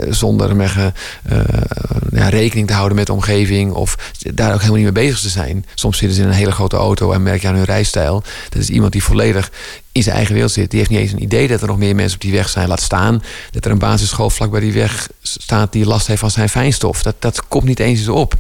[0.09, 0.85] Zonder uh,
[2.11, 5.29] ja, rekening te houden met de omgeving of daar ook helemaal niet mee bezig te
[5.29, 5.65] zijn.
[5.75, 8.23] Soms zitten ze in een hele grote auto en merk je aan hun rijstijl.
[8.49, 9.51] Dat is iemand die volledig
[9.91, 10.69] in zijn eigen wereld zit.
[10.69, 12.67] Die heeft niet eens een idee dat er nog meer mensen op die weg zijn.
[12.67, 16.31] Laat staan dat er een basisschool vlak bij die weg staat die last heeft van
[16.31, 17.03] zijn fijnstof.
[17.03, 18.35] Dat, dat komt niet eens op.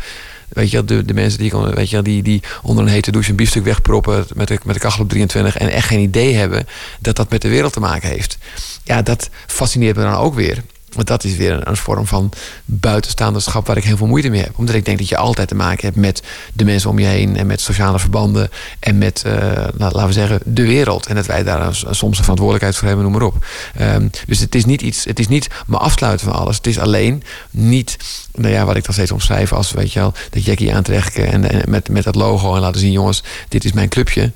[0.53, 3.35] Weet je, de, de mensen die, weet je, die, die onder een hete douche een
[3.35, 6.67] biefstuk wegproppen met de, met de kachel op 23 en echt geen idee hebben
[6.99, 8.37] dat dat met de wereld te maken heeft.
[8.83, 10.63] Ja, dat fascineert me dan ook weer.
[10.93, 12.31] Want dat is weer een, vorm van
[12.65, 14.57] buitenstaanderschap waar ik heel veel moeite mee heb.
[14.57, 17.37] Omdat ik denk dat je altijd te maken hebt met de mensen om je heen
[17.37, 18.49] en met sociale verbanden
[18.79, 19.33] en met, uh,
[19.77, 21.05] laten we zeggen, de wereld.
[21.05, 23.45] En dat wij daar soms een verantwoordelijkheid voor hebben, noem maar op.
[23.81, 26.57] Um, dus het is niet iets, het is niet me afsluiten van alles.
[26.57, 27.97] Het is alleen niet,
[28.35, 31.49] nou ja, wat ik dan steeds omschrijf als, weet je wel, dat Jackie aantrekken en,
[31.49, 34.31] en met, met dat logo en laten zien, jongens, dit is mijn clubje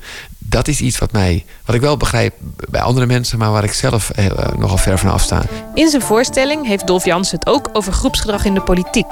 [0.48, 2.34] dat is iets wat mij, wat ik wel begrijp
[2.68, 4.26] bij andere mensen, maar waar ik zelf uh,
[4.58, 5.42] nogal ver van afsta.
[5.74, 9.06] In zijn voorstelling heeft Dolf Jans het ook over groepsgedrag in de politiek.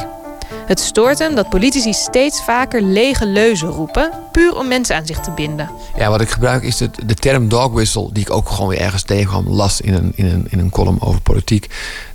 [0.66, 5.20] Het stoort hem dat politici steeds vaker lege leuzen roepen, puur om mensen aan zich
[5.20, 5.70] te binden.
[5.96, 8.80] Ja, wat ik gebruik is de, de term dog whistle, die ik ook gewoon weer
[8.80, 11.66] ergens tegenkwam, las in een, in, een, in een column over politiek.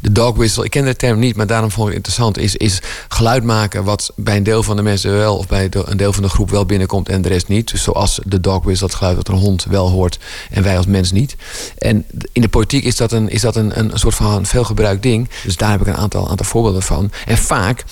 [0.01, 2.55] De dog whistle, ik ken de term niet, maar daarom vond ik het interessant, is,
[2.55, 6.13] is geluid maken wat bij een deel van de mensen wel, of bij een deel
[6.13, 7.71] van de groep wel binnenkomt en de rest niet.
[7.71, 10.19] Dus zoals de dog whistle, geluid dat een hond wel hoort
[10.49, 11.35] en wij als mens niet.
[11.77, 15.29] En in de politiek is dat een, is dat een, een soort van veelgebruikt ding.
[15.43, 17.11] Dus daar heb ik een aantal, aantal voorbeelden van.
[17.25, 17.83] En vaak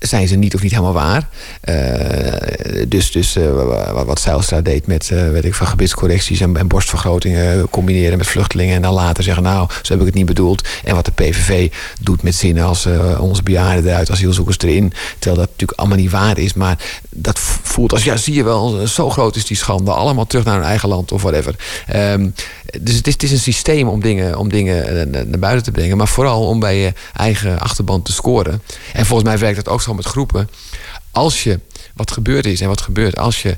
[0.00, 1.28] zijn ze niet of niet helemaal waar.
[1.64, 6.68] Uh, dus dus uh, wat Zijlstra deed met uh, weet ik, van gebitscorrecties en, en
[6.68, 8.74] borstvergrotingen combineren met vluchtelingen.
[8.74, 10.68] En dan later zeggen, nou, zo heb ik het niet bedoeld.
[10.84, 14.92] En wat de PVV doet met zinnen als onze bejaarden eruit, asielzoekers erin.
[15.18, 16.54] Terwijl dat natuurlijk allemaal niet waar is.
[16.54, 16.78] Maar
[17.10, 19.90] dat voelt als, ja, zie je wel, zo groot is die schande.
[19.90, 21.54] Allemaal terug naar hun eigen land of whatever.
[21.94, 22.34] Um,
[22.80, 25.96] dus het is, het is, een systeem om dingen, om dingen naar buiten te brengen.
[25.96, 28.62] Maar vooral om bij je eigen achterban te scoren.
[28.92, 30.50] En volgens mij werkt dat ook zo met groepen.
[31.10, 31.60] als je
[31.94, 33.56] wat gebeurd is en wat gebeurt als je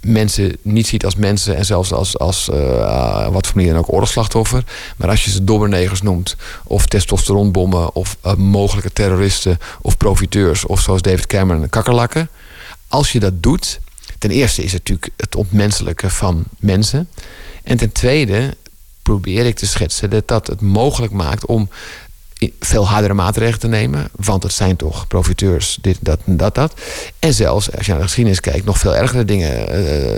[0.00, 3.92] mensen niet ziet als mensen en zelfs als, als uh, wat voor manier dan ook
[3.92, 4.64] oorlogsslachtoffer.
[4.96, 10.80] Maar als je ze dobbernegers noemt, of testosteronbommen, of uh, mogelijke terroristen, of profiteurs, of
[10.80, 12.28] zoals David Cameron, kakkerlakken.
[12.88, 13.80] Als je dat doet,
[14.18, 17.08] ten eerste is het natuurlijk het ontmenselijke van mensen.
[17.62, 18.56] En ten tweede
[19.02, 21.68] probeer ik te schetsen dat dat het mogelijk maakt om
[22.60, 24.08] veel hardere maatregelen te nemen.
[24.16, 26.74] Want het zijn toch profiteurs, dit, dat en dat, dat.
[27.18, 29.66] En zelfs, als je naar de geschiedenis kijkt, nog veel ergere dingen uh,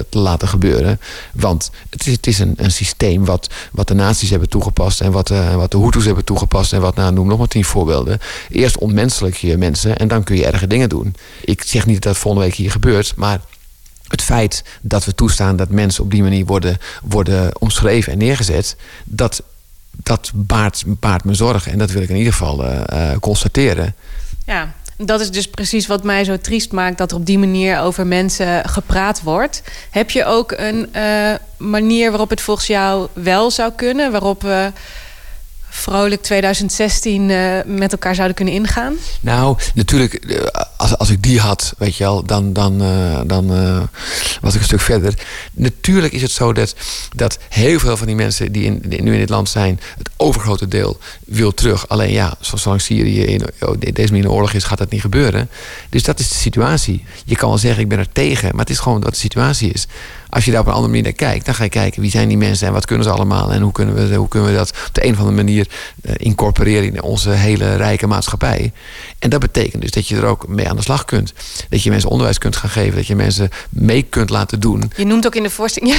[0.09, 1.01] te laten gebeuren.
[1.33, 5.01] Want het is, het is een, een systeem wat, wat de nazi's hebben toegepast...
[5.01, 7.65] en wat, uh, wat de Hutus hebben toegepast en wat, nou, noem nog maar tien
[7.65, 8.19] voorbeelden.
[8.51, 11.15] Eerst onmenselijk je mensen en dan kun je erge dingen doen.
[11.45, 13.41] Ik zeg niet dat het volgende week hier gebeurt, maar
[14.09, 18.77] het feit dat we toestaan dat mensen op die manier worden, worden omschreven en neergezet,
[19.05, 19.43] dat
[19.97, 21.73] dat baart, baart me zorgen.
[21.73, 23.95] En dat wil ik in ieder geval uh, uh, constateren.
[24.47, 26.99] Ja, dat is dus precies wat mij zo triest maakt...
[26.99, 29.63] dat er op die manier over mensen gepraat wordt.
[29.91, 34.13] Heb je ook een uh, manier waarop het volgens jou wel zou kunnen?
[34.13, 34.73] Waarop we
[35.75, 38.95] vrolijk 2016 uh, met elkaar zouden kunnen ingaan?
[39.21, 40.41] Nou, natuurlijk,
[40.77, 43.83] als, als ik die had, weet je wel, dan, dan, uh, dan uh,
[44.41, 45.15] was ik een stuk verder.
[45.53, 46.75] Natuurlijk is het zo dat,
[47.17, 50.69] dat heel veel van die mensen die, in, nu in dit land zijn, het overgrote
[50.69, 51.89] deel wil terug.
[51.89, 55.51] Alleen ja, zoals Syrië in oh, deze manier in oorlog is, gaat dat niet gebeuren.
[55.89, 57.05] Dus dat is de situatie.
[57.25, 59.73] Je kan wel zeggen, ik ben er tegen, maar het is gewoon wat de situatie
[59.73, 59.87] is.
[60.33, 62.29] Als je daar op een andere manier naar kijkt, dan ga je kijken wie zijn
[62.29, 64.71] die mensen en wat kunnen ze allemaal en hoe kunnen we, hoe kunnen we dat
[64.71, 65.69] op de een of andere manier
[66.03, 68.73] uh, incorporeren in onze hele rijke maatschappij.
[69.19, 71.33] En dat betekent dus dat je er ook mee aan de slag kunt.
[71.69, 74.93] Dat je mensen onderwijs kunt gaan geven, dat je mensen mee kunt laten doen.
[74.97, 75.95] Je noemt ook in de voorstelling.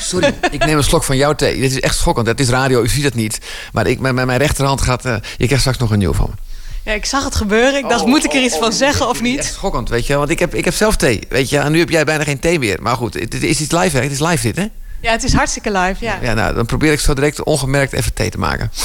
[0.00, 1.60] Sorry, ik neem een slok van jouw thee.
[1.60, 2.26] Dit is echt schokkend.
[2.26, 3.38] Het is radio, u ziet het niet.
[3.72, 5.06] Maar ik, met mijn rechterhand gaat.
[5.06, 6.47] Uh, je krijgt straks nog een nieuw van me.
[6.88, 7.76] Ja, ik zag het gebeuren.
[7.76, 9.38] Ik dacht, Oh, moet ik er oh, iets oh, van zeggen of niet?
[9.38, 10.16] Echt schokkend, weet je.
[10.16, 11.58] Want ik heb, ik heb zelf thee, weet je.
[11.58, 12.82] En nu heb jij bijna geen thee meer.
[12.82, 14.02] Maar goed, het, het is iets live, hè?
[14.02, 14.66] Het is live dit, hè?
[15.00, 16.18] Ja, het is hartstikke live, ja.
[16.22, 18.70] Ja, nou, dan probeer ik zo direct ongemerkt even thee te maken.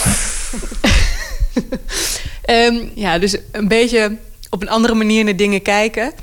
[2.41, 4.17] Ehm, ja, dus een beetje
[4.49, 6.13] op een andere manier naar dingen kijken.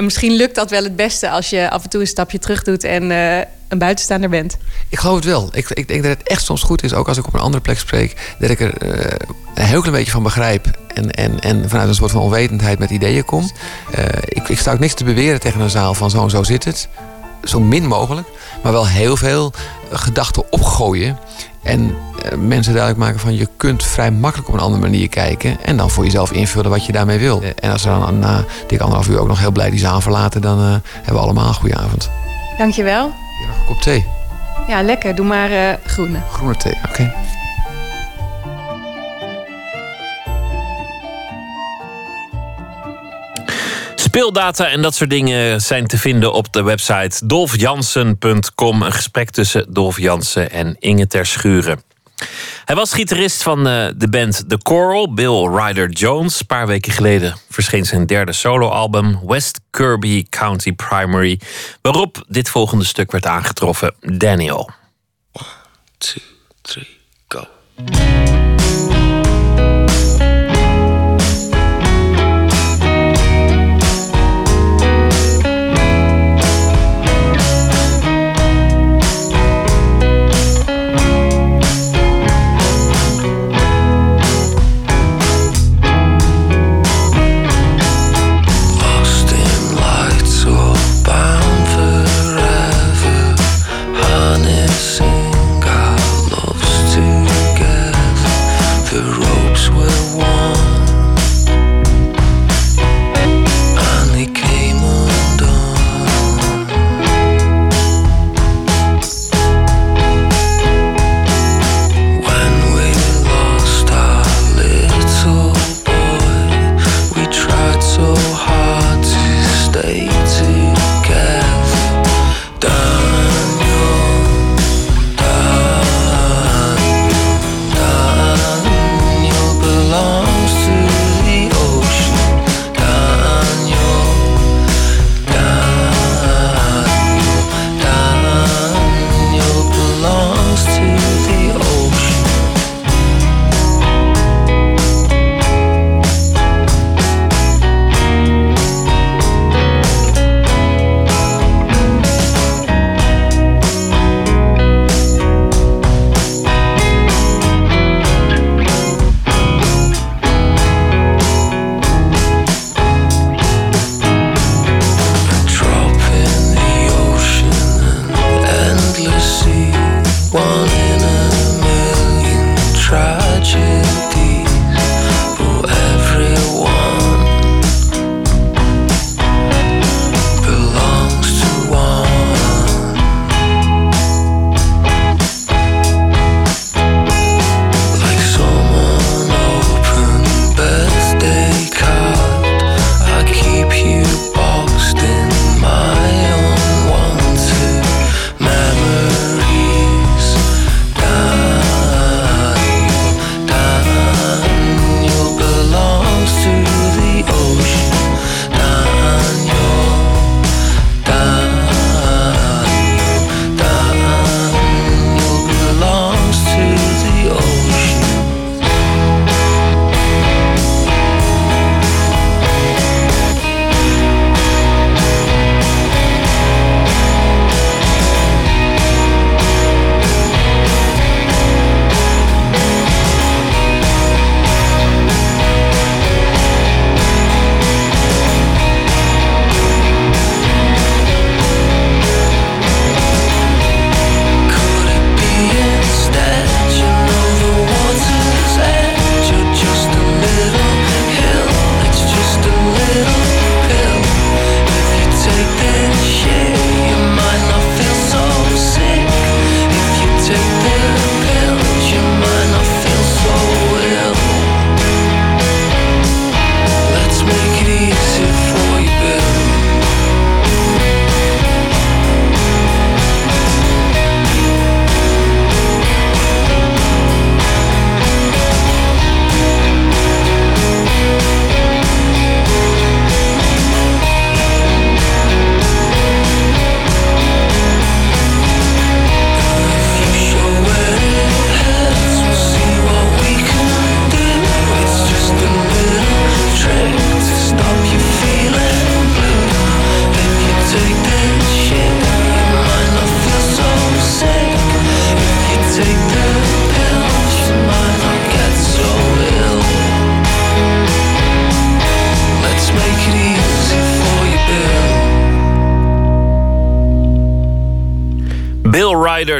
[0.00, 2.62] En misschien lukt dat wel het beste als je af en toe een stapje terug
[2.62, 4.56] doet en eh, een buitenstaander bent.
[4.88, 5.48] Ik geloof het wel.
[5.52, 7.62] Ik, ik denk dat het echt soms goed is, ook als ik op een andere
[7.62, 9.16] plek spreek, dat ik er eh,
[9.54, 10.66] een heel klein beetje van begrijp.
[10.94, 13.50] En, en, en vanuit een soort van onwetendheid met ideeën kom.
[13.92, 16.42] Eh, ik, ik sta ook niks te beweren tegen een zaal van zo en zo
[16.42, 16.88] zit het.
[17.44, 18.28] Zo min mogelijk.
[18.62, 19.52] Maar wel heel veel
[19.90, 21.18] gedachten opgooien.
[21.62, 21.96] En
[22.38, 25.56] mensen duidelijk maken van je kunt vrij makkelijk op een andere manier kijken.
[25.62, 27.42] En dan voor jezelf invullen wat je daarmee wil.
[27.42, 30.00] Eh, En als we dan na dik anderhalf uur ook nog heel blij die zaal
[30.00, 32.10] verlaten, dan eh, hebben we allemaal een goede avond.
[32.58, 33.04] Dankjewel.
[33.04, 34.06] Een kop thee.
[34.68, 35.14] Ja, lekker.
[35.14, 36.18] Doe maar eh, groene.
[36.30, 37.12] Groene thee, oké.
[43.94, 48.82] Speeldata en dat soort dingen zijn te vinden op de website dolfjansen.com.
[48.82, 51.82] Een gesprek tussen Dolf Jansen en Inge Ter Schuren.
[52.64, 56.40] Hij was gitarist van eh, de band The Coral, Bill Ryder Jones.
[56.40, 61.40] Een paar weken geleden verscheen zijn derde soloalbum, West Kirby County Primary,
[61.82, 64.70] waarop dit volgende stuk werd aangetroffen: Daniel.
[65.98, 66.22] two,
[66.62, 66.88] three,
[67.28, 67.46] go.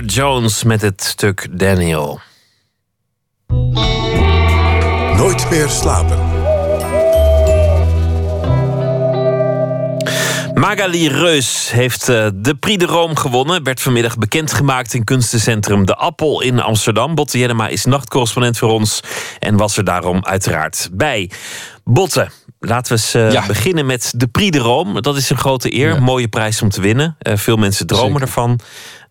[0.05, 2.21] Jones met het stuk Daniel.
[5.17, 6.19] Nooit meer slapen.
[10.55, 13.63] Magali Reus heeft eh, de Prix de Rome gewonnen.
[13.63, 17.15] Werd vanmiddag bekendgemaakt in kunstencentrum De Appel in Amsterdam.
[17.15, 19.01] Botte Jellema is nachtcorrespondent voor ons
[19.39, 21.31] en was er daarom uiteraard bij.
[21.85, 22.31] Botte,
[22.61, 25.01] laten we eens eh, beginnen met de Prix de Rome.
[25.01, 27.17] Dat is een grote eer, mooie prijs om te winnen.
[27.19, 28.23] Eh, veel mensen dromen Zeker.
[28.23, 28.61] ervan.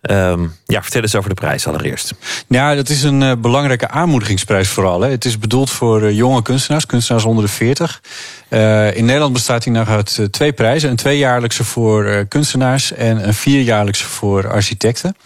[0.00, 2.14] Ehm, ja, vertel eens over de prijs allereerst.
[2.48, 5.00] Ja, dat is een eh, belangrijke aanmoedigingsprijs vooral.
[5.00, 5.10] Hè.
[5.10, 8.02] Het is bedoeld voor jonge kunstenaars, kunstenaars onder de 40.
[8.48, 10.90] Eh, in Nederland bestaat hij nog uit twee prijzen.
[10.90, 15.16] Een tweejaarlijkse voor kunstenaars en een vierjaarlijkse voor architecten.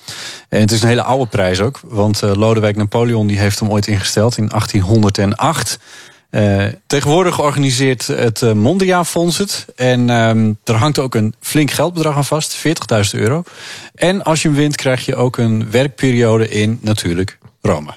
[0.48, 1.80] En het is een hele oude prijs ook.
[1.84, 5.78] Want Lodewijk Napoleon die heeft hem ooit ingesteld in 1808.
[6.34, 9.66] Eh, tegenwoordig organiseert het uh, Mondriaan Fonds het.
[9.76, 13.42] En ehm, er hangt ook een flink geldbedrag aan vast, 40.000 euro.
[13.94, 17.90] En als je hem wint, krijg je ook een werkperiode in natuurlijk Rome.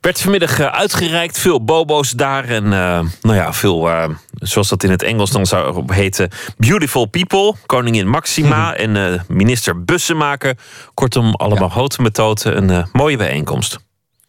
[0.00, 2.44] Werd vanmiddag eh, uitgereikt, veel bobo's daar.
[2.44, 6.28] En eh, nou ja, veel, eh, zoals dat in het Engels dan zou heten...
[6.56, 10.56] beautiful people, koningin Maxima en eh, minister Bussemaker.
[10.94, 12.56] Kortom, allemaal grote methoden.
[12.56, 13.78] Een eh, mooie bijeenkomst.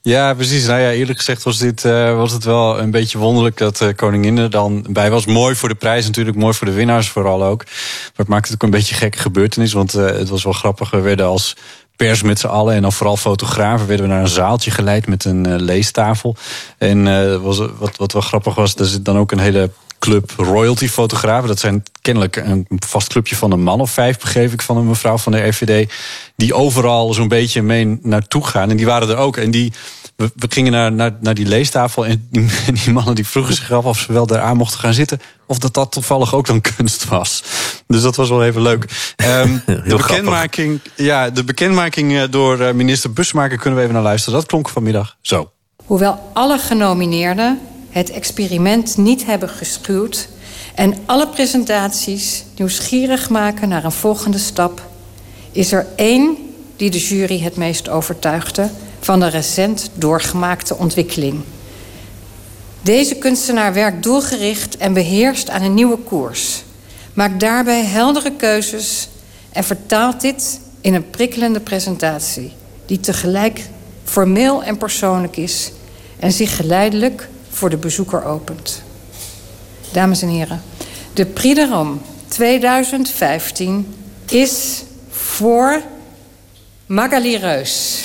[0.05, 0.65] Ja, precies.
[0.65, 3.89] Nou ja, eerlijk gezegd was, dit, eh, was het wel een beetje wonderlijk dat uh,
[3.95, 5.25] koningin er dan bij was.
[5.25, 7.65] Mooi voor de prijs natuurlijk, mooi voor de winnaars vooral ook.
[7.65, 10.89] Maar het maakte het ook een beetje gekke gebeurtenis, want uh, het was wel grappig.
[10.89, 11.55] We werden als
[11.95, 15.25] pers met z'n allen en dan vooral fotografen werden we naar een zaaltje geleid met
[15.25, 16.35] een leestafel.
[16.77, 17.03] En
[17.41, 19.69] was, wat, wat wel grappig was, er zit dan ook een hele
[20.03, 21.47] club royalty fotografen.
[21.47, 24.88] Dat zijn kennelijk een vast clubje van een man of vijf, begreep ik, van een
[24.88, 25.91] mevrouw van de RVD.
[26.35, 28.69] Die overal zo'n beetje mee naartoe gaan.
[28.69, 29.38] En die waren er ook.
[29.38, 29.73] En die,
[30.15, 32.05] we, we gingen naar, naar, naar die leestafel.
[32.05, 32.49] En die,
[32.84, 35.19] die mannen die vroegen zich af of ze wel daar aan mochten gaan zitten.
[35.47, 37.43] Of dat dat toevallig ook dan kunst was.
[37.88, 38.85] Dus dat was wel even leuk.
[39.27, 44.39] Um, de, bekendmaking, ja, de bekendmaking door minister Busmaker kunnen we even naar luisteren.
[44.39, 45.51] Dat klonk vanmiddag zo.
[45.85, 47.59] Hoewel alle genomineerden
[47.94, 50.28] het experiment niet hebben geschuwd
[50.76, 54.82] en alle presentaties nieuwsgierig maken naar een volgende stap,
[55.52, 56.38] is er één
[56.76, 61.41] die de jury het meest overtuigde van de recent doorgemaakte ontwikkeling.
[62.82, 66.64] Deze kunstenaar werkt doelgericht en beheerst aan een nieuwe koers,
[67.14, 69.10] maakt daarbij heldere keuzes
[69.52, 72.52] en vertaalt dit in een prikkelende presentatie.
[72.86, 73.61] die tegelijk
[74.03, 75.72] formeel en persoonlijk is
[76.20, 78.81] en zich geleidelijk voor de bezoeker opent.
[79.91, 80.61] Dames en heren,
[81.13, 81.97] de Prix de Rome
[82.27, 83.95] 2015
[84.30, 85.81] is voor
[86.85, 88.03] Magali Reus.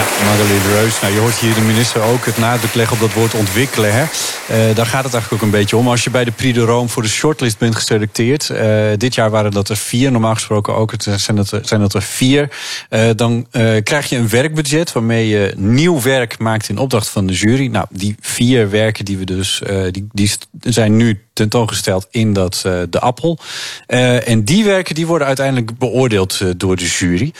[0.00, 1.00] Ja, de Reus.
[1.00, 3.92] Nou, je hoort hier de minister ook het nadruk leggen op dat woord ontwikkelen.
[3.92, 4.02] Hè?
[4.02, 5.88] Eh, daar gaat het eigenlijk ook een beetje om.
[5.88, 8.50] Als je bij de Prix de Rome voor de shortlist bent geselecteerd...
[8.50, 11.80] eh, dit jaar waren dat er vier, normaal gesproken ook het, zijn, dat er, zijn
[11.80, 12.48] dat er vier...
[12.88, 13.46] eh, dan
[13.82, 16.68] krijg je een werkbudget waarmee je nieuw werk maakt...
[16.68, 17.66] in opdracht van de jury.
[17.66, 20.30] Nou, die vier werken die we dus, die, die
[20.62, 22.60] zijn nu tentoongesteld in dat,
[22.90, 23.38] de appel.
[23.86, 27.32] En die werken die worden uiteindelijk beoordeeld door de jury...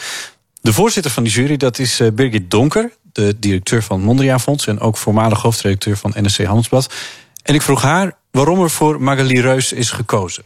[0.61, 4.41] De voorzitter van die jury, dat is eh, Birgit Donker, de directeur van het Mondriaan
[4.41, 6.95] Fonds en ook voormalig hoofdredacteur van NSC Handelsblad.
[7.43, 10.45] En ik vroeg haar waarom er voor Magali Reus is gekozen.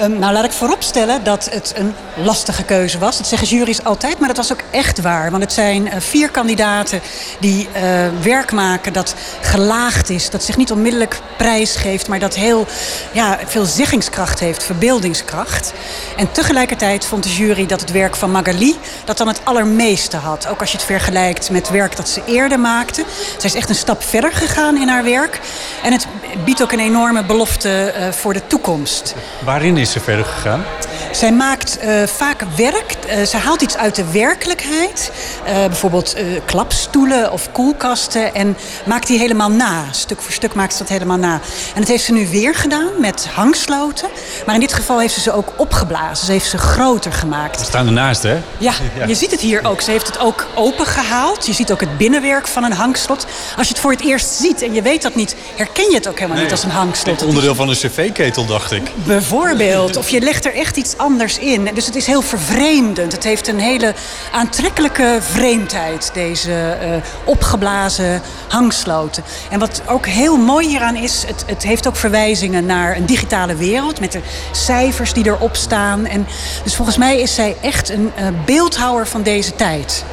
[0.00, 3.16] Um, nou, laat ik vooropstellen dat het een lastige keuze was.
[3.16, 5.30] Dat zeggen juries altijd, maar dat was ook echt waar.
[5.30, 7.00] Want het zijn uh, vier kandidaten
[7.40, 7.82] die uh,
[8.22, 10.30] werk maken dat gelaagd is.
[10.30, 12.66] Dat zich niet onmiddellijk prijs geeft, maar dat heel
[13.12, 15.72] ja, veel zeggingskracht heeft, verbeeldingskracht.
[16.16, 20.46] En tegelijkertijd vond de jury dat het werk van Magali dat dan het allermeeste had.
[20.46, 23.04] Ook als je het vergelijkt met werk dat ze eerder maakte.
[23.38, 25.40] Zij is echt een stap verder gegaan in haar werk.
[25.82, 26.06] En het
[26.44, 29.14] biedt ook een enorme belofte uh, voor de toekomst.
[29.44, 30.64] Waarin is ze verder gegaan?
[31.12, 32.96] Zij maakt uh, vaak werk.
[33.06, 35.12] Uh, ze haalt iets uit de werkelijkheid.
[35.46, 38.34] Uh, bijvoorbeeld klapstoelen of koelkasten.
[38.34, 38.56] En
[38.86, 39.84] maakt die helemaal na.
[39.90, 41.40] Stuk voor stuk maakt ze dat helemaal na.
[41.74, 44.08] En dat heeft ze nu weer gedaan met hangsloten.
[44.46, 46.26] Maar in dit geval heeft ze ze ook opgeblazen.
[46.26, 47.58] Ze heeft ze groter gemaakt.
[47.60, 48.36] We staan ernaast, hè?
[48.58, 49.80] Ja, ja, je ziet het hier ook.
[49.80, 51.46] Ze heeft het ook opengehaald.
[51.46, 53.26] Je ziet ook het binnenwerk van een hangslot.
[53.56, 55.36] Als je het voor het eerst ziet en je weet dat niet...
[55.56, 57.20] herken je het ook helemaal nee, niet als een hangslot.
[57.20, 58.82] Het onderdeel van een cv-ketel, dacht ik.
[58.94, 59.96] Bijvoorbeeld.
[59.96, 61.68] Of je legt er echt iets anders in.
[61.74, 63.12] Dus het is heel vervreemdend.
[63.12, 63.94] Het heeft een hele
[64.32, 66.88] aantrekkelijke vreemdheid, deze uh,
[67.24, 69.22] opgeblazen hangsloten.
[69.50, 73.54] En wat ook heel mooi hieraan is, het, het heeft ook verwijzingen naar een digitale
[73.54, 74.20] wereld met de
[74.52, 76.06] cijfers die erop staan.
[76.06, 76.26] En
[76.62, 80.04] dus volgens mij is zij echt een uh, beeldhouwer van deze tijd.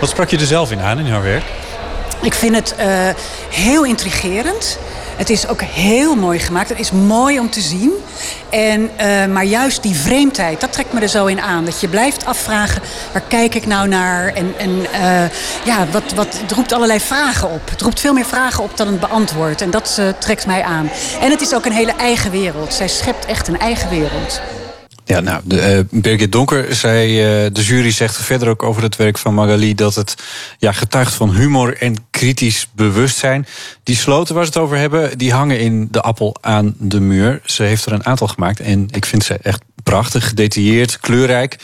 [0.00, 1.44] Wat sprak je er zelf in aan in haar werk?
[2.22, 2.86] Ik vind het uh,
[3.50, 4.78] heel intrigerend.
[5.20, 6.68] Het is ook heel mooi gemaakt.
[6.68, 7.92] Het is mooi om te zien.
[8.50, 11.64] En, uh, maar juist die vreemdheid, dat trekt me er zo in aan.
[11.64, 12.82] Dat je blijft afvragen,
[13.12, 14.32] waar kijk ik nou naar?
[14.34, 15.22] En, en uh,
[15.64, 17.70] ja, wat, wat, het roept allerlei vragen op.
[17.70, 19.60] Het roept veel meer vragen op dan het beantwoord.
[19.60, 20.90] En dat uh, trekt mij aan.
[21.20, 22.74] En het is ook een hele eigen wereld.
[22.74, 24.40] Zij schept echt een eigen wereld.
[25.10, 27.08] Ja, nou, de, uh, Birgit Donker zei,
[27.44, 30.14] uh, de jury zegt verder ook over het werk van Magali dat het
[30.58, 33.46] ja, getuigt van humor en kritisch bewustzijn.
[33.82, 37.40] Die sloten waar ze het over hebben, die hangen in de appel aan de muur.
[37.44, 41.56] Ze heeft er een aantal gemaakt en ik vind ze echt prachtig, gedetailleerd, kleurrijk.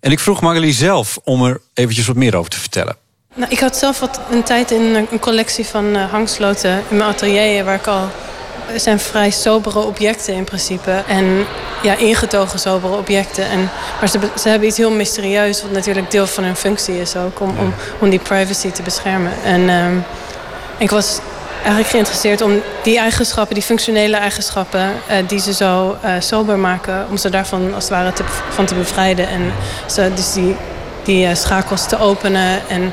[0.00, 2.96] En ik vroeg Magali zelf om er eventjes wat meer over te vertellen.
[3.34, 7.10] Nou, ik had zelf wat een tijd in een collectie van uh, hangsloten in mijn
[7.10, 8.10] atelier waar ik al
[8.76, 11.02] zijn vrij sobere objecten in principe.
[11.08, 11.46] En
[11.82, 13.44] ja, ingetogen sobere objecten.
[13.48, 13.70] En,
[14.00, 17.40] maar ze, ze hebben iets heel mysterieus, wat natuurlijk deel van hun functie is ook,
[17.40, 19.32] om, om, om die privacy te beschermen.
[19.44, 20.04] En um,
[20.78, 21.18] ik was
[21.56, 27.06] eigenlijk geïnteresseerd om die eigenschappen, die functionele eigenschappen, uh, die ze zo uh, sober maken,
[27.10, 29.28] om ze daarvan als het ware te, van te bevrijden.
[29.28, 29.52] En
[29.86, 30.56] ze, dus die,
[31.02, 32.92] die uh, schakels te openen en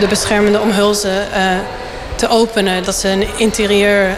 [0.00, 1.26] de beschermende omhulzen
[2.14, 2.84] te openen.
[2.84, 4.16] Dat ze een interieur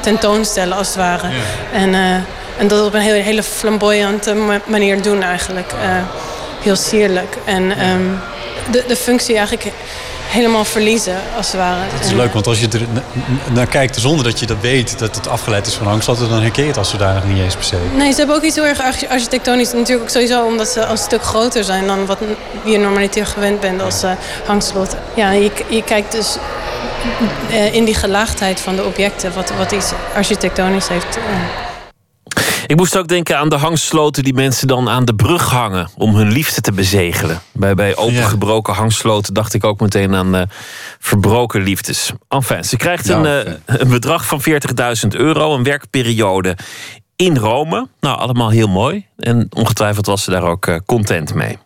[0.00, 1.28] tentoonstellen als het ware.
[1.28, 1.34] Ja.
[1.72, 2.14] En, uh,
[2.58, 5.72] en dat op een hele, hele flamboyante manier doen eigenlijk.
[5.72, 5.78] Uh,
[6.62, 7.36] heel sierlijk.
[7.44, 8.18] En um,
[8.70, 9.72] de, de functie eigenlijk
[10.26, 11.80] helemaal verliezen als het ware.
[11.96, 12.80] Dat is leuk, want als je er
[13.52, 14.98] naar kijkt zonder dat je dat weet...
[14.98, 16.28] dat het afgeleid is van hangsloten...
[16.28, 17.76] dan herken je het als zodanig niet eens per se.
[17.96, 19.72] Nee, ze hebben ook iets heel erg architectonisch.
[19.72, 21.86] Natuurlijk ook sowieso omdat ze een stuk groter zijn...
[21.86, 22.18] dan wat
[22.64, 24.10] je normaliter gewend bent als uh,
[24.46, 24.96] hangslot.
[25.14, 26.36] Ja, je, je kijkt dus
[27.72, 31.18] in die gelaagdheid van de objecten, wat, wat iets architectonisch heeft.
[32.66, 36.14] Ik moest ook denken aan de hangsloten die mensen dan aan de brug hangen om
[36.14, 37.40] hun liefde te bezegelen.
[37.52, 40.42] Bij, bij opengebroken hangsloten dacht ik ook meteen aan uh,
[40.98, 42.12] verbroken liefdes.
[42.28, 46.56] Enfin, ze krijgt een, uh, een bedrag van 40.000 euro, een werkperiode
[47.16, 47.88] in Rome.
[48.00, 49.06] Nou, allemaal heel mooi.
[49.16, 51.58] En ongetwijfeld was ze daar ook uh, content mee.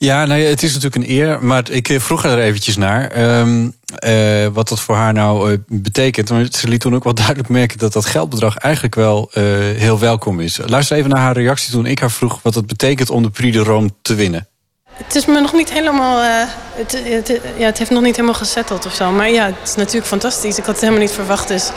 [0.00, 3.38] Ja, nou ja, het is natuurlijk een eer, maar ik vroeg er eventjes naar.
[3.40, 6.30] Um, uh, wat dat voor haar nou uh, betekent.
[6.30, 9.30] Maar ze liet toen ook wel duidelijk merken dat dat geldbedrag eigenlijk wel
[9.76, 10.60] heel welkom is.
[10.66, 13.56] Luister even naar haar reactie toen ik haar vroeg wat het betekent om de Prix
[13.56, 14.48] de Rome te winnen.
[14.92, 16.46] Het is me nog niet helemaal.
[16.74, 19.10] Het, het, ja, het heeft nog niet helemaal gesetteld of zo.
[19.10, 20.58] Maar ja, het is natuurlijk fantastisch.
[20.58, 21.48] Ik had het helemaal niet verwacht.
[21.48, 21.70] Dus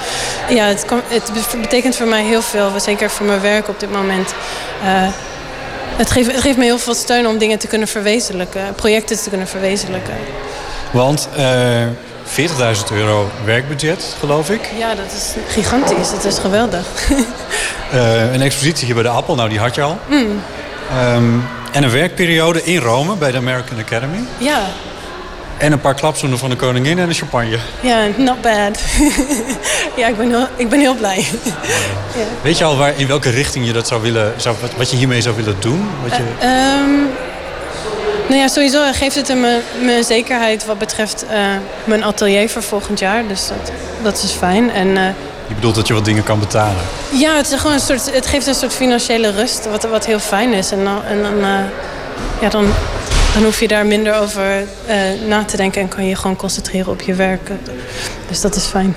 [0.49, 2.79] ja, het, het betekent voor mij heel veel.
[2.79, 4.33] Zeker voor mijn werk op dit moment
[5.95, 8.73] het, geeft, het geeft me heel veel steun om dingen te kunnen verwezenlijken.
[8.75, 10.13] Projecten te kunnen verwezenlijken.
[10.91, 11.81] Want eh
[12.37, 12.43] 40.000
[12.93, 14.69] euro werkbudget, geloof ik.
[14.77, 16.09] Ja, dat is gigantisch.
[16.11, 16.85] Dat is geweldig.
[17.91, 19.97] Eh, een expositie hier bij de Appel, nou die had je al.
[20.09, 20.41] Mm,
[20.91, 21.23] Ehm,
[21.71, 24.17] en een werkperiode in Rome bij de American Academy.
[24.37, 24.59] ja,
[25.61, 27.57] En een paar klapzoenen van de koningin en een champagne.
[27.81, 28.79] ja, not bad.
[29.97, 31.17] ja, ik ben heel, ik ben heel blij.
[32.19, 32.25] ja.
[32.41, 34.97] Weet je al waar, in welke richting je dat zou willen, zou, wat, wat je
[34.97, 35.89] hiermee zou willen doen?
[36.01, 36.91] Wat je, Ehm,
[38.27, 41.39] nou ja, sowieso geeft het me, me zekerheid wat betreft eh,
[41.83, 43.27] mijn atelier voor volgend jaar.
[43.27, 43.71] Dus dat,
[44.01, 44.71] dat is fijn.
[44.71, 45.03] En eh,
[45.47, 46.81] je bedoelt dat je wat dingen kan betalen.
[47.11, 50.19] ja, het, is gewoon een soort, het geeft een soort financiële rust, wat, wat heel
[50.19, 50.71] fijn is.
[50.71, 51.59] En dan, en dan, eh,
[52.41, 52.73] ja, dan,
[53.33, 54.97] dan hoef je daar minder over eh,
[55.27, 57.51] na te denken en kan je gewoon concentreren op je werk.
[58.27, 58.95] Dus dat is fijn.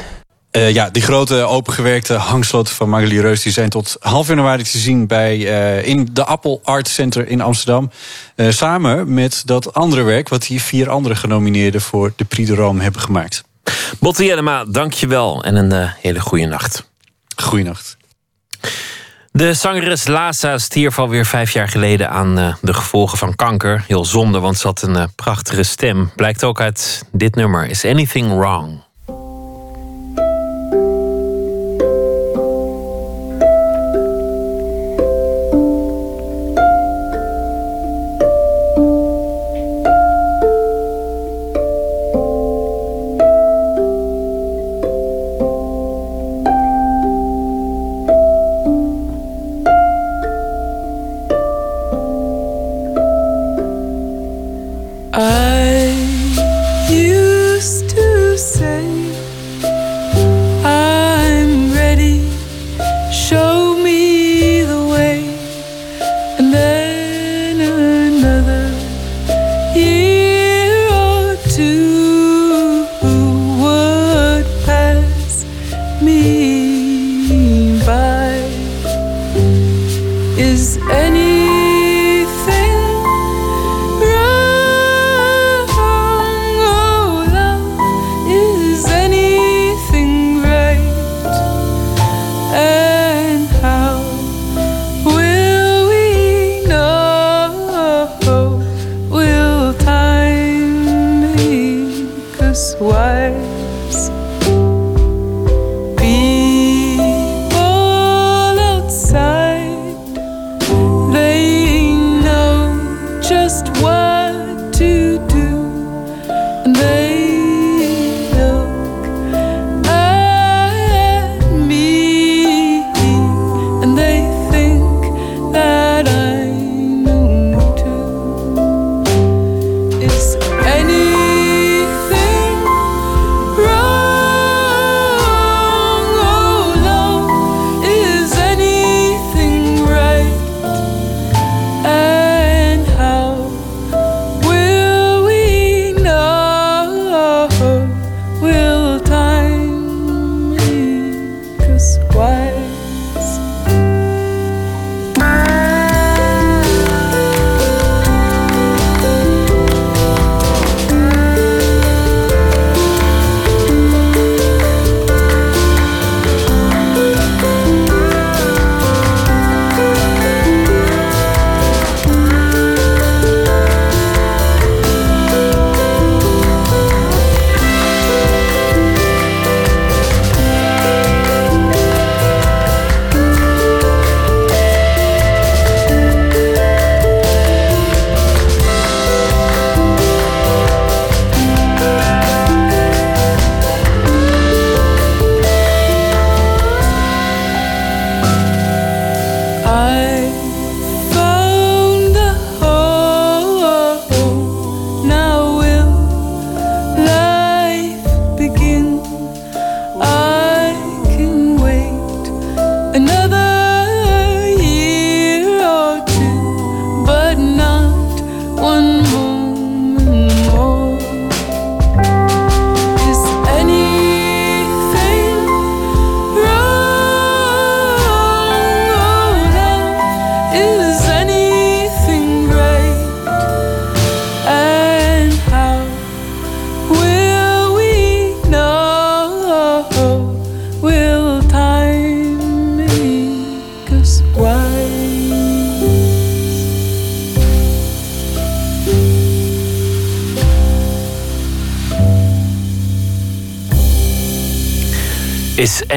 [0.55, 3.43] Eh, ja, die grote opengewerkte hangsloten van Magali Reus...
[3.43, 7.41] die zijn tot half januari te zien bij, eh, in de Appel Art Center in
[7.41, 7.91] Amsterdam.
[8.35, 10.29] Eh, samen met dat andere werk...
[10.29, 13.45] wat die vier andere genomineerden voor de Prix de Rome hebben gemaakt.
[13.99, 16.89] Botte Jellema, dankjewel en een hele goede nacht.
[17.37, 17.97] Goeienacht.
[19.37, 23.85] De zangeres Lasa stierf alweer vijf jaar geleden aan eh, de gevolgen van kanker.
[23.87, 26.11] Heel zonde, want ze had een eh, prachtige stem.
[26.17, 27.67] Blijkt ook uit dit nummer.
[27.67, 28.83] Is Anything Wrong?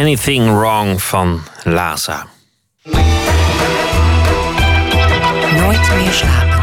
[0.07, 2.27] Anything Wrong van Laza.
[5.55, 6.57] Nooit meer slapen.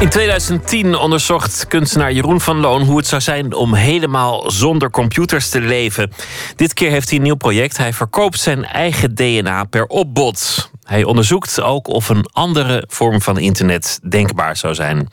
[0.00, 5.48] In 2010 onderzocht kunstenaar Jeroen van Loon hoe het zou zijn om helemaal zonder computers
[5.48, 6.12] te leven.
[6.56, 7.76] Dit keer heeft hij een nieuw project.
[7.76, 10.70] Hij verkoopt zijn eigen DNA per opbod.
[10.84, 15.08] Hij onderzoekt ook of een andere vorm van internet denkbaar zou zijn.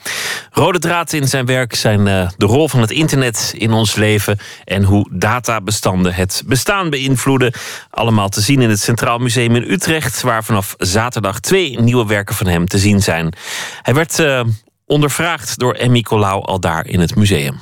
[0.58, 4.38] Rode draad in zijn werk zijn eh, de rol van het internet in ons leven
[4.64, 7.54] en hoe databestanden het bestaan beïnvloeden.
[7.90, 12.36] Allemaal te zien in het Centraal Museum in Utrecht, waar vanaf zaterdag twee nieuwe werken
[12.36, 13.34] van hem te zien zijn.
[13.82, 14.44] Hij werd eh,
[14.86, 17.56] ondervraagd door Emmy Colau al daar in het museum.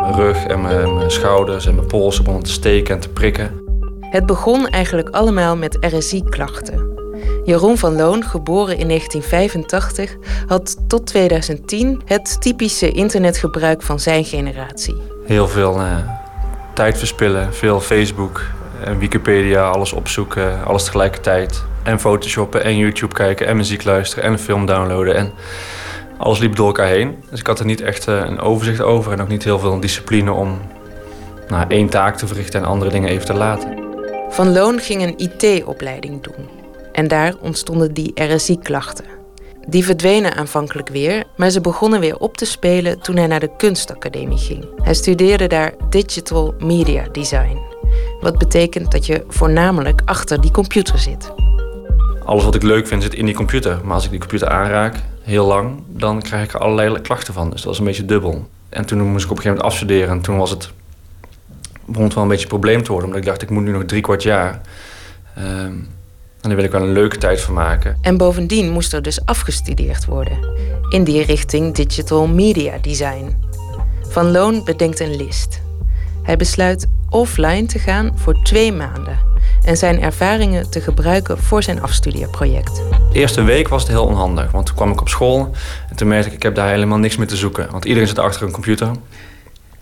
[0.00, 3.62] Mijn rug en mijn, mijn schouders en mijn polsen begonnen te steken en te prikken.
[4.00, 6.77] Het begon eigenlijk allemaal met RSI-klachten.
[7.48, 10.16] Jeroen van Loon, geboren in 1985,
[10.46, 14.96] had tot 2010 het typische internetgebruik van zijn generatie.
[15.26, 15.96] Heel veel eh,
[16.74, 18.42] tijd verspillen, veel Facebook
[18.84, 21.64] en Wikipedia, alles opzoeken, alles tegelijkertijd.
[21.82, 25.14] En photoshoppen en YouTube kijken en muziek luisteren en een film downloaden.
[25.14, 25.32] En
[26.18, 27.24] alles liep door elkaar heen.
[27.30, 29.80] Dus ik had er niet echt eh, een overzicht over en ook niet heel veel
[29.80, 30.58] discipline om
[31.48, 33.78] nou, één taak te verrichten en andere dingen even te laten.
[34.30, 36.57] Van Loon ging een IT-opleiding doen.
[36.98, 39.04] En daar ontstonden die RSI-klachten.
[39.68, 43.56] Die verdwenen aanvankelijk weer, maar ze begonnen weer op te spelen toen hij naar de
[43.56, 44.64] kunstacademie ging.
[44.82, 47.58] Hij studeerde daar Digital Media Design.
[48.20, 51.32] Wat betekent dat je voornamelijk achter die computer zit.
[52.24, 53.80] Alles wat ik leuk vind zit in die computer.
[53.84, 57.50] Maar als ik die computer aanraak, heel lang, dan krijg ik er allerlei klachten van.
[57.50, 58.48] Dus dat was een beetje dubbel.
[58.68, 60.08] En toen moest ik op een gegeven moment afstuderen.
[60.08, 60.70] En toen was het,
[61.84, 63.08] begon het wel een beetje een probleem te worden.
[63.08, 64.60] Omdat ik dacht, ik moet nu nog drie kwart jaar.
[65.34, 65.74] Ehm,
[66.40, 67.98] en daar wil ik wel een leuke tijd van maken.
[68.00, 70.38] En bovendien moest er dus afgestudeerd worden.
[70.88, 73.36] In die richting Digital Media Design.
[74.08, 75.60] Van Loon bedenkt een list.
[76.22, 79.18] Hij besluit offline te gaan voor twee maanden.
[79.64, 82.82] En zijn ervaringen te gebruiken voor zijn afstudeerproject.
[83.12, 84.50] De eerste week was het heel onhandig.
[84.50, 85.50] Want toen kwam ik op school.
[85.88, 87.70] En toen merkte ik, ik heb daar helemaal niks meer te zoeken.
[87.70, 88.90] Want iedereen zit achter een computer.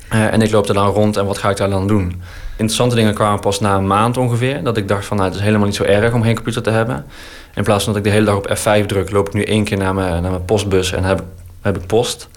[0.09, 2.23] Eh, en ik loop er dan rond en wat ga ik daar dan doen?
[2.51, 4.63] Interessante dingen kwamen pas na een maand ongeveer.
[4.63, 6.71] Dat ik dacht van, nou, het is helemaal niet zo erg om geen computer te
[6.71, 7.05] hebben.
[7.55, 9.65] In plaats van dat ik de hele dag op F5 druk, loop ik nu één
[9.65, 11.23] keer naar mijn, naar mijn postbus en heb,
[11.61, 12.29] heb ik post.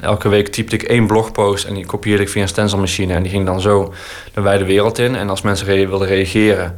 [0.00, 3.14] Elke week typte ik één blogpost en die kopieerde ik via een stencilmachine.
[3.14, 3.94] En die ging dan zo
[4.34, 5.16] de wijde wereld in.
[5.16, 6.76] En als mensen wilden reageren,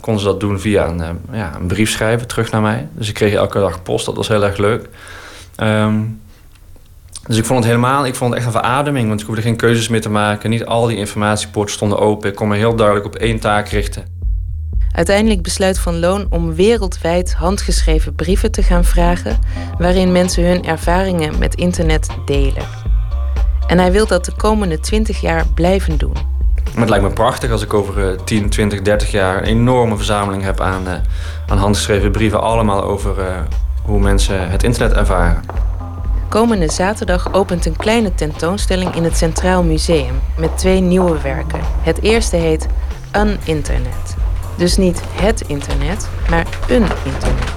[0.00, 2.88] konden ze dat doen via een, eh, ja, een brief schrijven terug naar mij.
[2.92, 4.88] Dus ik kreeg elke dag post, dat was heel erg leuk.
[5.56, 6.00] Ehm,
[7.26, 9.56] dus ik vond het helemaal, ik vond het echt een verademing, want ik hoefde geen
[9.56, 10.50] keuzes meer te maken.
[10.50, 12.30] Niet al die informatiepoorten stonden open.
[12.30, 14.04] Ik kon me heel duidelijk op één taak richten.
[14.90, 19.38] Uiteindelijk besluit Van Loon om wereldwijd handgeschreven brieven te gaan vragen,
[19.78, 22.64] waarin mensen hun ervaringen met internet delen.
[23.66, 26.12] En hij wil dat de komende 20 jaar blijven doen.
[26.72, 29.96] Maar het lijkt me prachtig als ik over eh, 10, 20, 30 jaar een enorme
[29.96, 30.94] verzameling heb aan, eh,
[31.46, 33.26] aan handgeschreven brieven, allemaal over eh,
[33.82, 35.42] hoe mensen het internet ervaren.
[36.28, 41.60] Komende zaterdag opent een kleine tentoonstelling in het Centraal Museum met twee nieuwe werken.
[41.80, 42.66] Het eerste heet
[43.16, 44.16] Uninternet.
[44.56, 47.52] Dus niet het internet, maar een internet.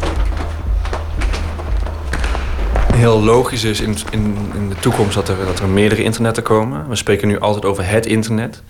[2.93, 6.89] Heel logisch is in, in, in de toekomst dat er, dat er meerdere internetten komen.
[6.89, 8.61] We spreken nu altijd over het internet.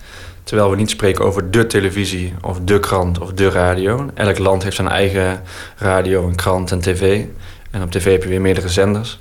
[0.42, 4.06] Terwijl we niet spreken over de televisie of de krant of de radio.
[4.14, 5.42] Elk land heeft zijn eigen
[5.76, 7.24] radio, een krant en tv.
[7.70, 9.18] En op tv heb je weer meerdere zenders.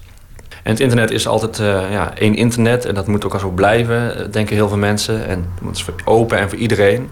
[0.67, 3.49] En het internet is altijd eh, ja, één internet en dat moet ook al zo
[3.49, 5.27] blijven, eh, denken heel veel mensen.
[5.27, 7.09] En het is open en voor iedereen.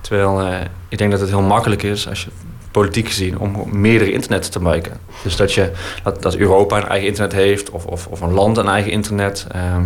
[0.00, 2.30] Terwijl eh, ik denk dat het heel makkelijk is, als je
[2.70, 4.92] politiek gezien, om meerdere internetten te maken.
[5.22, 5.70] Dus dat, je,
[6.02, 9.46] dat, dat Europa een eigen internet heeft of, of, of een land een eigen internet.
[9.50, 9.84] Ehm,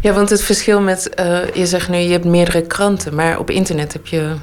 [0.00, 1.10] Ja, want het verschil met,
[1.54, 4.34] je zegt nu, je hebt meerdere kranten, maar op internet heb je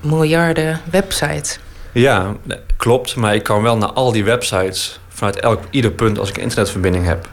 [0.00, 1.58] miljarden websites.
[1.92, 2.36] Ja,
[2.76, 3.16] klopt.
[3.16, 6.42] Maar ik kan wel naar al die websites vanuit elk, ieder punt als ik een
[6.42, 7.28] internetverbinding heb.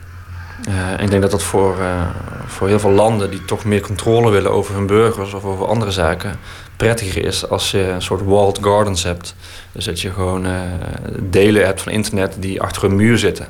[0.68, 2.02] Eh, ik denk dat dat voor, eh,
[2.46, 5.92] voor heel veel landen die toch meer controle willen over hun burgers of over andere
[5.92, 6.40] zaken
[6.80, 9.36] prettiger is als je een soort walled gardens hebt.
[9.72, 10.62] Dus dat je gewoon eh,
[11.20, 13.48] delen hebt van internet die achter een muur zitten.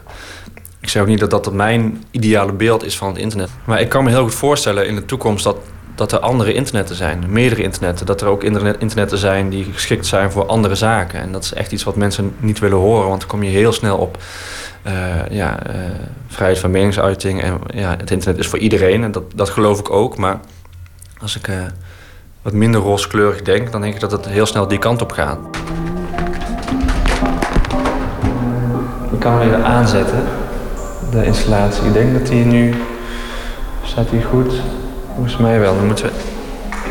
[0.79, 3.49] Ik zeg ook niet dat dat mijn ideale beeld is van het internet.
[3.63, 5.57] Maar ik kan me heel goed voorstellen in de toekomst dat,
[5.99, 7.23] dat er andere internetten zijn.
[7.27, 8.05] Meerdere internetten.
[8.05, 11.19] Dat er ook internet, internetten zijn die geschikt zijn voor andere zaken.
[11.19, 13.07] En dat is echt iets wat mensen niet willen horen.
[13.07, 14.17] Want dan kom je heel snel op
[14.81, 14.93] eh,
[15.29, 15.75] ja, eh,
[16.27, 17.41] vrijheid van meningsuiting.
[17.41, 19.03] En ja, het internet is voor iedereen.
[19.03, 20.17] En dat, dat geloof ik ook.
[20.17, 20.39] Maar
[21.21, 21.55] als ik eh,
[22.41, 23.71] wat minder rooskleurig denk...
[23.71, 25.39] dan denk ik dat het heel snel die kant op gaat.
[29.11, 30.23] Ik kan hem even aanzetten,
[31.11, 31.85] de installatie.
[31.85, 32.73] Ik denk dat hij nu...
[33.83, 34.53] Staat hij goed?
[35.19, 35.75] Volgens mij wel.
[35.75, 36.11] Dan moeten we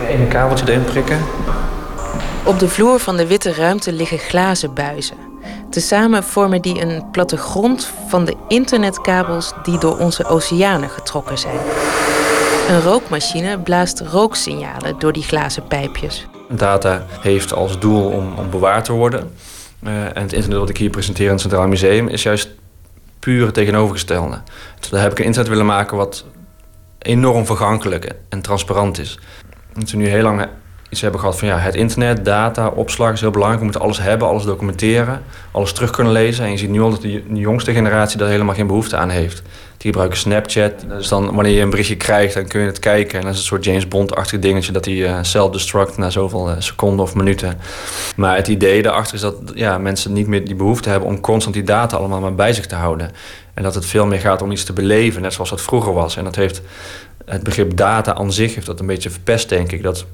[0.09, 1.19] Eén kabeltje erin prikken.
[2.45, 5.17] Op de vloer van de witte ruimte liggen glazen buizen.
[5.71, 11.59] Tezamen vormen die een plattegrond van de internetkabels die door onze oceanen getrokken zijn.
[12.69, 16.27] Een rookmachine blaast rooksignalen door die glazen pijpjes.
[16.49, 19.33] Data heeft als doel om, om bewaard te worden.
[19.83, 22.49] Eh, en het internet wat ik hier presenteer in het Centraal Museum is juist
[23.19, 24.39] puur het tegenovergestelde.
[24.81, 26.25] Dus daar heb ik een internet willen maken wat
[26.99, 29.19] enorm vergankelijk en transparant is.
[29.73, 30.49] Dat we nu heel lang
[30.89, 33.61] iets hebben gehad van ja, het internet, data, opslag is heel belangrijk.
[33.61, 36.45] We moeten alles hebben, alles documenteren, alles terug kunnen lezen.
[36.45, 39.43] En je ziet nu al dat de jongste generatie daar helemaal geen behoefte aan heeft.
[39.77, 40.73] Die gebruiken Snapchat.
[40.89, 43.19] Dus dan wanneer je een berichtje krijgt, dan kun je het kijken.
[43.19, 46.57] En dat is een soort James Bond-achtig dingetje dat hij uh, self-destruct na zoveel uh,
[46.59, 47.59] seconden of minuten.
[48.17, 51.55] Maar het idee daarachter is dat ja, mensen niet meer die behoefte hebben om constant
[51.55, 53.11] die data allemaal maar bij zich te houden.
[53.55, 56.17] En dat het veel meer gaat om iets te beleven, net zoals dat vroeger was.
[56.17, 56.61] En dat heeft
[57.25, 59.83] het begrip data aan zich heeft dat een beetje verpest, denk ik.
[59.83, 60.07] Dat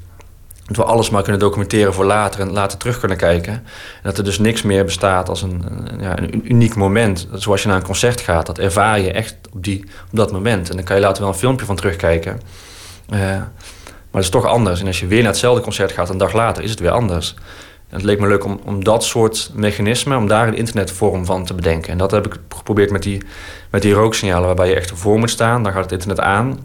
[0.65, 3.53] dat we alles maar kunnen documenteren voor later en later terug kunnen kijken.
[3.53, 3.63] En
[4.03, 5.65] dat er dus niks meer bestaat als een,
[6.01, 7.29] ja, een uniek moment.
[7.33, 10.71] Zoals je naar een concert gaat, dat ervaar je echt op, die, op dat moment.
[10.71, 12.41] En dan kan je later wel een filmpje van terugkijken.
[13.13, 14.81] Uh, maar het is toch anders.
[14.81, 17.35] En als je weer naar hetzelfde concert gaat een dag later, is het weer anders.
[17.89, 21.45] En het leek me leuk om, om dat soort mechanismen, om daar een internetvorm van
[21.45, 21.93] te bedenken.
[21.93, 23.23] En dat heb ik geprobeerd met die,
[23.71, 25.63] met die rooksignalen, waarbij je echt voor moet staan.
[25.63, 26.59] Dan gaat het internet aan.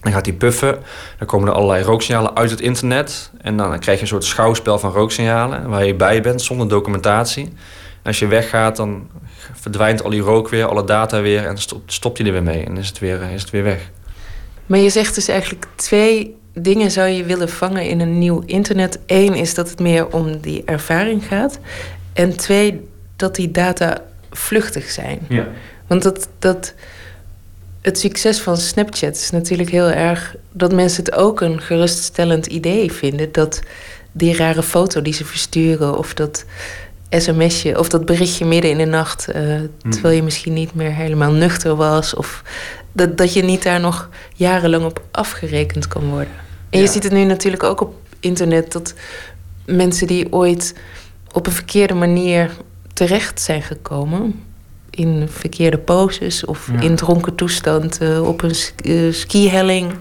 [0.00, 0.78] Dan gaat die puffen.
[1.18, 3.30] Dan komen er allerlei rooksignalen uit het internet.
[3.40, 7.44] En dan krijg je een soort schouwspel van rooksignalen waar je bij bent zonder documentatie.
[7.44, 9.08] En als je weggaat, dan
[9.52, 12.64] verdwijnt al die rook weer, alle data weer en stopt, stopt je er weer mee
[12.64, 13.90] en is het weer, is het weer weg.
[14.66, 18.98] Maar je zegt dus eigenlijk twee dingen zou je willen vangen in een nieuw internet.
[19.06, 21.58] Eén is dat het meer om die ervaring gaat.
[22.12, 25.18] En twee, dat die data vluchtig zijn.
[25.28, 25.46] Ja.
[25.86, 26.74] Want dat, dat,
[27.86, 32.92] het succes van Snapchat is natuurlijk heel erg dat mensen het ook een geruststellend idee
[32.92, 33.32] vinden.
[33.32, 33.60] Dat
[34.12, 36.44] die rare foto die ze versturen, of dat
[37.10, 41.32] sms'je, of dat berichtje midden in de nacht, uh, terwijl je misschien niet meer helemaal
[41.32, 42.42] nuchter was, of
[42.92, 46.34] dat, dat je niet daar nog jarenlang op afgerekend kan worden.
[46.70, 48.94] En je ziet het nu natuurlijk ook op internet dat
[49.64, 50.74] mensen die ooit
[51.32, 52.50] op een verkeerde manier
[52.92, 54.45] terecht zijn gekomen,
[54.96, 58.54] in verkeerde poses of in dronken toestand uh, op een
[58.84, 59.92] uh, skihelling.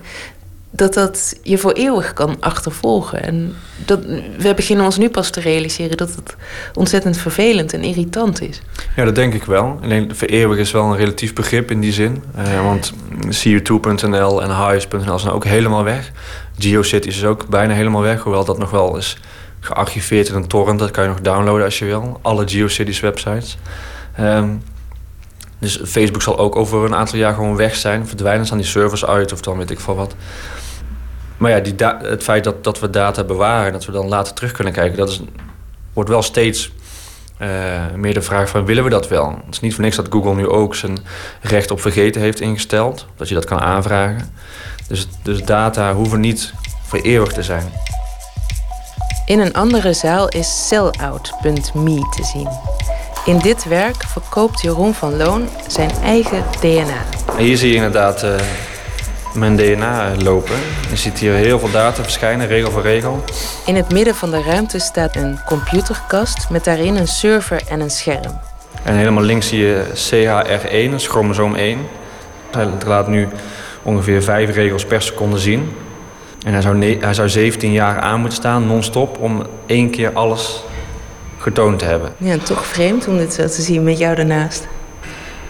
[0.72, 3.24] Dat dat je voor eeuwig kan achtervolgen.
[3.24, 3.56] En
[3.86, 4.00] dat,
[4.38, 6.36] we beginnen ons nu pas te realiseren dat het
[6.74, 8.62] ontzettend vervelend en irritant is.
[8.96, 9.80] Ja, dat denk ik wel.
[9.82, 12.24] Alleen vereeuwig is wel een relatief begrip in die zin.
[12.38, 12.94] Uh, want
[13.26, 16.12] cu2.nl en highs.nl zijn ook helemaal weg.
[16.58, 18.22] GeoCities is ook bijna helemaal weg.
[18.22, 19.18] Hoewel dat nog wel is
[19.60, 20.80] gearchiveerd in een torrent.
[20.80, 22.20] Dat kan je nog downloaden als je wil.
[22.22, 23.58] Alle GeoCities websites.
[24.20, 24.62] Um,
[25.60, 28.08] dus Facebook zal ook over een aantal jaar gewoon weg zijn.
[28.08, 30.16] Verdwijnen staan die servers uit of dan weet ik veel wat.
[31.38, 33.72] Maar ja, die het feit dat, dat we data bewaren...
[33.72, 34.98] dat we dan later terug kunnen kijken...
[34.98, 35.22] dat is,
[35.94, 36.72] wordt wel steeds
[37.42, 37.48] uh,
[37.96, 38.66] meer de vraag van...
[38.66, 39.30] willen we dat wel?
[39.46, 40.98] Het is niet voor niks dat Google nu ook zijn
[41.42, 43.06] recht op vergeten heeft ingesteld.
[43.16, 44.34] Dat je dat kan aanvragen.
[44.88, 46.54] Dus, dus data hoeven niet
[46.84, 47.72] voor eeuwig te zijn.
[49.26, 52.50] In een andere zaal is sellout.me te zien.
[53.26, 57.06] In dit werk verkoopt Jeroen van Loon zijn eigen DNA.
[57.38, 58.36] Hier zie je inderdaad uh,
[59.34, 60.56] mijn DNA lopen.
[60.90, 63.24] Je ziet hier heel veel data verschijnen, regel voor regel.
[63.66, 67.90] In het midden van de ruimte staat een computerkast met daarin een server en een
[67.90, 68.40] scherm.
[68.84, 71.80] En helemaal links zie je CHR1, dat is chromosoom 1.
[72.52, 73.28] Hij laat nu
[73.84, 75.76] ongeveer vijf regels per seconde zien.
[76.46, 80.65] En hij zou, hij zou 17 jaar aan moeten staan, non-stop, om één keer alles
[81.46, 82.14] getoond te hebben.
[82.18, 84.68] Ja, toch vreemd om dit zo te zien met jou ernaast.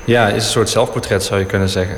[0.03, 1.97] Ja, het is een soort zelfportret zou je kunnen zeggen.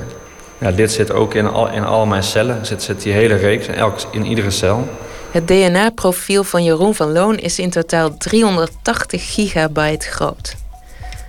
[0.58, 2.66] Ja, dit zit ook in al, in al mijn cellen.
[2.66, 4.88] Zit, zit die hele reeks, in, elk, in iedere cel.
[5.32, 10.56] Het DNA-profiel van Jeroen van Loon is in totaal 380 gigabyte groot.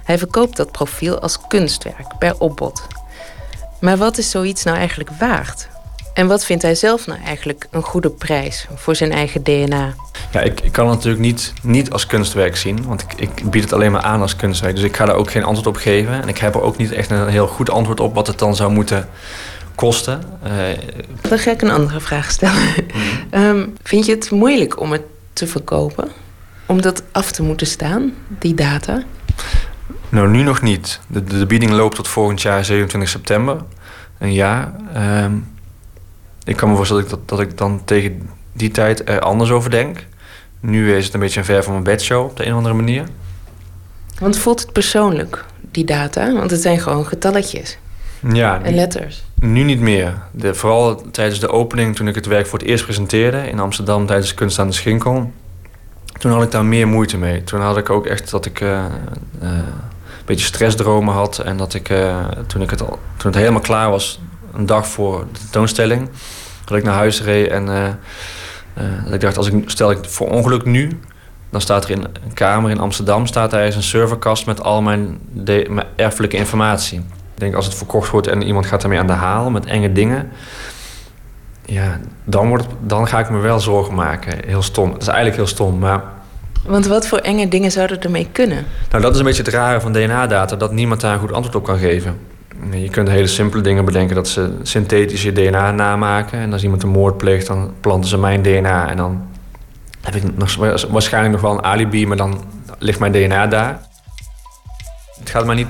[0.04, 2.86] Hij verkoopt dat profiel als kunstwerk per opbod.
[3.80, 5.68] Maar wat is zoiets nou eigenlijk waard?
[6.18, 9.94] En wat vindt hij zelf nou eigenlijk een goede prijs voor zijn eigen DNA?
[10.30, 13.62] Ja, ik, ik kan het natuurlijk niet, niet als kunstwerk zien, want ik, ik bied
[13.62, 14.74] het alleen maar aan als kunstwerk.
[14.74, 16.22] Dus ik ga daar ook geen antwoord op geven.
[16.22, 18.56] En ik heb er ook niet echt een heel goed antwoord op wat het dan
[18.56, 19.08] zou moeten
[19.74, 20.22] kosten.
[20.46, 20.52] Uh,
[21.20, 22.74] dan ga ik een andere vraag stellen.
[23.30, 26.08] um, vind je het moeilijk om het te verkopen?
[26.66, 29.02] Om dat af te moeten staan, die data?
[30.08, 31.00] Nou, nu nog niet.
[31.06, 33.56] De, de, bieding loopt tot volgend jaar, 27 september.
[34.18, 34.72] Een jaar.
[35.24, 35.56] Um,
[36.48, 40.06] ik kan me voorstellen dat, dat ik dan tegen die tijd er anders over denk.
[40.60, 42.74] Nu is het een beetje een ver van mijn bedshow op de een of andere
[42.74, 43.04] manier.
[44.18, 46.32] Want voelt het persoonlijk, die data?
[46.32, 47.78] Want het zijn gewoon getalletjes.
[48.32, 49.24] Ja, en letters.
[49.34, 50.14] Nu niet meer.
[50.30, 54.06] De, vooral tijdens de opening, toen ik het werk voor het eerst presenteerde in Amsterdam
[54.06, 55.32] tijdens Kunst aan de Schinkel.
[56.18, 57.44] Toen had ik daar meer moeite mee.
[57.44, 58.88] Toen had ik ook echt dat ik eh, eh,
[59.40, 59.64] een
[60.24, 61.38] beetje stressdromen had.
[61.38, 64.20] En dat ik, eh, toen, ik het al, toen het helemaal klaar was,
[64.54, 66.08] een dag voor de tentoonstelling,
[66.64, 67.86] dat ik naar huis reed en eh,
[68.74, 71.00] eh, dat ik dacht, als ik, stel ik voor ongeluk nu,
[71.50, 74.82] dan staat er in een kamer in Amsterdam staat er eens een serverkast met al
[74.82, 76.98] mijn, de, mijn erfelijke informatie.
[76.98, 79.92] Ik denk als het verkocht wordt en iemand gaat ermee aan de haal met enge
[79.92, 80.30] dingen,
[81.64, 84.38] ja, dan, wordt het, dan ga ik me wel zorgen maken.
[84.46, 84.90] Heel stom.
[84.92, 86.02] Dat is eigenlijk heel stom, maar
[86.66, 88.64] Want wat voor enge dingen zouden ermee kunnen?
[88.90, 91.56] nou, dat is een beetje het rare van DNA-data, dat niemand daar een goed antwoord
[91.56, 92.18] op kan geven.
[92.70, 96.38] Je kunt hele simpele dingen bedenken dat ze synthetisch je DNA namaken.
[96.38, 98.88] En als iemand een moord pleegt, dan planten ze mijn DNA.
[98.88, 99.22] En dan
[100.00, 100.54] heb ik nog,
[100.90, 102.44] waarschijnlijk nog wel een alibi, maar dan
[102.78, 103.80] ligt mijn DNA daar.
[105.18, 105.68] Het gaat maar niet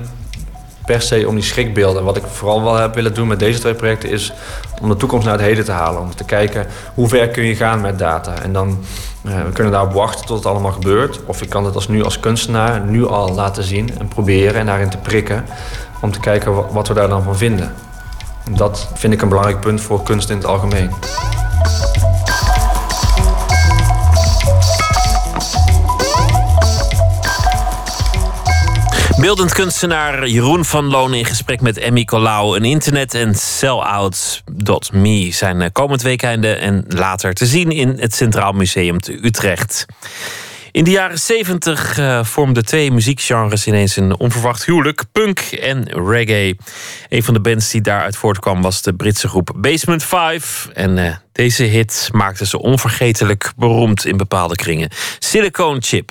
[0.88, 2.04] per se om die schrikbeelden.
[2.04, 4.32] Wat ik vooral wel heb willen doen met deze twee projecten is
[4.80, 6.00] om de toekomst naar het heden te halen.
[6.00, 8.42] Om te kijken hoe ver kun je gaan met data.
[8.42, 8.78] En dan
[9.24, 11.20] eh, we kunnen daarop wachten tot het allemaal gebeurt.
[11.24, 14.66] Of ik kan het als nu als kunstenaar nu al laten zien en proberen en
[14.66, 15.44] daarin te prikken.
[16.00, 17.72] Om te kijken wa- wat we daar dan van vinden.
[18.50, 20.90] Dat vind ik een belangrijk punt voor kunst in het algemeen.
[29.20, 32.56] Beeldend kunstenaar Jeroen van Loon in gesprek met Emmy Colau.
[32.56, 38.52] Een internet en sellout.me zijn eh, komend weekende en later te zien in het Centraal
[38.52, 39.86] Museum te Utrecht.
[40.78, 46.56] In de jaren 70 eh, vormden twee muziekgenres ineens een onverwacht huwelijk: punk en reggae.
[47.08, 50.68] Een van de bands die daaruit voortkwam was de Britse groep Basement 5.
[50.74, 56.10] En eh, deze hit maakte ze onvergetelijk beroemd in bepaalde kringen: Silicone Chip.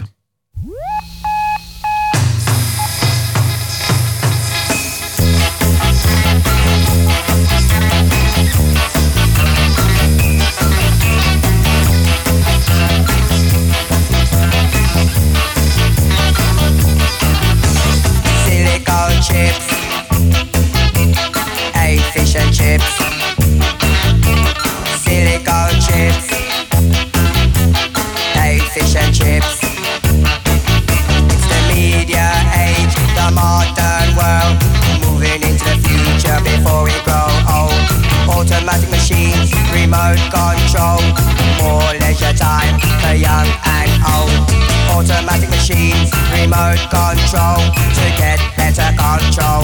[45.09, 47.63] Automatic machines, remote control
[47.95, 49.63] to get better control.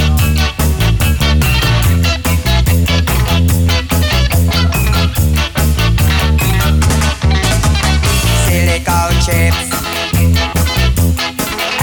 [8.45, 9.67] Silicone chips,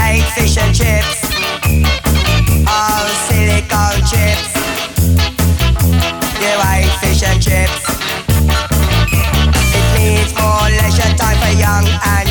[0.09, 1.21] eight fish and chips.
[2.67, 4.57] Oh, silicone chips,
[6.41, 7.85] you ate fish and chips.
[9.77, 12.30] It needs more leisure time for young and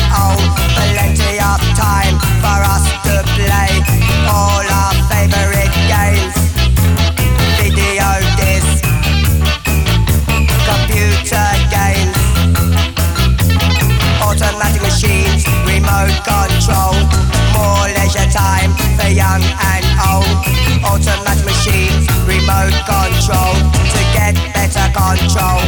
[22.50, 23.54] remote control
[23.92, 25.60] to get better control.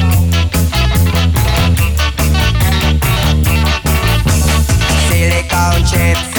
[5.09, 6.32] Silicon chips.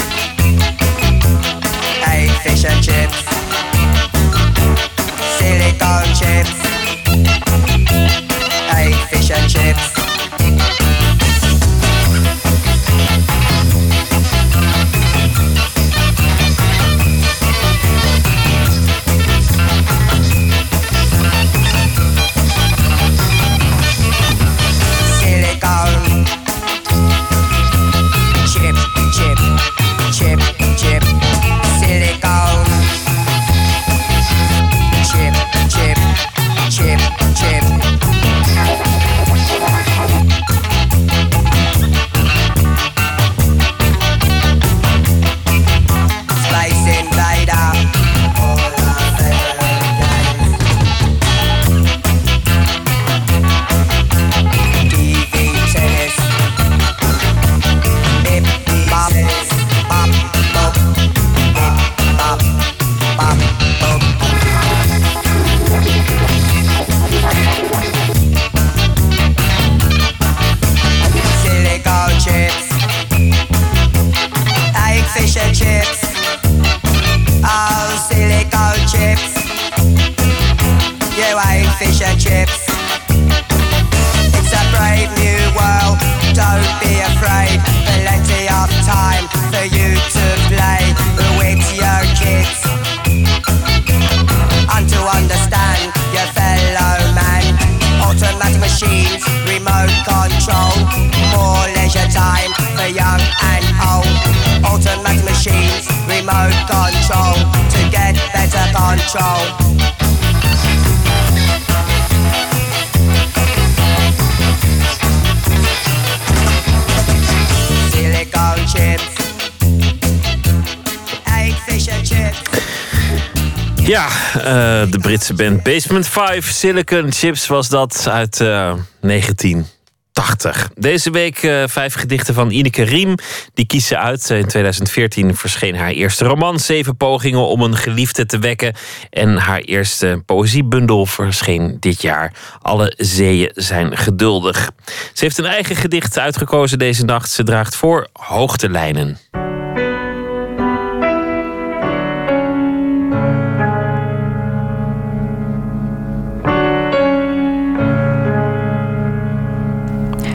[125.14, 130.70] Britse band Basement 5, Silicon Chips was dat uit eh, 1980.
[130.74, 133.14] Deze week eh, vijf gedichten van Ineke Riem.
[133.52, 134.30] Die kiest ze uit.
[134.30, 138.74] In 2014 verscheen haar eerste roman, Zeven pogingen om een geliefde te wekken.
[139.10, 142.32] En haar eerste poëziebundel verscheen dit jaar.
[142.62, 144.70] Alle zeeën zijn geduldig.
[145.12, 147.30] Ze heeft een eigen gedicht uitgekozen deze nacht.
[147.30, 149.18] Ze draagt voor Hoogtelijnen.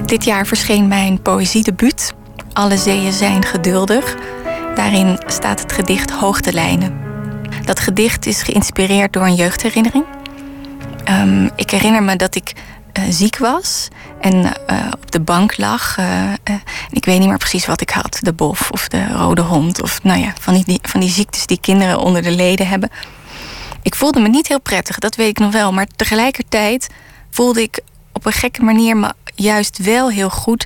[0.10, 2.14] Dit jaar verscheen mijn poëziedebuut.
[2.54, 4.16] Alle zeeën zijn geduldig.
[4.76, 7.00] Daarin staat het gedicht Hoogtelijnen.
[7.66, 10.06] Dat gedicht is geïnspireerd door een jeugdherinnering.
[11.04, 12.54] Ehm, ik herinner me dat ik
[12.94, 13.88] eh, ziek was
[14.22, 15.98] en eh, op de bank lag.
[15.98, 16.32] eh,
[16.90, 18.18] ik weet niet meer precies wat ik had.
[18.22, 19.82] De bof of de rode hond.
[19.82, 22.90] Of nou ja, van die- van die ziektes die kinderen onder de leden hebben.
[23.82, 25.72] Ik voelde me niet heel prettig, dat weet ik nog wel.
[25.74, 26.88] Maar tegelijkertijd
[27.30, 27.80] voelde ik
[28.14, 30.66] op een gekke manier me juist wel heel goed.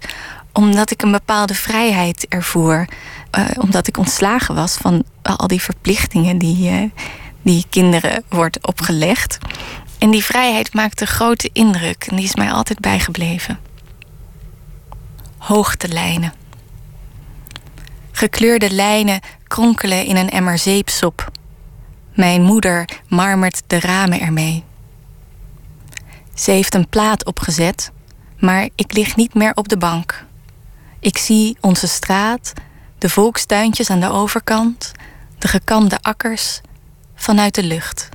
[0.52, 2.88] Omdat ik een bepaalde vrijheid ervoer.
[3.32, 6.90] Eh, omdat ik ontslagen was van al die verplichtingen die, eh,
[7.41, 9.38] die kinderen wordt opgelegd.
[10.00, 13.60] En die vrijheid maakte grote indruk en die is mij altijd bijgebleven.
[15.38, 16.34] Hoogtelijnen.
[18.12, 21.32] Gekleurde lijnen kronkelen in een emmer zeepsop.
[22.14, 24.64] Mijn moeder marmert de ramen ermee.
[26.34, 27.91] Ze heeft een plaat opgezet,
[28.44, 30.26] maar ik lig niet meer op de bank.
[30.99, 32.53] Ik zie onze straat,
[32.98, 34.91] de volkstuintjes aan de overkant,
[35.38, 36.61] de gekamde akkers
[37.15, 38.10] vanuit de lucht.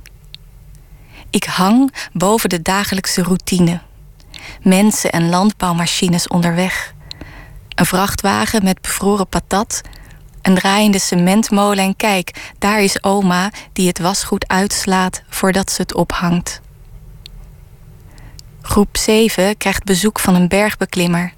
[1.29, 3.81] Ik hang boven de dagelijkse routine.
[4.61, 6.93] Mensen en landbouwmachines onderweg.
[7.75, 9.81] Een vrachtwagen met bevroren patat.
[10.41, 15.95] Een draaiende cementmolen en kijk, daar is oma die het wasgoed uitslaat voordat ze het
[15.95, 16.61] ophangt.
[18.69, 21.33] Groep 7 krijgt bezoek van een bergbeklimmer.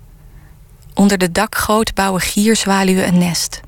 [0.94, 3.62] Onder de dakgoot bouwen gierzwaluwen een nest.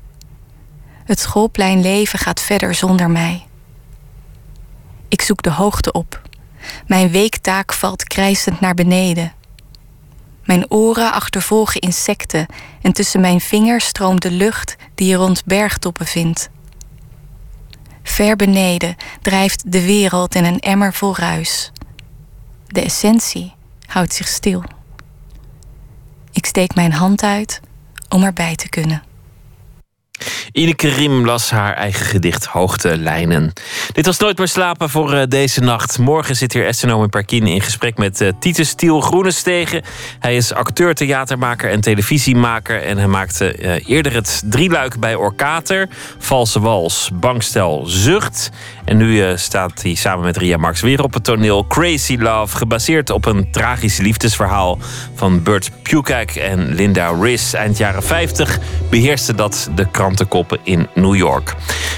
[1.04, 3.46] Het schoolpleinleven gaat verder zonder mij.
[5.08, 6.22] Ik zoek de hoogte op.
[6.86, 9.32] Mijn weektaak valt krijsend naar beneden.
[10.44, 12.46] Mijn oren achtervolgen insecten
[12.82, 16.50] en tussen mijn vingers stroomt de lucht die je rond bergtoppen vindt.
[18.02, 21.72] Ver beneden drijft de wereld in een emmer vol ruis.
[22.74, 23.54] De essentie
[23.86, 24.64] houdt zich stil.
[26.32, 27.60] Ik steek mijn hand uit
[28.08, 29.02] om erbij te kunnen.
[30.52, 33.52] Ineke Riem las haar eigen gedicht Hoogtelijnen.
[33.92, 35.98] Dit was Nooit meer slapen voor eh, deze nacht.
[35.98, 39.82] Morgen zit hier Estenoom Perkin in gesprek met eh, Titus Stiel Groenestegen.
[40.18, 42.82] Hij is acteur, theatermaker en televisiemaker.
[42.82, 45.88] En hij maakte eh, eerder het drieluik bij Orkater.
[46.18, 48.50] Valse Wals, Bankstel, Zucht.
[48.84, 52.56] En nu eh, staat hij samen met Ria Marx weer op het toneel Crazy Love.
[52.56, 54.78] Gebaseerd op een tragisch liefdesverhaal
[55.14, 57.54] van Burt Pukak en Linda Riss.
[57.54, 58.58] Eind jaren 50
[58.90, 61.54] beheerste dat de krantenkoppen in New York.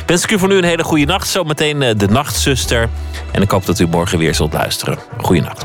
[0.07, 1.29] Wens ik u voor nu een hele goede nacht.
[1.29, 2.89] Zometeen eh, de Nachtzuster.
[3.33, 4.99] En ik hoop dat u morgen weer zult luisteren.
[5.17, 5.65] Goeienacht.